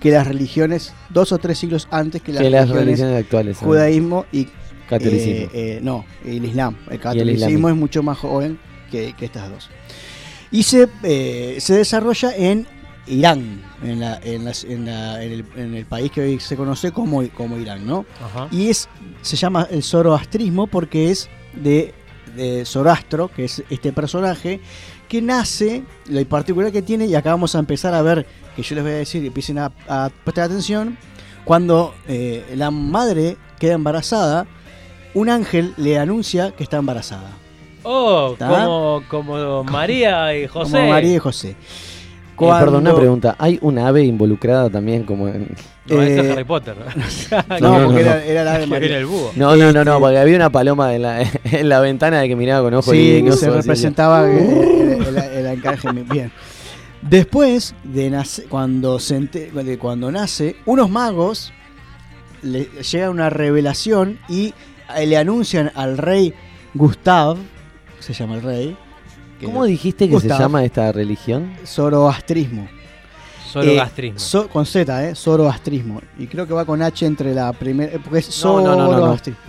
[0.01, 3.57] que las religiones, dos o tres siglos antes que las, que las religiones, religiones actuales.
[3.59, 4.49] judaísmo y
[4.89, 5.43] Catolicismo.
[5.45, 6.77] eh, eh, no, el Islam.
[6.91, 8.59] El catolicismo es mucho más joven
[8.91, 9.69] que, que estas dos.
[10.51, 12.67] Y se, eh, se desarrolla en
[13.07, 16.57] Irán, en, la- en las- en la- en el, en el país que hoy se
[16.57, 18.05] conoce como, como Irán, ¿no?
[18.25, 18.49] Ajá.
[18.51, 18.89] Y es
[19.23, 21.95] se llama el zoroastrismo porque es de,
[22.37, 24.61] de Zoroastro, que es este personaje
[25.11, 28.25] que nace, lo particular que tiene, y acá vamos a empezar a ver,
[28.55, 30.97] que yo les voy a decir, y empiecen a, a prestar atención,
[31.45, 34.47] cuando eh, la madre queda embarazada,
[35.13, 37.33] un ángel le anuncia que está embarazada.
[37.83, 40.73] Oh, como, como María y José.
[40.77, 41.57] Como María y José.
[42.43, 43.37] Eh, perdón, una pregunta.
[43.39, 45.49] ¿Hay un ave involucrada también como en...
[45.87, 46.75] No, ese es Eh, Harry Potter.
[47.61, 48.97] No, No, porque no, era, era la Que María.
[48.99, 49.33] el búho.
[49.37, 52.37] No, no, no, no, porque había una paloma en la, en la ventana de que
[52.37, 54.90] miraba con ojos Sí, y se representaba el,
[55.53, 55.91] encaje.
[55.93, 56.33] Bien.
[57.03, 61.53] Después de nace, cuando, se ente- de cuando nace, unos magos
[62.43, 64.53] le llega una revelación y
[64.97, 66.35] eh, le anuncian al rey
[66.75, 67.37] Gustav,
[68.01, 68.77] se llama el rey.
[69.39, 71.55] que- ¿Cómo dijiste que Gustav, se llama esta religión?
[71.65, 72.69] Zoroastrismo.
[73.51, 75.15] Solo Eh, so- con Z, ¿eh?
[75.15, 76.01] Zoroastrismo.
[76.19, 77.99] Y creo que va con H entre la primera.
[77.99, 78.99] Porque es No, no, no, no, no.
[78.99, 79.41] Zoroastrismo.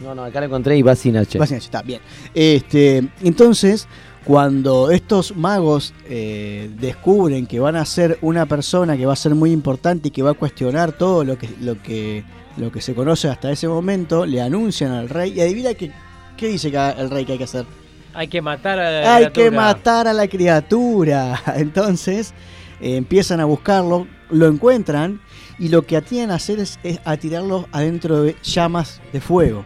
[0.00, 1.38] No, no, acá lo encontré y va sin H.
[1.38, 2.00] Va sin H, está bien.
[2.34, 3.86] Este, entonces,
[4.24, 9.34] cuando estos magos eh, descubren que van a ser una persona que va a ser
[9.34, 12.24] muy importante y que va a cuestionar todo lo que, lo que,
[12.56, 15.90] lo que se conoce hasta ese momento, le anuncian al rey y adivina que,
[16.36, 17.66] qué dice el rey que hay que hacer.
[18.14, 21.40] Hay que matar a la Hay que matar a la criatura.
[21.56, 22.32] Entonces
[22.80, 25.20] eh, empiezan a buscarlo, lo encuentran
[25.58, 29.64] y lo que atienden a hacer es, es a tirarlo adentro de llamas de fuego.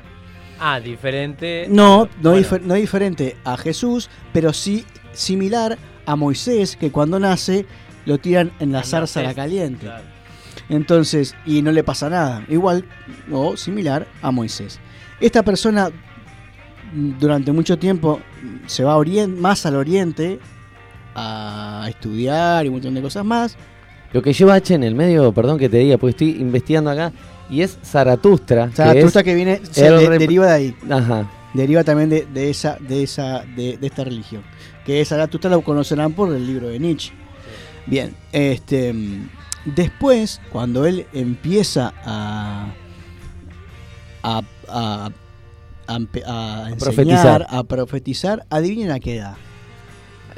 [0.59, 1.67] Ah, diferente.
[1.69, 5.77] No, no, Bueno, difer- no diferente a Jesús, pero sí similar
[6.07, 7.67] a Moisés, que cuando nace
[8.07, 9.87] lo tiran en la zarza la caliente.
[9.87, 10.05] claro.
[10.69, 12.45] Entonces, y no le pasa nada.
[12.49, 12.85] Igual
[13.31, 14.81] o similar a Moisés.
[15.21, 15.91] Esta persona
[16.93, 18.97] mm, durante mucho tiempo mm, se va
[19.29, 20.39] más al oriente
[21.15, 23.57] a estudiar y un montón de cosas más.
[24.13, 27.13] Lo que lleva H en el medio, perdón que te diga, porque estoy investigando acá,
[27.51, 28.71] y es Zaratustra.
[28.73, 30.77] Zaratustra que, viene se de- deriva de ahí.
[30.91, 31.31] Ajá.
[31.55, 34.43] deriva también de, de esa de esa de, de esta religión
[34.85, 37.13] que Zaratustra lo conocerán por el libro de Nietzsche
[37.87, 38.95] bien este
[39.65, 42.67] después cuando él empieza a
[44.23, 45.11] a, a,
[45.87, 47.47] a empe- a enseñar profetizar.
[47.49, 49.37] a profetizar adivinen a qué edad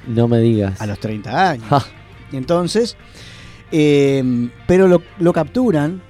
[0.07, 0.81] No me digas.
[0.81, 1.83] a los 30 años Ja.
[2.33, 2.97] entonces
[3.73, 6.03] eh, pero lo, lo capturan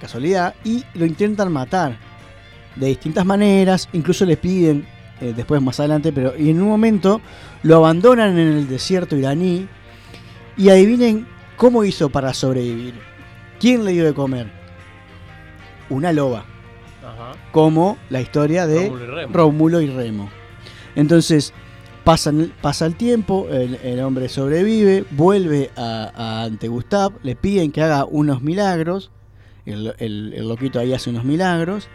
[0.00, 1.96] casualidad y lo intentan matar
[2.76, 4.86] de distintas maneras incluso les piden
[5.20, 7.20] eh, después más adelante pero y en un momento
[7.62, 9.68] lo abandonan en el desierto iraní
[10.56, 12.94] y adivinen cómo hizo para sobrevivir
[13.60, 14.50] quién le dio de comer
[15.90, 16.44] una loba
[17.02, 17.32] Ajá.
[17.52, 19.32] como la historia de Rómulo y Remo.
[19.34, 20.30] Rómulo y Remo.
[20.96, 21.52] Entonces,
[22.04, 27.72] pasan, pasa el tiempo, el, el hombre sobrevive, vuelve a, a ante Gustav, le piden
[27.72, 29.10] que haga unos milagros,
[29.66, 31.88] el, el- el loquito ahí hace unos milagros,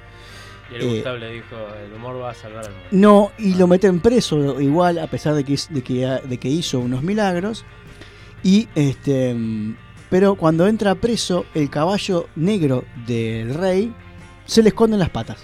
[0.71, 1.55] Y el Eh, Gustavo le dijo:
[1.85, 2.87] el humor va a salvar al mundo.
[2.91, 6.79] no, y lo meten preso igual, a pesar de que, de que, de que hizo
[6.79, 7.63] unos milagros,
[8.43, 9.35] y este...
[10.09, 13.93] Pero cuando entra preso, el caballo negro del rey
[14.45, 15.37] se le esconden las patas.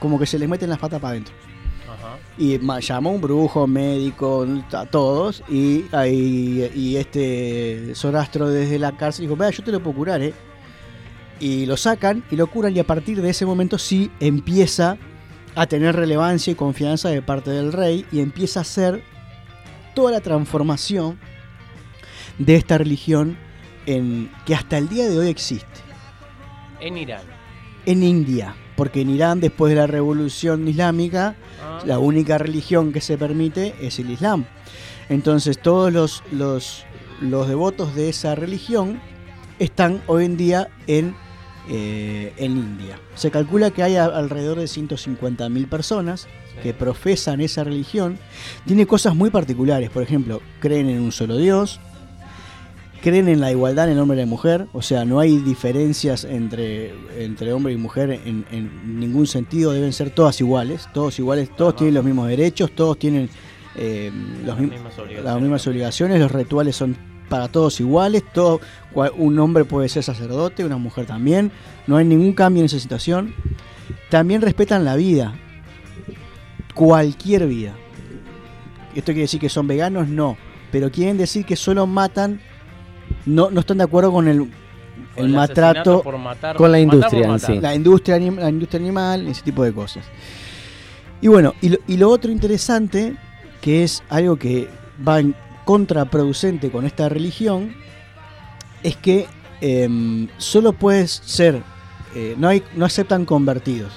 [0.00, 1.34] Como que se les meten las patas para adentro.
[1.88, 2.16] Ajá.
[2.38, 5.42] Y llamó un brujo, médico, a todos.
[5.48, 10.20] Y, ahí- y este Sorastro desde la cárcel dijo: Vea, yo te lo puedo curar,
[10.22, 10.34] ¿eh?
[11.40, 12.76] Y lo sacan y lo curan.
[12.76, 14.96] Y a partir de ese momento sí empieza
[15.56, 18.06] a tener relevancia y confianza de parte del rey.
[18.12, 19.02] Y empieza a hacer
[19.94, 21.18] toda la transformación
[22.38, 23.36] de esta religión
[23.86, 25.66] en, que hasta el día de hoy existe
[26.80, 27.22] En Irán.
[27.86, 31.82] en India, porque en Irán después de la revolución islámica Ah.
[31.84, 34.44] la única religión que se permite es el Islam.
[35.08, 36.84] Entonces todos los, los,
[37.20, 39.00] los devotos de esa religión
[39.58, 41.14] están hoy en día en,
[41.68, 42.98] eh, en India.
[43.14, 46.26] Se calcula que hay a- alrededor de 150.000 personas
[46.62, 48.18] que profesan esa religión.
[48.66, 51.80] Tiene cosas muy particulares, por ejemplo, creen en un solo Dios,
[53.02, 56.24] creen en la igualdad en el hombre y la mujer, o sea, no hay diferencias
[56.24, 61.48] entre, entre hombre y mujer en, en ningún sentido, deben ser todas iguales, todos iguales,
[61.56, 63.30] todos tienen los mismos derechos, todos tienen
[63.76, 64.10] eh,
[64.44, 65.24] los mim- mismas obligaciones.
[65.24, 66.96] las mismas obligaciones, los rituales son
[67.30, 68.60] para todos iguales, todo,
[69.16, 71.50] un hombre puede ser sacerdote, una mujer también,
[71.86, 73.32] no hay ningún cambio en esa situación.
[74.10, 75.32] También respetan la vida,
[76.74, 77.74] cualquier vida.
[78.94, 80.08] ¿Esto quiere decir que son veganos?
[80.08, 80.36] No.
[80.72, 82.40] Pero quieren decir que solo matan,
[83.26, 84.40] no, no están de acuerdo con el,
[85.16, 87.54] el el maltrato, por matar- Con la matar por industria en matar.
[87.54, 87.60] sí.
[87.60, 90.04] la industria, anim- la industria animal, ese tipo de cosas.
[91.20, 93.16] Y bueno, y lo, y lo otro interesante,
[93.60, 94.68] que es algo que
[95.06, 95.34] va en
[95.64, 97.74] contraproducente con esta religión,
[98.82, 99.26] es que
[99.60, 101.62] em, solo puedes ser,
[102.14, 103.92] eh, no, hay, no aceptan convertidos.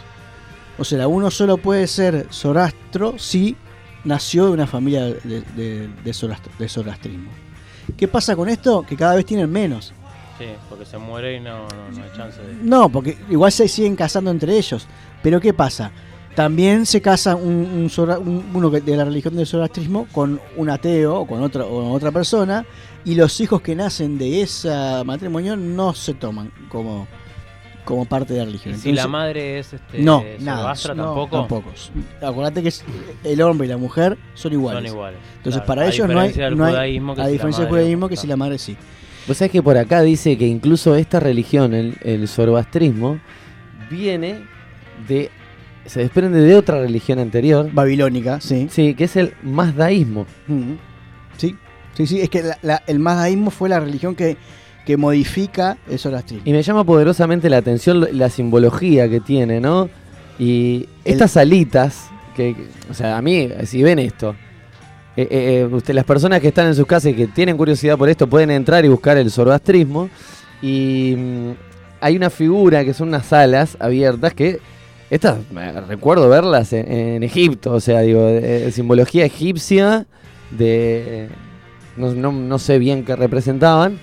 [0.77, 3.55] O sea, uno solo puede ser Zorastro si
[4.03, 7.31] nació de una familia de, de, de Zorastro- de Zorastrismo.
[7.95, 8.83] ¿Qué pasa con esto?
[8.83, 9.93] Que cada vez tienen menos.
[10.39, 12.55] Sí, porque se muere y no, no, no hay chance de.
[12.55, 14.87] No, porque igual se siguen casando entre ellos.
[15.21, 15.91] Pero ¿qué pasa?
[16.35, 20.69] También se casa un, un un- uno que- de la religión del zoroastrismo con un
[20.69, 22.65] ateo o con otra, o otra persona
[23.05, 24.69] y los hijos que nacen de ese
[25.05, 27.07] matrimonio no se toman como,
[27.85, 28.73] como parte de la religión.
[28.73, 31.37] ¿Y si Entonces- la madre es este, no, nada, no, tampoco?
[31.37, 31.69] tampoco.
[32.21, 32.83] Acuérdate que es-
[33.23, 34.81] el hombre y la mujer son iguales.
[34.89, 35.67] Son iguales, Entonces claro.
[35.67, 38.57] para ellos no hay, no hay- a si diferencia del judaísmo que si la madre
[38.57, 38.75] sí.
[39.27, 43.19] Vos sabés que por acá dice que incluso esta religión, el, el zoroastrismo,
[43.89, 44.41] viene
[45.07, 45.29] de.
[45.85, 47.69] Se desprende de otra religión anterior.
[47.71, 48.67] Babilónica, sí.
[48.71, 50.25] Sí, que es el mazdaísmo.
[50.47, 50.73] Mm.
[51.37, 51.55] Sí,
[51.95, 52.21] sí, sí.
[52.21, 54.37] Es que la- la- el mazdaísmo fue la religión que,
[54.85, 56.43] que modifica el zoroastrismo.
[56.47, 59.89] Y me llama poderosamente la atención la simbología que tiene, ¿no?
[60.39, 64.35] Y estas alitas, que, que- o sea, a mí, si ven esto,
[65.15, 67.97] eh, eh, eh, usted, las personas que están en sus casas y que tienen curiosidad
[67.97, 70.09] por esto pueden entrar y buscar el zoroastrismo.
[70.61, 71.49] Y mm,
[72.01, 74.59] hay una figura que son unas alas abiertas que.
[75.13, 75.37] Estas,
[75.87, 80.05] recuerdo verlas en, en Egipto, o sea, digo, eh, simbología egipcia
[80.51, 81.29] de.
[81.97, 83.99] No, no- no sé bien qué representaban,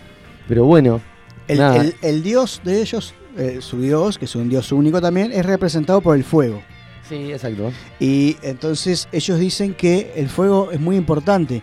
[0.48, 1.00] pero bueno.
[1.48, 1.82] El, nada.
[1.82, 5.44] el- el dios de ellos, eh, su dios, que es un dios único también, es
[5.44, 6.62] representado por el fuego.
[7.08, 7.72] Sí, exacto.
[7.98, 11.62] Y entonces ellos dicen que el fuego es muy importante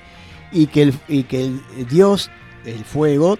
[0.52, 2.30] y que el, y que el dios,
[2.66, 3.40] el fuego, eh,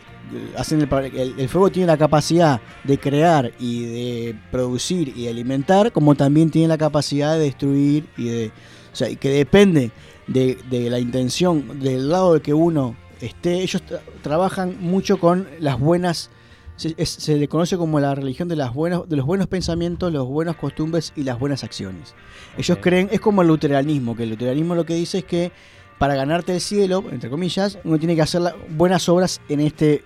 [0.58, 5.30] hacen el, el- el fuego tiene la capacidad de crear y de producir y de
[5.30, 8.52] alimentar, como también tiene la capacidad de destruir y de.
[8.94, 9.92] O sea, y que depende
[10.28, 13.62] de, de la intención del lado de que uno esté.
[13.62, 16.30] Ellos tra- trabajan mucho con las buenas.
[16.78, 20.12] Se, es- se le conoce como la religión de, las buenas, de los buenos pensamientos,
[20.14, 22.14] los buenos costumbres y las buenas acciones.
[22.58, 25.52] Ellos creen, es como el luteranismo, que el luteranismo lo que dice es que
[25.98, 30.04] para ganarte el cielo, entre comillas, uno tiene que hacer buenas obras en este,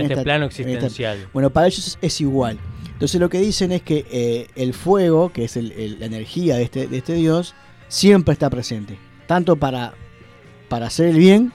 [0.00, 1.28] En este plano en esta- existencial.
[1.32, 2.58] bueno, para ellos es, es igual.
[2.92, 6.56] Entonces lo que dicen es que eh, el fuego, que es el- el- la energía
[6.56, 7.54] de este, de este dios,
[7.88, 8.98] siempre está presente.
[9.26, 9.94] Tanto para,
[10.68, 11.52] para hacer el bien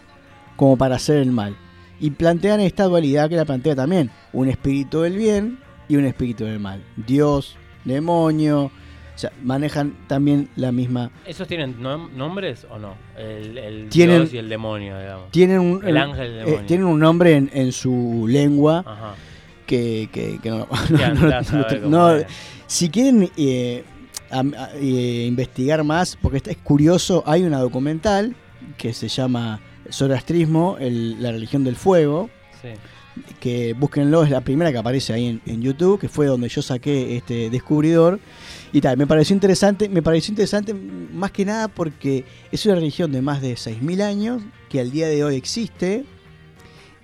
[0.55, 1.55] como para hacer el mal.
[1.99, 4.09] Y plantean esta dualidad que la plantea también.
[4.33, 6.83] Un espíritu del bien y un espíritu del mal.
[6.95, 7.55] Dios,
[7.85, 8.71] demonio.
[9.19, 11.11] O sea, manejan también la misma...
[11.25, 12.95] ¿Esos tienen nom- nombres o no?
[13.17, 15.29] El, el Tienen- dios y el demonio, digamos.
[15.31, 16.65] Tienen un, El ángel y el eh, demonio.
[16.67, 19.15] tienen un nombre en, en su lengua Ajá.
[19.67, 20.67] que, que, que no,
[21.89, 22.23] no- no-
[22.65, 23.83] si quieren eh,
[24.31, 28.37] a- eh, investigar más, porque es curioso, hay una documental
[28.77, 29.59] que se llama
[29.91, 32.29] Zoroastrismo, el- la religión del fuego,
[32.61, 32.69] Sí.
[33.39, 36.61] Que búsquenlo, es la primera que aparece ahí en, en YouTube, que fue donde yo
[36.61, 38.19] saqué este descubridor.
[38.71, 43.11] Y tal, me pareció interesante, me pareció interesante más que nada porque es una religión
[43.11, 46.05] de más de 6.000 años que al día de hoy existe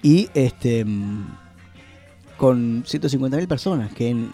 [0.03, 0.85] y este
[2.37, 4.31] con 150.000 personas que en-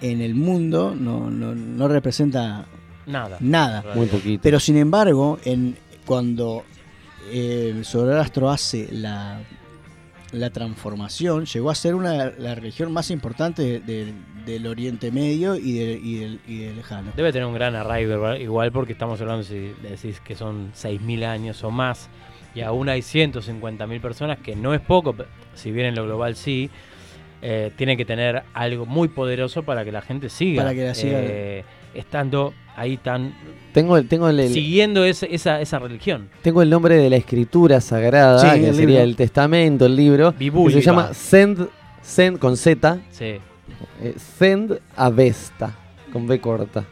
[0.00, 2.66] en el mundo no, no, no representa
[3.06, 3.36] Nada.
[3.40, 3.84] nada.
[3.94, 4.40] Muy poquito.
[4.42, 6.64] Pero sin embargo, en, cuando
[7.30, 9.40] eh, Zoroastro hace la,
[10.36, 14.12] la transformación, llegó a ser una la religión más importante de- de-
[14.44, 17.10] del Oriente Medio y, de- y del, y del lejano.
[17.16, 21.64] Debe tener un gran arraigo igual- porque estamos hablando, si decís que son 6.000 años
[21.64, 22.08] o más,
[22.54, 25.14] y aún hay 150.000 personas, que no es poco,
[25.54, 26.70] si bien en lo global sí,
[27.42, 30.94] eh, tiene que tener algo muy poderoso para que la gente siga, Para que la
[30.94, 31.18] siga.
[31.20, 31.64] eh,
[31.94, 33.34] estando ahí tan...
[33.72, 36.28] Tengo, tengo el, el- siguiendo ese- esa, esa religión.
[36.42, 39.02] Tengo el nombre de la escritura sagrada, Sí, que el sería libro.
[39.02, 40.80] el testamento, el libro, que Bibúlica.
[40.80, 41.68] se llama Send,
[42.02, 43.24] Send con Z, Sí.
[43.24, 45.74] eh, Send Avesta,
[46.12, 46.84] con B corta.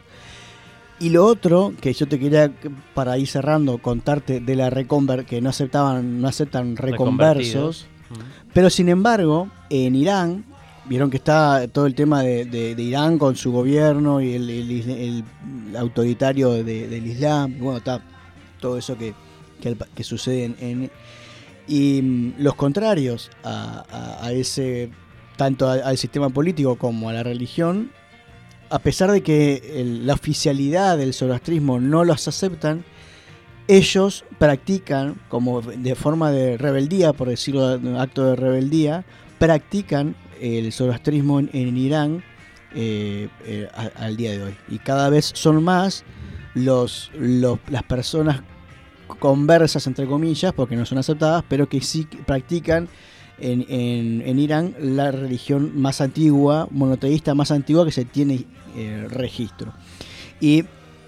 [0.99, 2.51] Y lo otro que yo te quería,
[2.93, 7.87] para ir cerrando, contarte de la reconver, que no aceptaban, no aceptan reconversos.
[8.53, 10.45] Pero sin embargo, en Irán,
[10.87, 15.23] vieron que está todo el tema de, de- Irán con su gobierno y el,
[15.77, 17.55] autoritario de- del Islam.
[17.59, 18.01] Bueno, está
[18.59, 19.13] todo eso que,
[19.95, 20.91] que, sucede en,
[21.67, 24.89] y mm, los contrarios a, a- ese
[25.37, 27.91] tanto a- al sistema político como a la religión
[28.71, 32.83] a pesar de que la oficialidad del zoroastrismo no los aceptan,
[33.67, 39.05] ellos practican, como de forma de rebeldía, por decirlo, acto de rebeldía,
[39.37, 42.23] practican el zoroastrismo en, Irán
[42.73, 44.55] eh, eh, al día de hoy.
[44.69, 46.03] Y cada vez son más
[46.53, 48.41] los, los- las personas
[49.19, 52.87] conversas, entre comillas, porque no son aceptadas, pero que sí practican
[53.39, 58.45] en, en- en Irán la religión más antigua, monoteísta más antigua que se tiene
[58.75, 59.73] eh, registro.
[60.41, 60.63] Y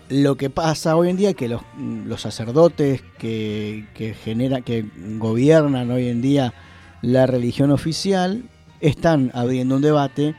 [0.09, 1.61] lo que pasa hoy en día es que los,
[2.05, 4.85] los sacerdotes que, que, genera, que
[5.17, 6.53] gobiernan hoy en día
[7.01, 8.43] la religión oficial
[8.81, 10.35] están abriendo un debate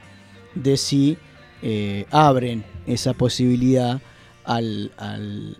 [0.54, 1.16] de si
[1.62, 4.00] eh, abren esa posibilidad
[4.44, 5.56] al, al-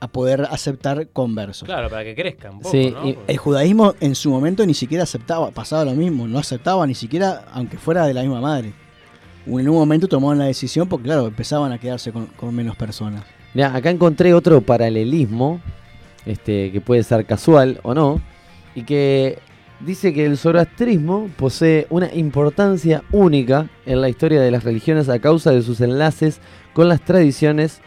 [0.00, 1.66] a poder aceptar conversos.
[1.66, 3.08] Claro, para que crezca un poco, Sí, ¿no?
[3.08, 6.94] y- El judaísmo en su momento ni siquiera aceptaba, pasaba lo mismo, no aceptaba ni
[6.94, 8.74] siquiera, aunque fuera de la misma madre.
[9.46, 13.24] En un momento tomaron la decisión porque, claro, empezaban a quedarse con, con menos personas.
[13.54, 15.60] Mirá, acá encontré otro paralelismo,
[16.26, 18.20] este, que puede ser casual o no,
[18.74, 19.38] y que
[19.80, 25.18] dice que el zoroastrismo posee una importancia única en la historia de las religiones a
[25.18, 26.40] causa de sus enlaces
[26.72, 27.80] con las tradiciones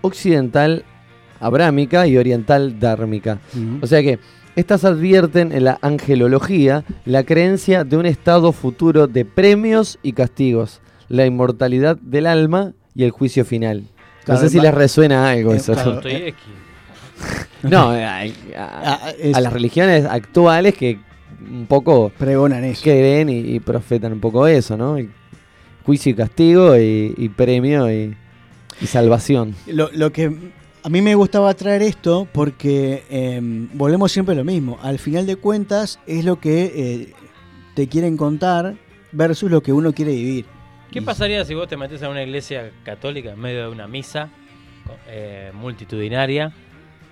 [0.00, 0.84] occidental
[1.40, 3.38] abrámica y oriental dármica.
[3.80, 4.18] O sea que
[4.54, 10.80] estas advierten en la angelología la creencia de un estado futuro de premios y castigos,
[11.08, 13.80] la inmortalidad del alma y el juicio final.
[13.82, 13.86] No
[14.26, 15.72] Claro, sé si les resuena algo eh, eso.
[15.72, 16.50] claro, Dostoyevsky.
[17.62, 20.98] No, a, a- Ah, a las religiones actuales que
[21.50, 22.82] un poco pregonan eso.
[22.82, 24.96] creen y, y profetan un poco eso, ¿no?
[24.96, 25.10] El
[25.84, 28.16] juicio y castigo y, y premio y,
[28.80, 29.54] y salvación.
[29.66, 30.32] Lo, lo que
[30.84, 33.40] a mí me gustaba traer esto porque eh,
[33.74, 34.78] volvemos siempre a lo mismo.
[34.82, 37.12] Al final de cuentas es lo que eh,
[37.74, 38.74] te quieren contar
[39.12, 40.46] versus lo que uno quiere vivir.
[40.90, 44.28] ¿Qué pasaría si vos te metes a una iglesia católica en medio de una misa
[45.08, 46.52] eh, multitudinaria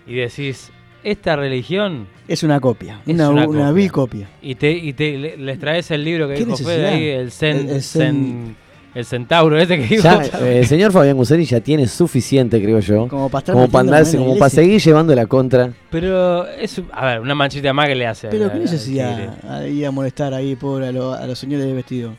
[0.07, 0.71] y decís,
[1.03, 3.73] esta religión Es una copia, es una, una una copia"?
[3.73, 4.29] vil copia.
[4.43, 6.93] Y, te, y te, le- les traes el libro que ¿Qué dijo Fede necesidad?
[6.93, 8.57] ahí, el, Zen, El- el Zen- Zen-
[8.93, 10.03] el centauro ese que dijo.
[10.03, 13.69] Ya, eh, el señor Fabián Guseri ya tiene suficiente, creo yo, Como para estar como
[13.69, 15.71] para, andarse- como para seguir llevando la contra.
[15.91, 18.29] Pero es, a ver, una manchita más que le hace.
[18.29, 21.73] Pero qué necesidad a ir a molestar ahí pobre a, lo- a los señores de
[21.73, 22.17] vestido.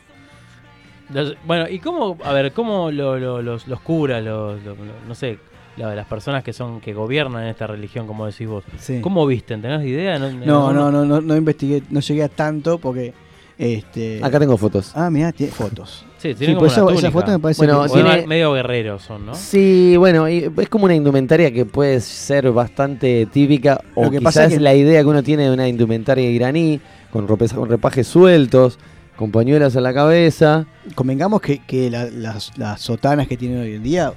[1.12, 5.06] Los- bueno, ¿y cómo, a ver, cómo lo- lo- los, los curas, los, lo- lo-
[5.06, 5.38] no sé,
[5.76, 9.00] la- las personas que son que gobiernan esta religión, como decís vos, Sí.
[9.00, 9.62] cómo visten?
[9.62, 10.18] ¿Tenés idea?
[10.18, 13.12] No, no, no, no, no investigué, no llegué a tanto porque
[13.58, 14.92] este Acá tengo fotos.
[14.94, 16.04] Ah, mira, tiene fotos.
[16.22, 19.02] Sí, tienen pues como esa, una esa foto me parece Bueno, que- tiene- medio guerreros
[19.02, 19.34] son, ¿no?
[19.34, 24.18] Sí, bueno, y es como una indumentaria que puede ser bastante típica o Lo que
[24.18, 26.80] quizás pasa es que- la idea que uno tiene de una indumentaria iraní
[27.10, 28.78] con, ropes- con repajes sueltos,
[29.16, 30.64] con pañuelas en la cabeza.
[30.94, 34.12] convengamos que, que la- las, las sotanas que tienen hoy en día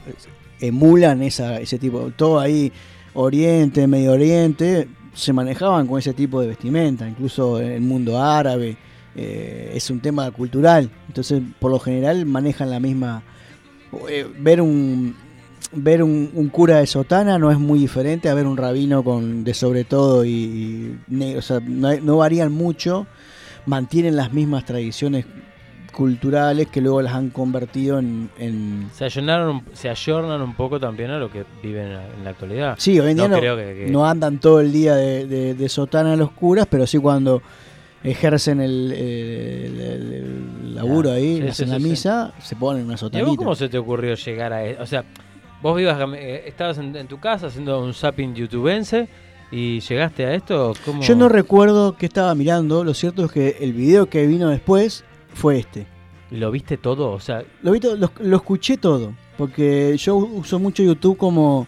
[0.60, 2.72] emulan esa, ese tipo, todo ahí,
[3.14, 8.78] Oriente, Medio Oriente, se manejaban con ese tipo de vestimenta, incluso en el mundo árabe,
[9.16, 13.24] eh, es un tema cultural, entonces por lo general manejan la misma...
[14.10, 15.16] eh, ver un
[15.72, 19.54] ver un, cura de sotana no es muy diferente a ver un rabino con de
[19.54, 23.08] sobre todo y, y o sea, no, no varían mucho,
[23.66, 25.26] mantienen las mismas tradiciones
[25.96, 31.10] culturales que luego las han convertido en, en- Se ayornaron, se ayornan un poco también
[31.12, 32.76] a lo que viven en la, en la actualidad.
[32.78, 35.54] Sí, hoy en día no, creo que, que- no andan todo el día de, de-
[35.56, 37.42] de sotana los curas, pero sí cuando
[38.04, 42.84] ejercen el, el- el- el laburo ahí, Sí, hacen sí, la sí, misa, se ponen
[42.84, 43.36] una ¿Y a vos sotanita.
[43.38, 44.84] cómo se te ocurrió llegar a eso?
[44.84, 45.04] O sea,
[45.62, 49.08] vos vivas, eh, estabas en, en tu casa haciendo un zapping youtubense
[49.52, 50.74] y llegaste a esto.
[50.84, 51.02] ¿Cómo?
[51.02, 55.04] Yo no recuerdo qué estaba mirando, lo cierto es que el video que vino después
[55.36, 55.86] fue este.
[56.32, 57.12] ¿Y lo viste todo?
[57.12, 61.68] O sea, Lo, vi to- lo, lo escuché todo, porque yo uso mucho YouTube como,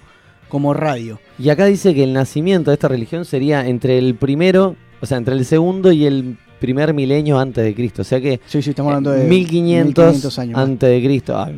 [0.49, 1.19] como radio.
[1.38, 5.19] Y acá dice que el nacimiento de esta religión sería entre el primero, o sea,
[5.19, 8.02] entre el segundo y el primer milenio antes de Cristo.
[8.02, 10.57] O sea que Sí, sí, estamos hablando de 1500, 1500 años.
[10.60, 11.52] antes de Cristo, ah,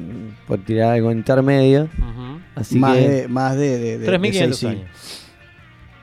[0.46, 1.88] por tirar algo intermedio.
[2.56, 5.29] Así más, que de, más de, de, de- de 3500 seis años.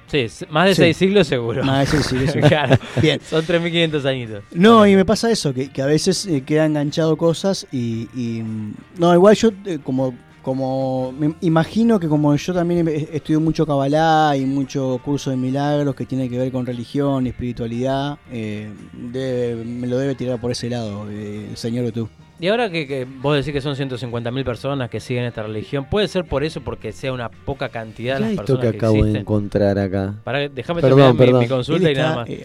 [0.06, 0.82] Sí, más de Sí.
[0.82, 1.64] 6 siglos seguro.
[1.64, 2.48] Más de seis siglos, seguro.
[2.48, 2.76] claro.
[3.02, 3.20] Bien.
[3.28, 4.44] Son 3500 añitos.
[4.52, 8.42] No, y me pasa eso, que, que a veces eh, queda enganchado cosas y, y,
[8.42, 10.14] mm, No, igual yo eh, como...
[10.46, 15.96] Como me imagino que como yo también estudio mucho Kabbalah y mucho curso de milagros
[15.96, 20.52] que tiene que ver con religión y espiritualidad, eh, debe- me lo debe tirar por
[20.52, 22.08] ese lado, eh, el señor YouTube.
[22.38, 26.06] Y ahora que, que vos decís que son 150.000 personas que siguen esta religión, ¿puede
[26.06, 28.98] ser por eso porque sea una poca cantidad ¿qué las personas que que, acabo de
[29.00, 29.20] existen?
[29.22, 30.14] encontrar acá?
[30.22, 31.40] Para, déjame Perdón, terminar mi- perdón.
[31.40, 32.28] Mi, consulta y nada más.
[32.28, 32.44] eh,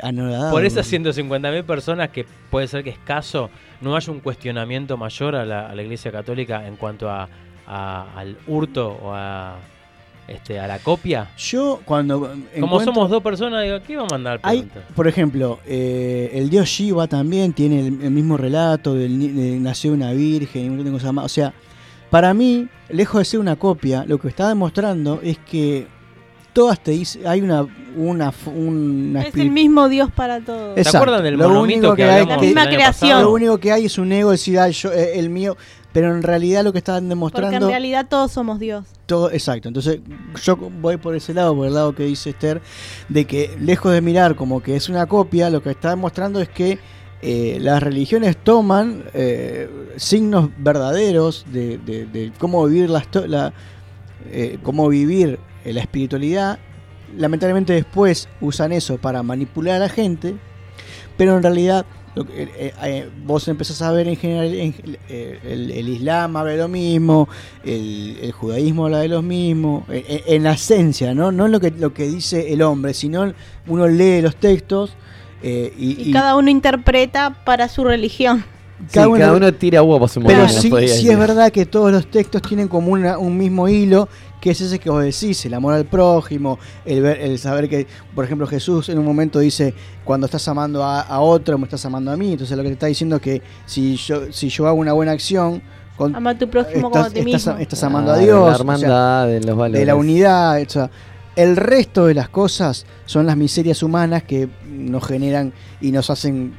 [0.50, 1.12] Por esas boludo.
[1.12, 3.50] 150.000 personas que puede ser que escaso,
[3.82, 7.28] no haya un cuestionamiento mayor a la, a la Iglesia Católica en cuanto a,
[7.68, 9.58] a- al hurto o a,
[10.32, 11.30] este, a la copia.
[11.38, 12.34] Yo cuando...
[12.60, 14.40] Como somos dos personas, digo, ¿qué vamos a mandar?
[14.44, 14.88] Hay, pregunta?
[14.96, 19.60] por ejemplo, eh, el dios Shiva también tiene el, el mismo relato del ni- de
[19.60, 21.26] nació una virgen y un montón de cosas más.
[21.26, 21.54] O sea,
[22.10, 25.88] para mí, lejos de ser una copia, lo que está demostrando es que
[26.54, 28.34] todas te dicen, hay una una
[29.24, 30.78] Es el mismo Dios para todos.
[30.78, 30.98] Exacto.
[31.00, 33.10] acuerdan del Lo monomito único que hay La misma creación.
[33.12, 33.24] pasado?
[33.24, 35.58] Lo único que hay es un ego, decir, "Ah, yo, eh, el mío,
[35.94, 38.86] pero en realidad lo que están Porque en demostrando realidad todos somos Dios.
[39.06, 39.68] todo, exacto.
[39.68, 40.00] Entonces,
[40.44, 42.62] yo voy por ese lado, por el lado que dice Esther,
[43.10, 46.50] de que lejos de mirar como que es una copia, lo que está demostrando es
[46.50, 46.80] que
[47.24, 53.54] eh, las religiones toman eh, signos verdaderos de, de- de cómo vivir la,
[54.32, 56.58] eh, cómo vivir la espiritualidad.
[57.16, 60.36] Lamentablemente después usan eso para manipular a la gente,
[61.18, 61.86] pero en realidad
[62.16, 64.76] lo que- eh, eh, vos empezás a ver en general en-
[65.10, 67.30] eh, el, el Islam habla de lo mismo,
[67.64, 71.32] el, el judaísmo habla de lo mismo, en, la esencia, ¿no?
[71.32, 73.34] No lo que, lo que dice el hombre, sino
[73.68, 74.94] uno lee los textos
[75.44, 78.44] eh, y, Y, y cada uno interpreta para su religión.
[78.88, 82.08] Sí, cada uno tira agua por su pero sí, sí es verdad que todos los
[82.10, 84.10] textos tienen como una- un mismo hilo,
[84.42, 87.88] que es ese que vos decís, el amor al prójimo, el, ver- el saber que,
[88.16, 89.74] por ejemplo, Jesús en un momento dice,
[90.04, 92.32] cuando estás amando a, a otro, me estás amando a mí.
[92.34, 95.12] Entonces lo que te está diciendo es que si yo, si yo hago una buena
[95.14, 95.62] acción,
[95.96, 97.60] con- Ama a tu prójimo como a estás, ti estás- mismo.
[97.62, 98.36] estás amando a Ah, Dios.
[98.40, 99.80] La o sea, hermandad, de los valores.
[99.80, 100.62] de la unidad.
[100.62, 100.90] o sea,
[101.36, 106.54] el resto de las cosas son las miserias humanas que nos generan y nos hacen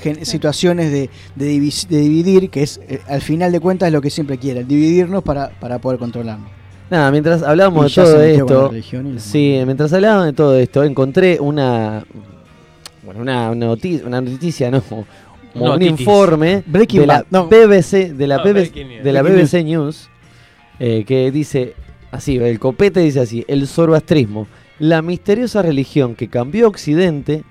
[0.00, 1.46] gen- situaciones de, de
[1.88, 5.48] de dividir, que es eh, al final de cuentas lo que siempre quieren, dividirnos para,
[5.58, 6.50] para poder controlarnos.
[6.90, 12.04] Nada, mientras hablábamos de todo esto, religión sí, mientras hablábamos de todo esto, encontré una,
[13.02, 15.06] bueno, una noticia, una noticia, no, como
[15.74, 17.46] un informe Breaking de la no.
[17.46, 20.10] BBC, de la No, BBC, de la BBC News,
[20.78, 21.74] eh, que dice
[22.10, 24.46] así, el copete dice así, el zoroastrismo,
[24.78, 27.44] la misteriosa religión que cambió Occidente,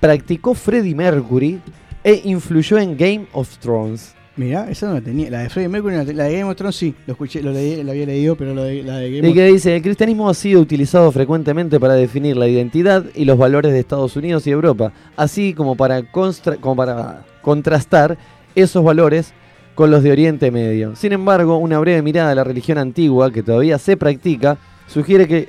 [0.00, 1.60] practicó Freddie Mercury
[2.02, 4.14] e influyó en Game of Thrones.
[4.40, 5.28] Mirá, esa no la tenía.
[5.28, 7.90] La de Freddie Mercury, la, de Game of Thrones sí, lo escuché, lo, leí, lo
[7.90, 10.32] había leído, pero lo de- la de Game Y of que dice, el cristianismo ha
[10.34, 14.94] sido utilizado frecuentemente para definir la identidad y los valores de Estados Unidos y Europa,
[15.14, 18.16] así como para, como para contrastar
[18.54, 19.34] esos valores
[19.74, 20.96] con los de Oriente Medio.
[20.96, 24.56] Sin embargo, una breve mirada a la religión antigua, que todavía se practica,
[24.86, 25.48] sugiere que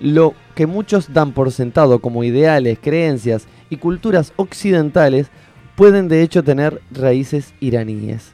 [0.00, 5.28] lo que muchos dan por sentado como ideales, creencias y culturas occidentales
[5.76, 8.32] pueden de hecho tener raíces iraníes.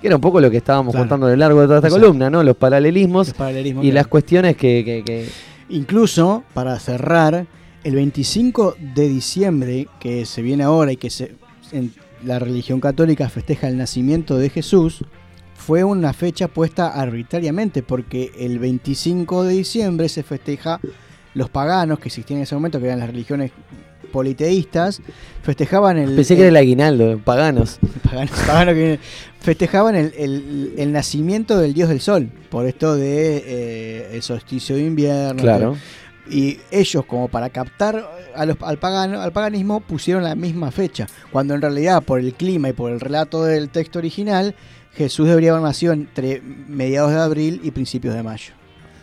[0.00, 1.04] Que era un poco lo que estábamos Claro.
[1.04, 2.42] contando a lo largo de toda esta columna, ¿no?
[2.42, 3.32] Los paralelismos
[3.82, 5.28] y que las cuestiones que, que- que-
[5.68, 7.46] Incluso, para cerrar,
[7.84, 11.34] el 25 de diciembre, que se viene ahora y que se,
[11.70, 11.92] en
[12.24, 15.04] la religión católica festeja el nacimiento de Jesús,
[15.54, 20.80] fue una fecha puesta arbitrariamente, porque el 25 de diciembre se festeja
[21.34, 23.52] los paganos que existían en ese momento, que eran las religiones
[24.12, 25.00] politeístas,
[25.42, 26.14] festejaban el...
[26.14, 27.78] Pensé que era el aguinaldo, paganos.
[28.04, 28.98] paganos, paganos que
[29.40, 34.76] festejaban el, el- el nacimiento del dios del sol, por esto de eh, el solsticio
[34.76, 35.42] de invierno.
[35.42, 35.76] Claro.
[36.30, 41.08] Y ellos, como para captar a los- al, pagano, al paganismo, pusieron la misma fecha,
[41.32, 44.54] cuando en realidad por el clima y por el relato del texto original,
[44.94, 48.52] Jesús debería haber nacido entre mediados de abril y principios de mayo,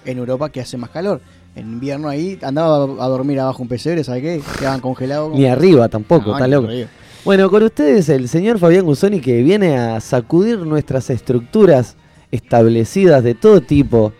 [0.05, 1.19] en Europa que hace más calor.
[1.59, 4.41] En invierno ahí andaba a dormir abajo un pesebre, ¿sabes qué?
[4.59, 5.33] Quedaban congelados.
[5.33, 6.67] Ni arriba tampoco, No, está loco.
[6.67, 6.89] arriba.
[7.25, 11.97] Bueno, con ustedes el señor Fabián Gusoni que viene a sacudir nuestras estructuras
[12.31, 14.13] establecidas de todo tipo,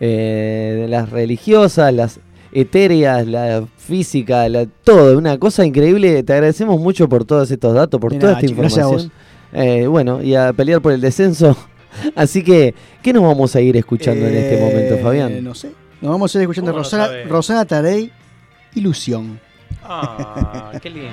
[0.00, 2.20] eh, las religiosas, las
[2.52, 6.22] etéreas, la física, la, todo, una cosa increíble.
[6.22, 9.12] Te agradecemos mucho por todos estos datos, por De toda esta a información.
[9.52, 11.56] Eh, bueno, y a pelear por el descenso.
[12.16, 15.44] Así que, ¿qué nos vamos a ir escuchando en este momento, Eh, Fabián?
[15.44, 15.70] No sé.
[16.00, 17.08] Nos vamos a ir escuchando ¿Cómo lo Rosana?
[17.28, 18.10] Rosana Tarey,
[18.74, 19.38] Ilusión.
[19.82, 21.12] Ah, qué lindo.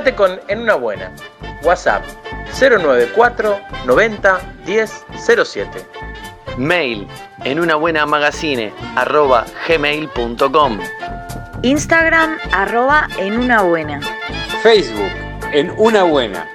[0.00, 1.12] Comunicate con En Una Buena.
[1.62, 2.02] WhatsApp
[2.58, 5.04] 094 90 10
[5.44, 5.86] 07.
[6.56, 7.06] Mail
[7.44, 10.78] en una buena magazine arroba gmail.com.
[11.62, 14.00] Instagram arroba en una buena.
[14.62, 15.10] Facebook
[15.52, 16.46] en una buena.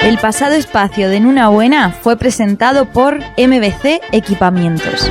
[0.00, 5.10] El pasado espacio de En Una Buena fue presentado por MBC Equipamientos.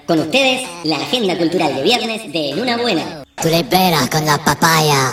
[0.07, 3.25] Con ustedes, la agenda cultural de viernes de En Una Buena.
[4.11, 5.11] Con la papaya.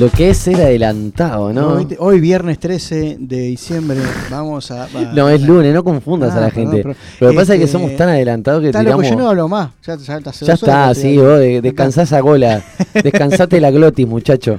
[0.00, 1.74] Lo que es ser adelantado, ¿no?
[1.74, 3.98] Hoy, hoy viernes 13 de diciembre
[4.30, 4.86] vamos a...
[4.88, 6.82] va- No, es lunes, no confundas a Ah, la perdón, gente.
[6.82, 6.96] perdón.
[7.20, 9.08] Lo que pasa es que Este, somos tan adelantados que loco, tiramos...
[9.08, 9.70] yo no hablo más.
[9.86, 11.36] Ya, está, sí, vos hablando.
[11.38, 12.62] de- descansá esa gola.
[12.94, 14.58] Descansate la glotis, muchacho.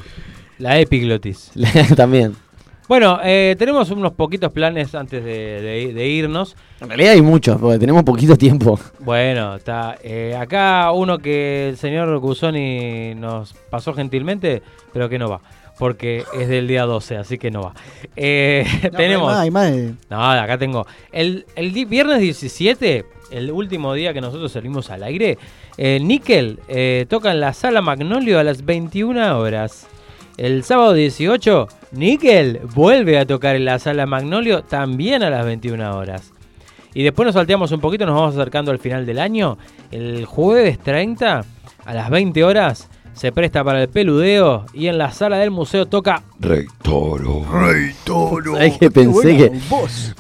[0.60, 1.50] La epiglotis.
[1.96, 2.34] También.
[2.92, 6.58] Bueno, eh, tenemos unos poquitos planes antes de, de- de irnos.
[6.82, 8.78] En realidad hay muchos, porque tenemos poquito tiempo.
[9.00, 9.98] Bueno, está.
[10.04, 14.62] eh, acá uno que el señor Cusoni nos pasó gentilmente,
[14.92, 15.40] pero que no va.
[15.80, 17.74] Porque es del día 12, así que no va.
[18.18, 19.30] Eh, No, tenemos.
[19.38, 20.86] Hay más, hay más de- No, acá tengo.
[21.14, 25.38] El, el viernes 17, el último día que nosotros salimos al aire,
[25.78, 29.88] eh, Nickel eh, toca en la sala Magnolio a las 21 horas.
[30.38, 35.98] El sábado 18, Nickel vuelve a tocar en la sala Magnolio también a las 21
[35.98, 36.32] horas.
[36.94, 39.58] Y después nos salteamos un poquito, nos vamos acercando al final del año.
[39.92, 41.46] El jueves 30,
[41.86, 45.86] a las 20 horas, se presta para el peludeo y en la sala del museo
[45.86, 47.46] toca Rey Toro.
[47.52, 48.54] Rey Toro.
[48.54, 49.52] ¿Sabés que pensé que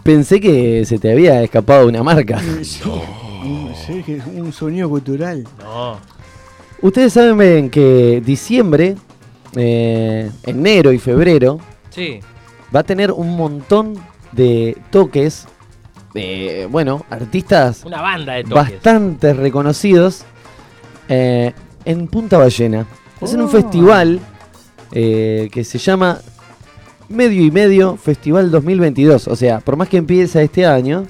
[0.04, 2.40] pensé que se te había escapado una marca?
[3.44, 5.46] Un, sí, que es un sonido cultural.
[5.60, 5.98] No.
[6.82, 8.96] Ustedes saben que diciembre,
[9.56, 11.60] eh, enero y febrero
[11.90, 12.20] Sí.
[12.74, 13.96] va a tener un montón
[14.32, 15.46] de toques
[16.14, 18.56] de, bueno, artistas Una banda de toques.
[18.56, 20.24] bastante reconocidos
[21.10, 21.54] eh,
[21.86, 22.86] en Punta Ballena.
[23.22, 23.50] Es en un Oh.
[23.50, 24.20] festival
[24.94, 26.20] eh, que se llama
[27.10, 29.28] Medio y Medio Festival 2022.
[29.28, 31.06] O sea, por más que empiece este año,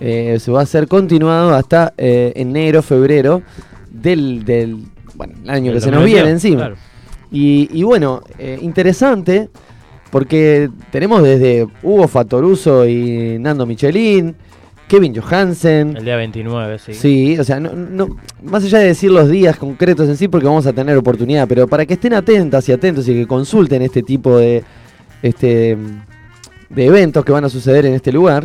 [0.00, 3.42] eh, se va a ser continuado hasta eh, enero, febrero
[3.90, 4.84] del, del
[5.14, 6.56] bueno, el año que se nos 2022, viene encima.
[6.56, 6.76] claro.
[7.34, 9.48] Y, y bueno, eh, interesante
[10.10, 14.36] porque tenemos desde Hugo Fatoruso y Nando Michelin,
[14.86, 15.96] Kevin Johansen.
[15.96, 16.94] El día 29, sí.
[16.94, 20.46] Sí, o sea, no, no- más allá de decir los días concretos en sí, porque
[20.46, 24.02] vamos a tener oportunidad, pero para que estén atentas y atentos y que consulten este
[24.02, 24.62] tipo de,
[25.22, 25.76] este,
[26.68, 28.44] de eventos que van a suceder en este lugar.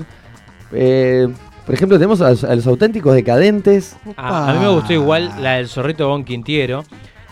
[0.72, 1.28] eh,
[1.66, 3.96] por ejemplo, tenemos a, los- a los auténticos decadentes.
[4.18, 6.84] Ah, a mí me gustó igual la del Zorrito Bon Quintiero,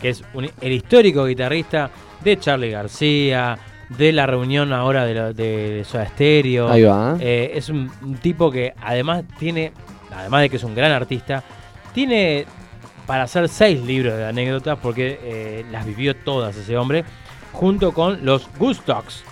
[0.02, 1.90] que es un- el histórico guitarrista
[2.24, 3.58] de Charlie García,
[3.90, 6.70] de la reunión ahora de, lo- de Soda Stereo.
[6.70, 7.16] Ahí va.
[7.20, 9.72] Eh, es un, un tipo que además tiene,
[10.14, 11.44] además de que es un gran artista,
[11.94, 12.46] tiene
[13.06, 17.06] para hacer seis libros de anécdotas porque eh, las vivió todas ese hombre,
[17.54, 19.24] junto con los Gustox.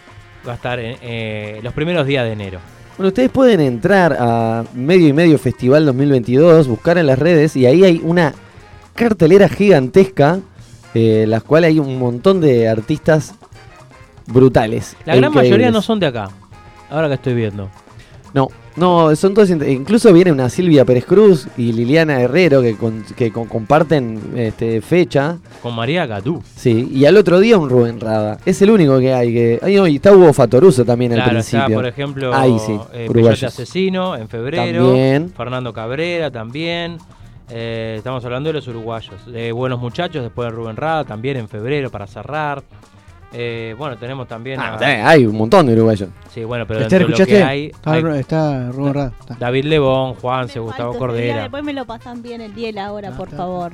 [0.48, 2.60] Va a estar en eh, los primeros días de enero.
[2.98, 7.66] Bueno, ustedes pueden entrar a Medio y Medio Festival 2022, buscar en las redes y
[7.66, 8.34] ahí hay una
[8.94, 10.40] cartelera gigantesca,
[10.96, 13.36] eh, las cuales hay un montón de artistas
[14.28, 14.96] brutales.
[15.06, 15.52] La gran increíbles.
[15.52, 16.30] mayoría no son de acá,
[16.90, 17.70] ahora que estoy viendo.
[18.34, 19.50] No, no, son todos.
[19.50, 24.82] Incluso viene una Silvia Pérez Cruz y Liliana Herrero que, con- que con- comparten este,
[24.82, 25.38] fecha.
[25.62, 26.44] Con María Gadú.
[26.56, 28.38] Sí, y al otro día un Rubén Rada.
[28.46, 29.34] Es el único que hay.
[29.34, 31.64] que ay, no, Y está Hugo Fatoruso también al principio.
[31.66, 33.08] está, por ejemplo, Ahí sí, eh,
[33.46, 34.84] Asesino en febrero.
[34.88, 35.32] También.
[35.38, 36.98] Fernando Cabrera también.
[37.50, 39.26] Eh, estamos hablando de los uruguayos.
[39.26, 42.64] De Buenos Muchachos, después de Rubén Rada, también en febrero para cerrar.
[43.34, 44.60] Eh, bueno, tenemos también.
[44.60, 46.10] Ah, a- está- hay un montón de uruguayos.
[46.34, 47.44] Sí, bueno, pero Esther, dentro de lo ¿escuchaste?
[47.44, 47.66] que hay.
[47.68, 49.12] está, hay está Rubén Rada.
[49.20, 49.36] está.
[49.40, 51.42] David Lebón, Juanse, Gustavo Cordera.
[51.44, 53.74] Después me lo pasan bien el día y la hora, por favor.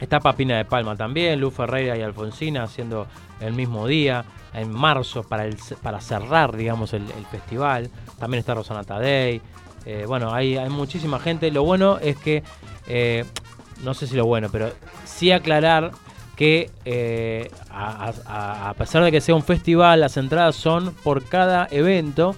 [0.00, 3.06] Está Papina de Palma también, Luz Ferreira y Alfonsina haciendo
[3.40, 4.24] el mismo día,
[4.54, 7.90] en marzo, para, el, para cerrar, digamos, el, el festival.
[8.18, 9.40] También está Rosana Tadei.
[9.90, 11.50] Eh, bueno, hay, hay muchísima gente.
[11.50, 12.42] Lo bueno es que,
[12.88, 13.24] eh,
[13.82, 14.70] no sé si lo bueno, pero
[15.06, 15.92] sí aclarar
[16.36, 21.24] que eh, a, a- a pesar de que sea un festival, las entradas son por
[21.24, 22.36] cada evento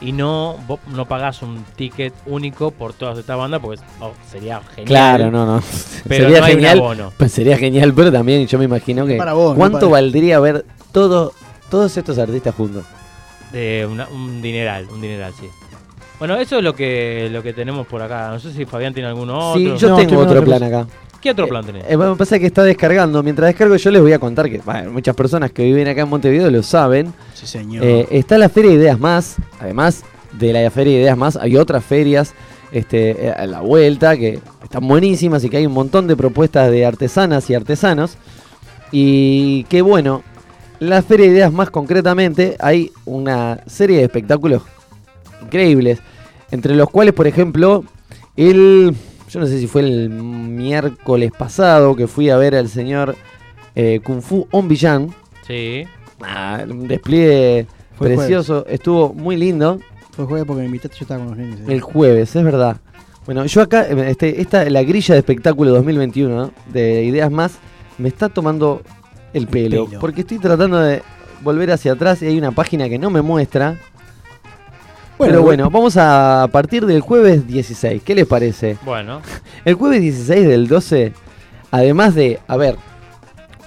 [0.00, 4.60] y no vos no pagás un ticket único por todas estas bandas porque oh, sería
[4.60, 4.86] genial.
[4.86, 5.62] Claro, no, no.
[6.06, 6.78] Pero sería no hay un genial.
[6.78, 7.12] abono.
[7.18, 10.38] Pues sería genial, pero también yo me imagino que Para vos, no cuánto para- valdría
[10.38, 11.32] ver todo,
[11.68, 12.84] todos estos artistas juntos.
[13.50, 15.46] De una- un dineral, un dineral, sí.
[16.18, 18.30] Bueno, eso es lo que lo que tenemos por acá.
[18.30, 19.76] No sé si Fabián tiene alguno Sí, otro.
[19.78, 20.86] yo tengo otro plan acá.
[21.20, 21.84] ¿Qué otro plan tenés?
[21.88, 23.22] Eh, bueno, pasa que está descargando.
[23.22, 26.08] Mientras descargo, yo les voy a contar que bueno, muchas personas que viven acá en
[26.08, 27.12] Montevideo lo saben.
[27.34, 27.84] Sí, señor.
[27.84, 29.36] Eh, está la Feria de Ideas Más.
[29.60, 30.02] Además
[30.32, 32.34] de la Feria de Ideas Más, hay otras ferias
[32.72, 36.70] este, eh, a la vuelta que están buenísimas y que hay un montón de propuestas
[36.72, 38.16] de artesanas y artesanos.
[38.90, 40.22] Y que bueno,
[40.80, 44.62] la Feria de Ideas Más concretamente, hay una serie de espectáculos
[45.42, 46.00] increíbles.
[46.50, 47.84] Entre los cuales, por ejemplo,
[48.36, 48.94] el.
[49.30, 53.16] Yo no sé si fue el miércoles pasado que fui a ver al señor
[53.74, 55.08] eh, Kung Fu On Villan.
[55.46, 55.84] Sí.
[56.20, 57.66] Ah, un despliegue
[57.96, 58.66] Fue precioso.
[58.68, 59.80] Estuvo muy lindo.
[60.10, 61.60] Fue jueves porque me invitaste, yo estaba con los nenes.
[61.60, 61.72] eh.
[61.72, 62.76] El jueves, es verdad.
[63.24, 66.50] Bueno, yo acá, eh, este, esta, la grilla de espectáculo 2021 ¿no?
[66.70, 67.52] de Ideas Más
[67.96, 68.82] me está tomando
[69.32, 70.00] el pelo, pelo.
[70.00, 71.02] Porque estoy tratando de
[71.42, 73.78] volver hacia atrás y hay una página que no me muestra.
[75.22, 75.70] Bueno, Pero bueno.
[75.70, 78.02] vamos a partir del jueves 16.
[78.02, 78.76] ¿Qué les parece?
[78.84, 79.20] Bueno.
[79.64, 81.12] El jueves 16 del 12,
[81.70, 82.76] además de, a ver,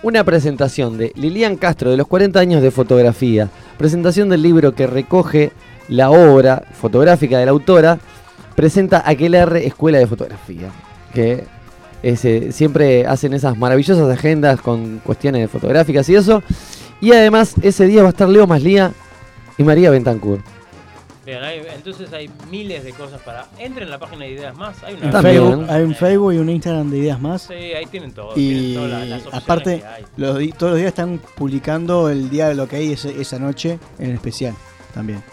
[0.03, 4.85] una presentación de Lilian Castro de los 40 años de fotografía, presentación del libro que
[4.85, 5.53] recoge
[5.87, 7.99] la obra fotográfica de la autora,
[8.57, 10.71] presenta Aquelarre Escuela de Fotografía,
[11.13, 11.45] que
[12.03, 16.43] es, eh, siempre hacen esas maravillosas agendas con cuestiones fotográficas y eso.
[16.99, 18.91] Y además ese día va a estar Leo Maslía
[19.57, 20.39] y María Bentancur.
[21.25, 23.47] Bien, hay- entonces hay miles de cosas para.
[23.57, 24.83] Entren en la página de Ideas Más.
[24.83, 25.21] Hay una.
[25.21, 27.41] Facebook, hay un Facebook y un Instagram de ideas más.
[27.43, 28.31] Sí, ahí tienen todo.
[28.35, 30.03] Y tienen todas las- aparte, que hay.
[30.17, 33.39] los di- todos los días están publicando el día de lo que hay ese- esa
[33.39, 34.53] noche en especial
[34.93, 35.23] también.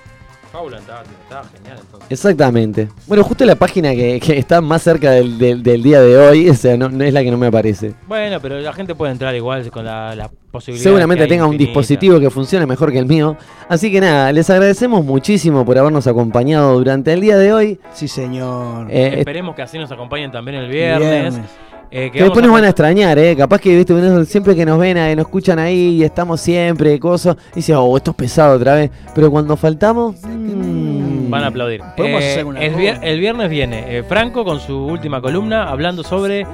[0.53, 2.11] Paula estaba, estaba genial entonces.
[2.11, 2.89] Exactamente.
[3.07, 6.51] Bueno, justo la página que, que está más cerca del, del- del día de hoy,
[6.51, 7.95] o sea, no, no es la que no me aparece.
[8.07, 10.85] Bueno, pero la gente puede entrar igual con la, la posibilidad.
[10.85, 13.37] Seguramente tenga un dispositivo que funcione mejor que el mío.
[13.69, 17.81] Así que nada, les agradecemos muchísimo por habernos acompañado durante el día de hoy.
[17.95, 18.89] Sí, señor.
[18.91, 21.33] Eh, Esperemos que así nos acompañen también el viernes.
[21.35, 21.51] Viernes.
[21.95, 23.37] Eh, que después nos van a extrañar, ¿eh?
[23.37, 24.25] Capaz que ¿viste?
[24.25, 27.37] siempre que nos ven, eh, nos escuchan ahí y estamos siempre, cosas.
[27.53, 28.91] Y dicen, oh, esto es pesado otra vez.
[29.15, 31.81] Pero cuando faltamos, mm, Van a aplaudir.
[31.99, 36.47] Eh, vier- el viernes viene eh, Franco con su última columna hablando sobre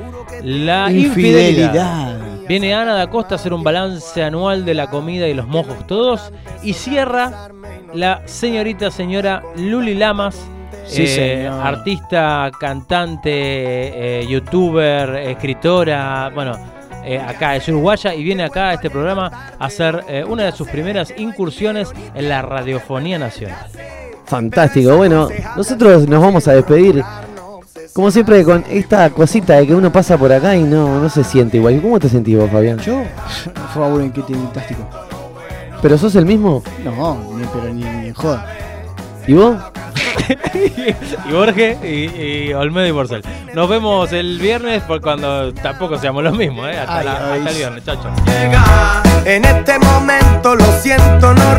[0.42, 1.48] la Infidelidad.
[2.16, 2.18] infidelidad.
[2.48, 5.86] Viene Ana da Costa a hacer un balance anual de la comida y los mojos
[5.86, 6.32] todos.
[6.62, 7.48] Y cierra
[7.92, 10.36] la señorita señora Luli Lamas.
[10.86, 11.06] Sí, eh,
[11.46, 11.66] señor.
[11.66, 16.56] artista, cantante, eh, youtuber, escritora, bueno,
[17.04, 20.52] eh, acá es uruguaya y viene acá a este programa a hacer eh, una de
[20.52, 23.66] sus primeras incursiones en la radiofonía nacional.
[24.26, 24.94] fantástico.
[24.94, 27.02] Bueno, nosotros nos vamos a despedir.
[27.94, 31.24] Como siempre, con esta cosita de que uno pasa por acá y no, no se
[31.24, 31.80] siente igual.
[31.80, 32.78] ¿Cómo te sentís vos, Fabián?
[32.80, 33.02] Yo,
[33.72, 34.82] fue aburrido en fantástico.
[35.80, 36.62] ¿Pero sos el mismo?
[36.84, 38.46] No, ni, pero ni, ni en joda.
[39.28, 39.56] ¿Y vos?
[41.28, 43.22] y Borges y, y Olmedo y Porcel.
[43.54, 46.78] Nos vemos el viernes por cuando tampoco seamos los mismos, ¿eh?
[46.78, 48.12] Hasta, Ay, la- ay, hasta el viernes, chao, chao.
[49.24, 51.42] En este momento lo siento, no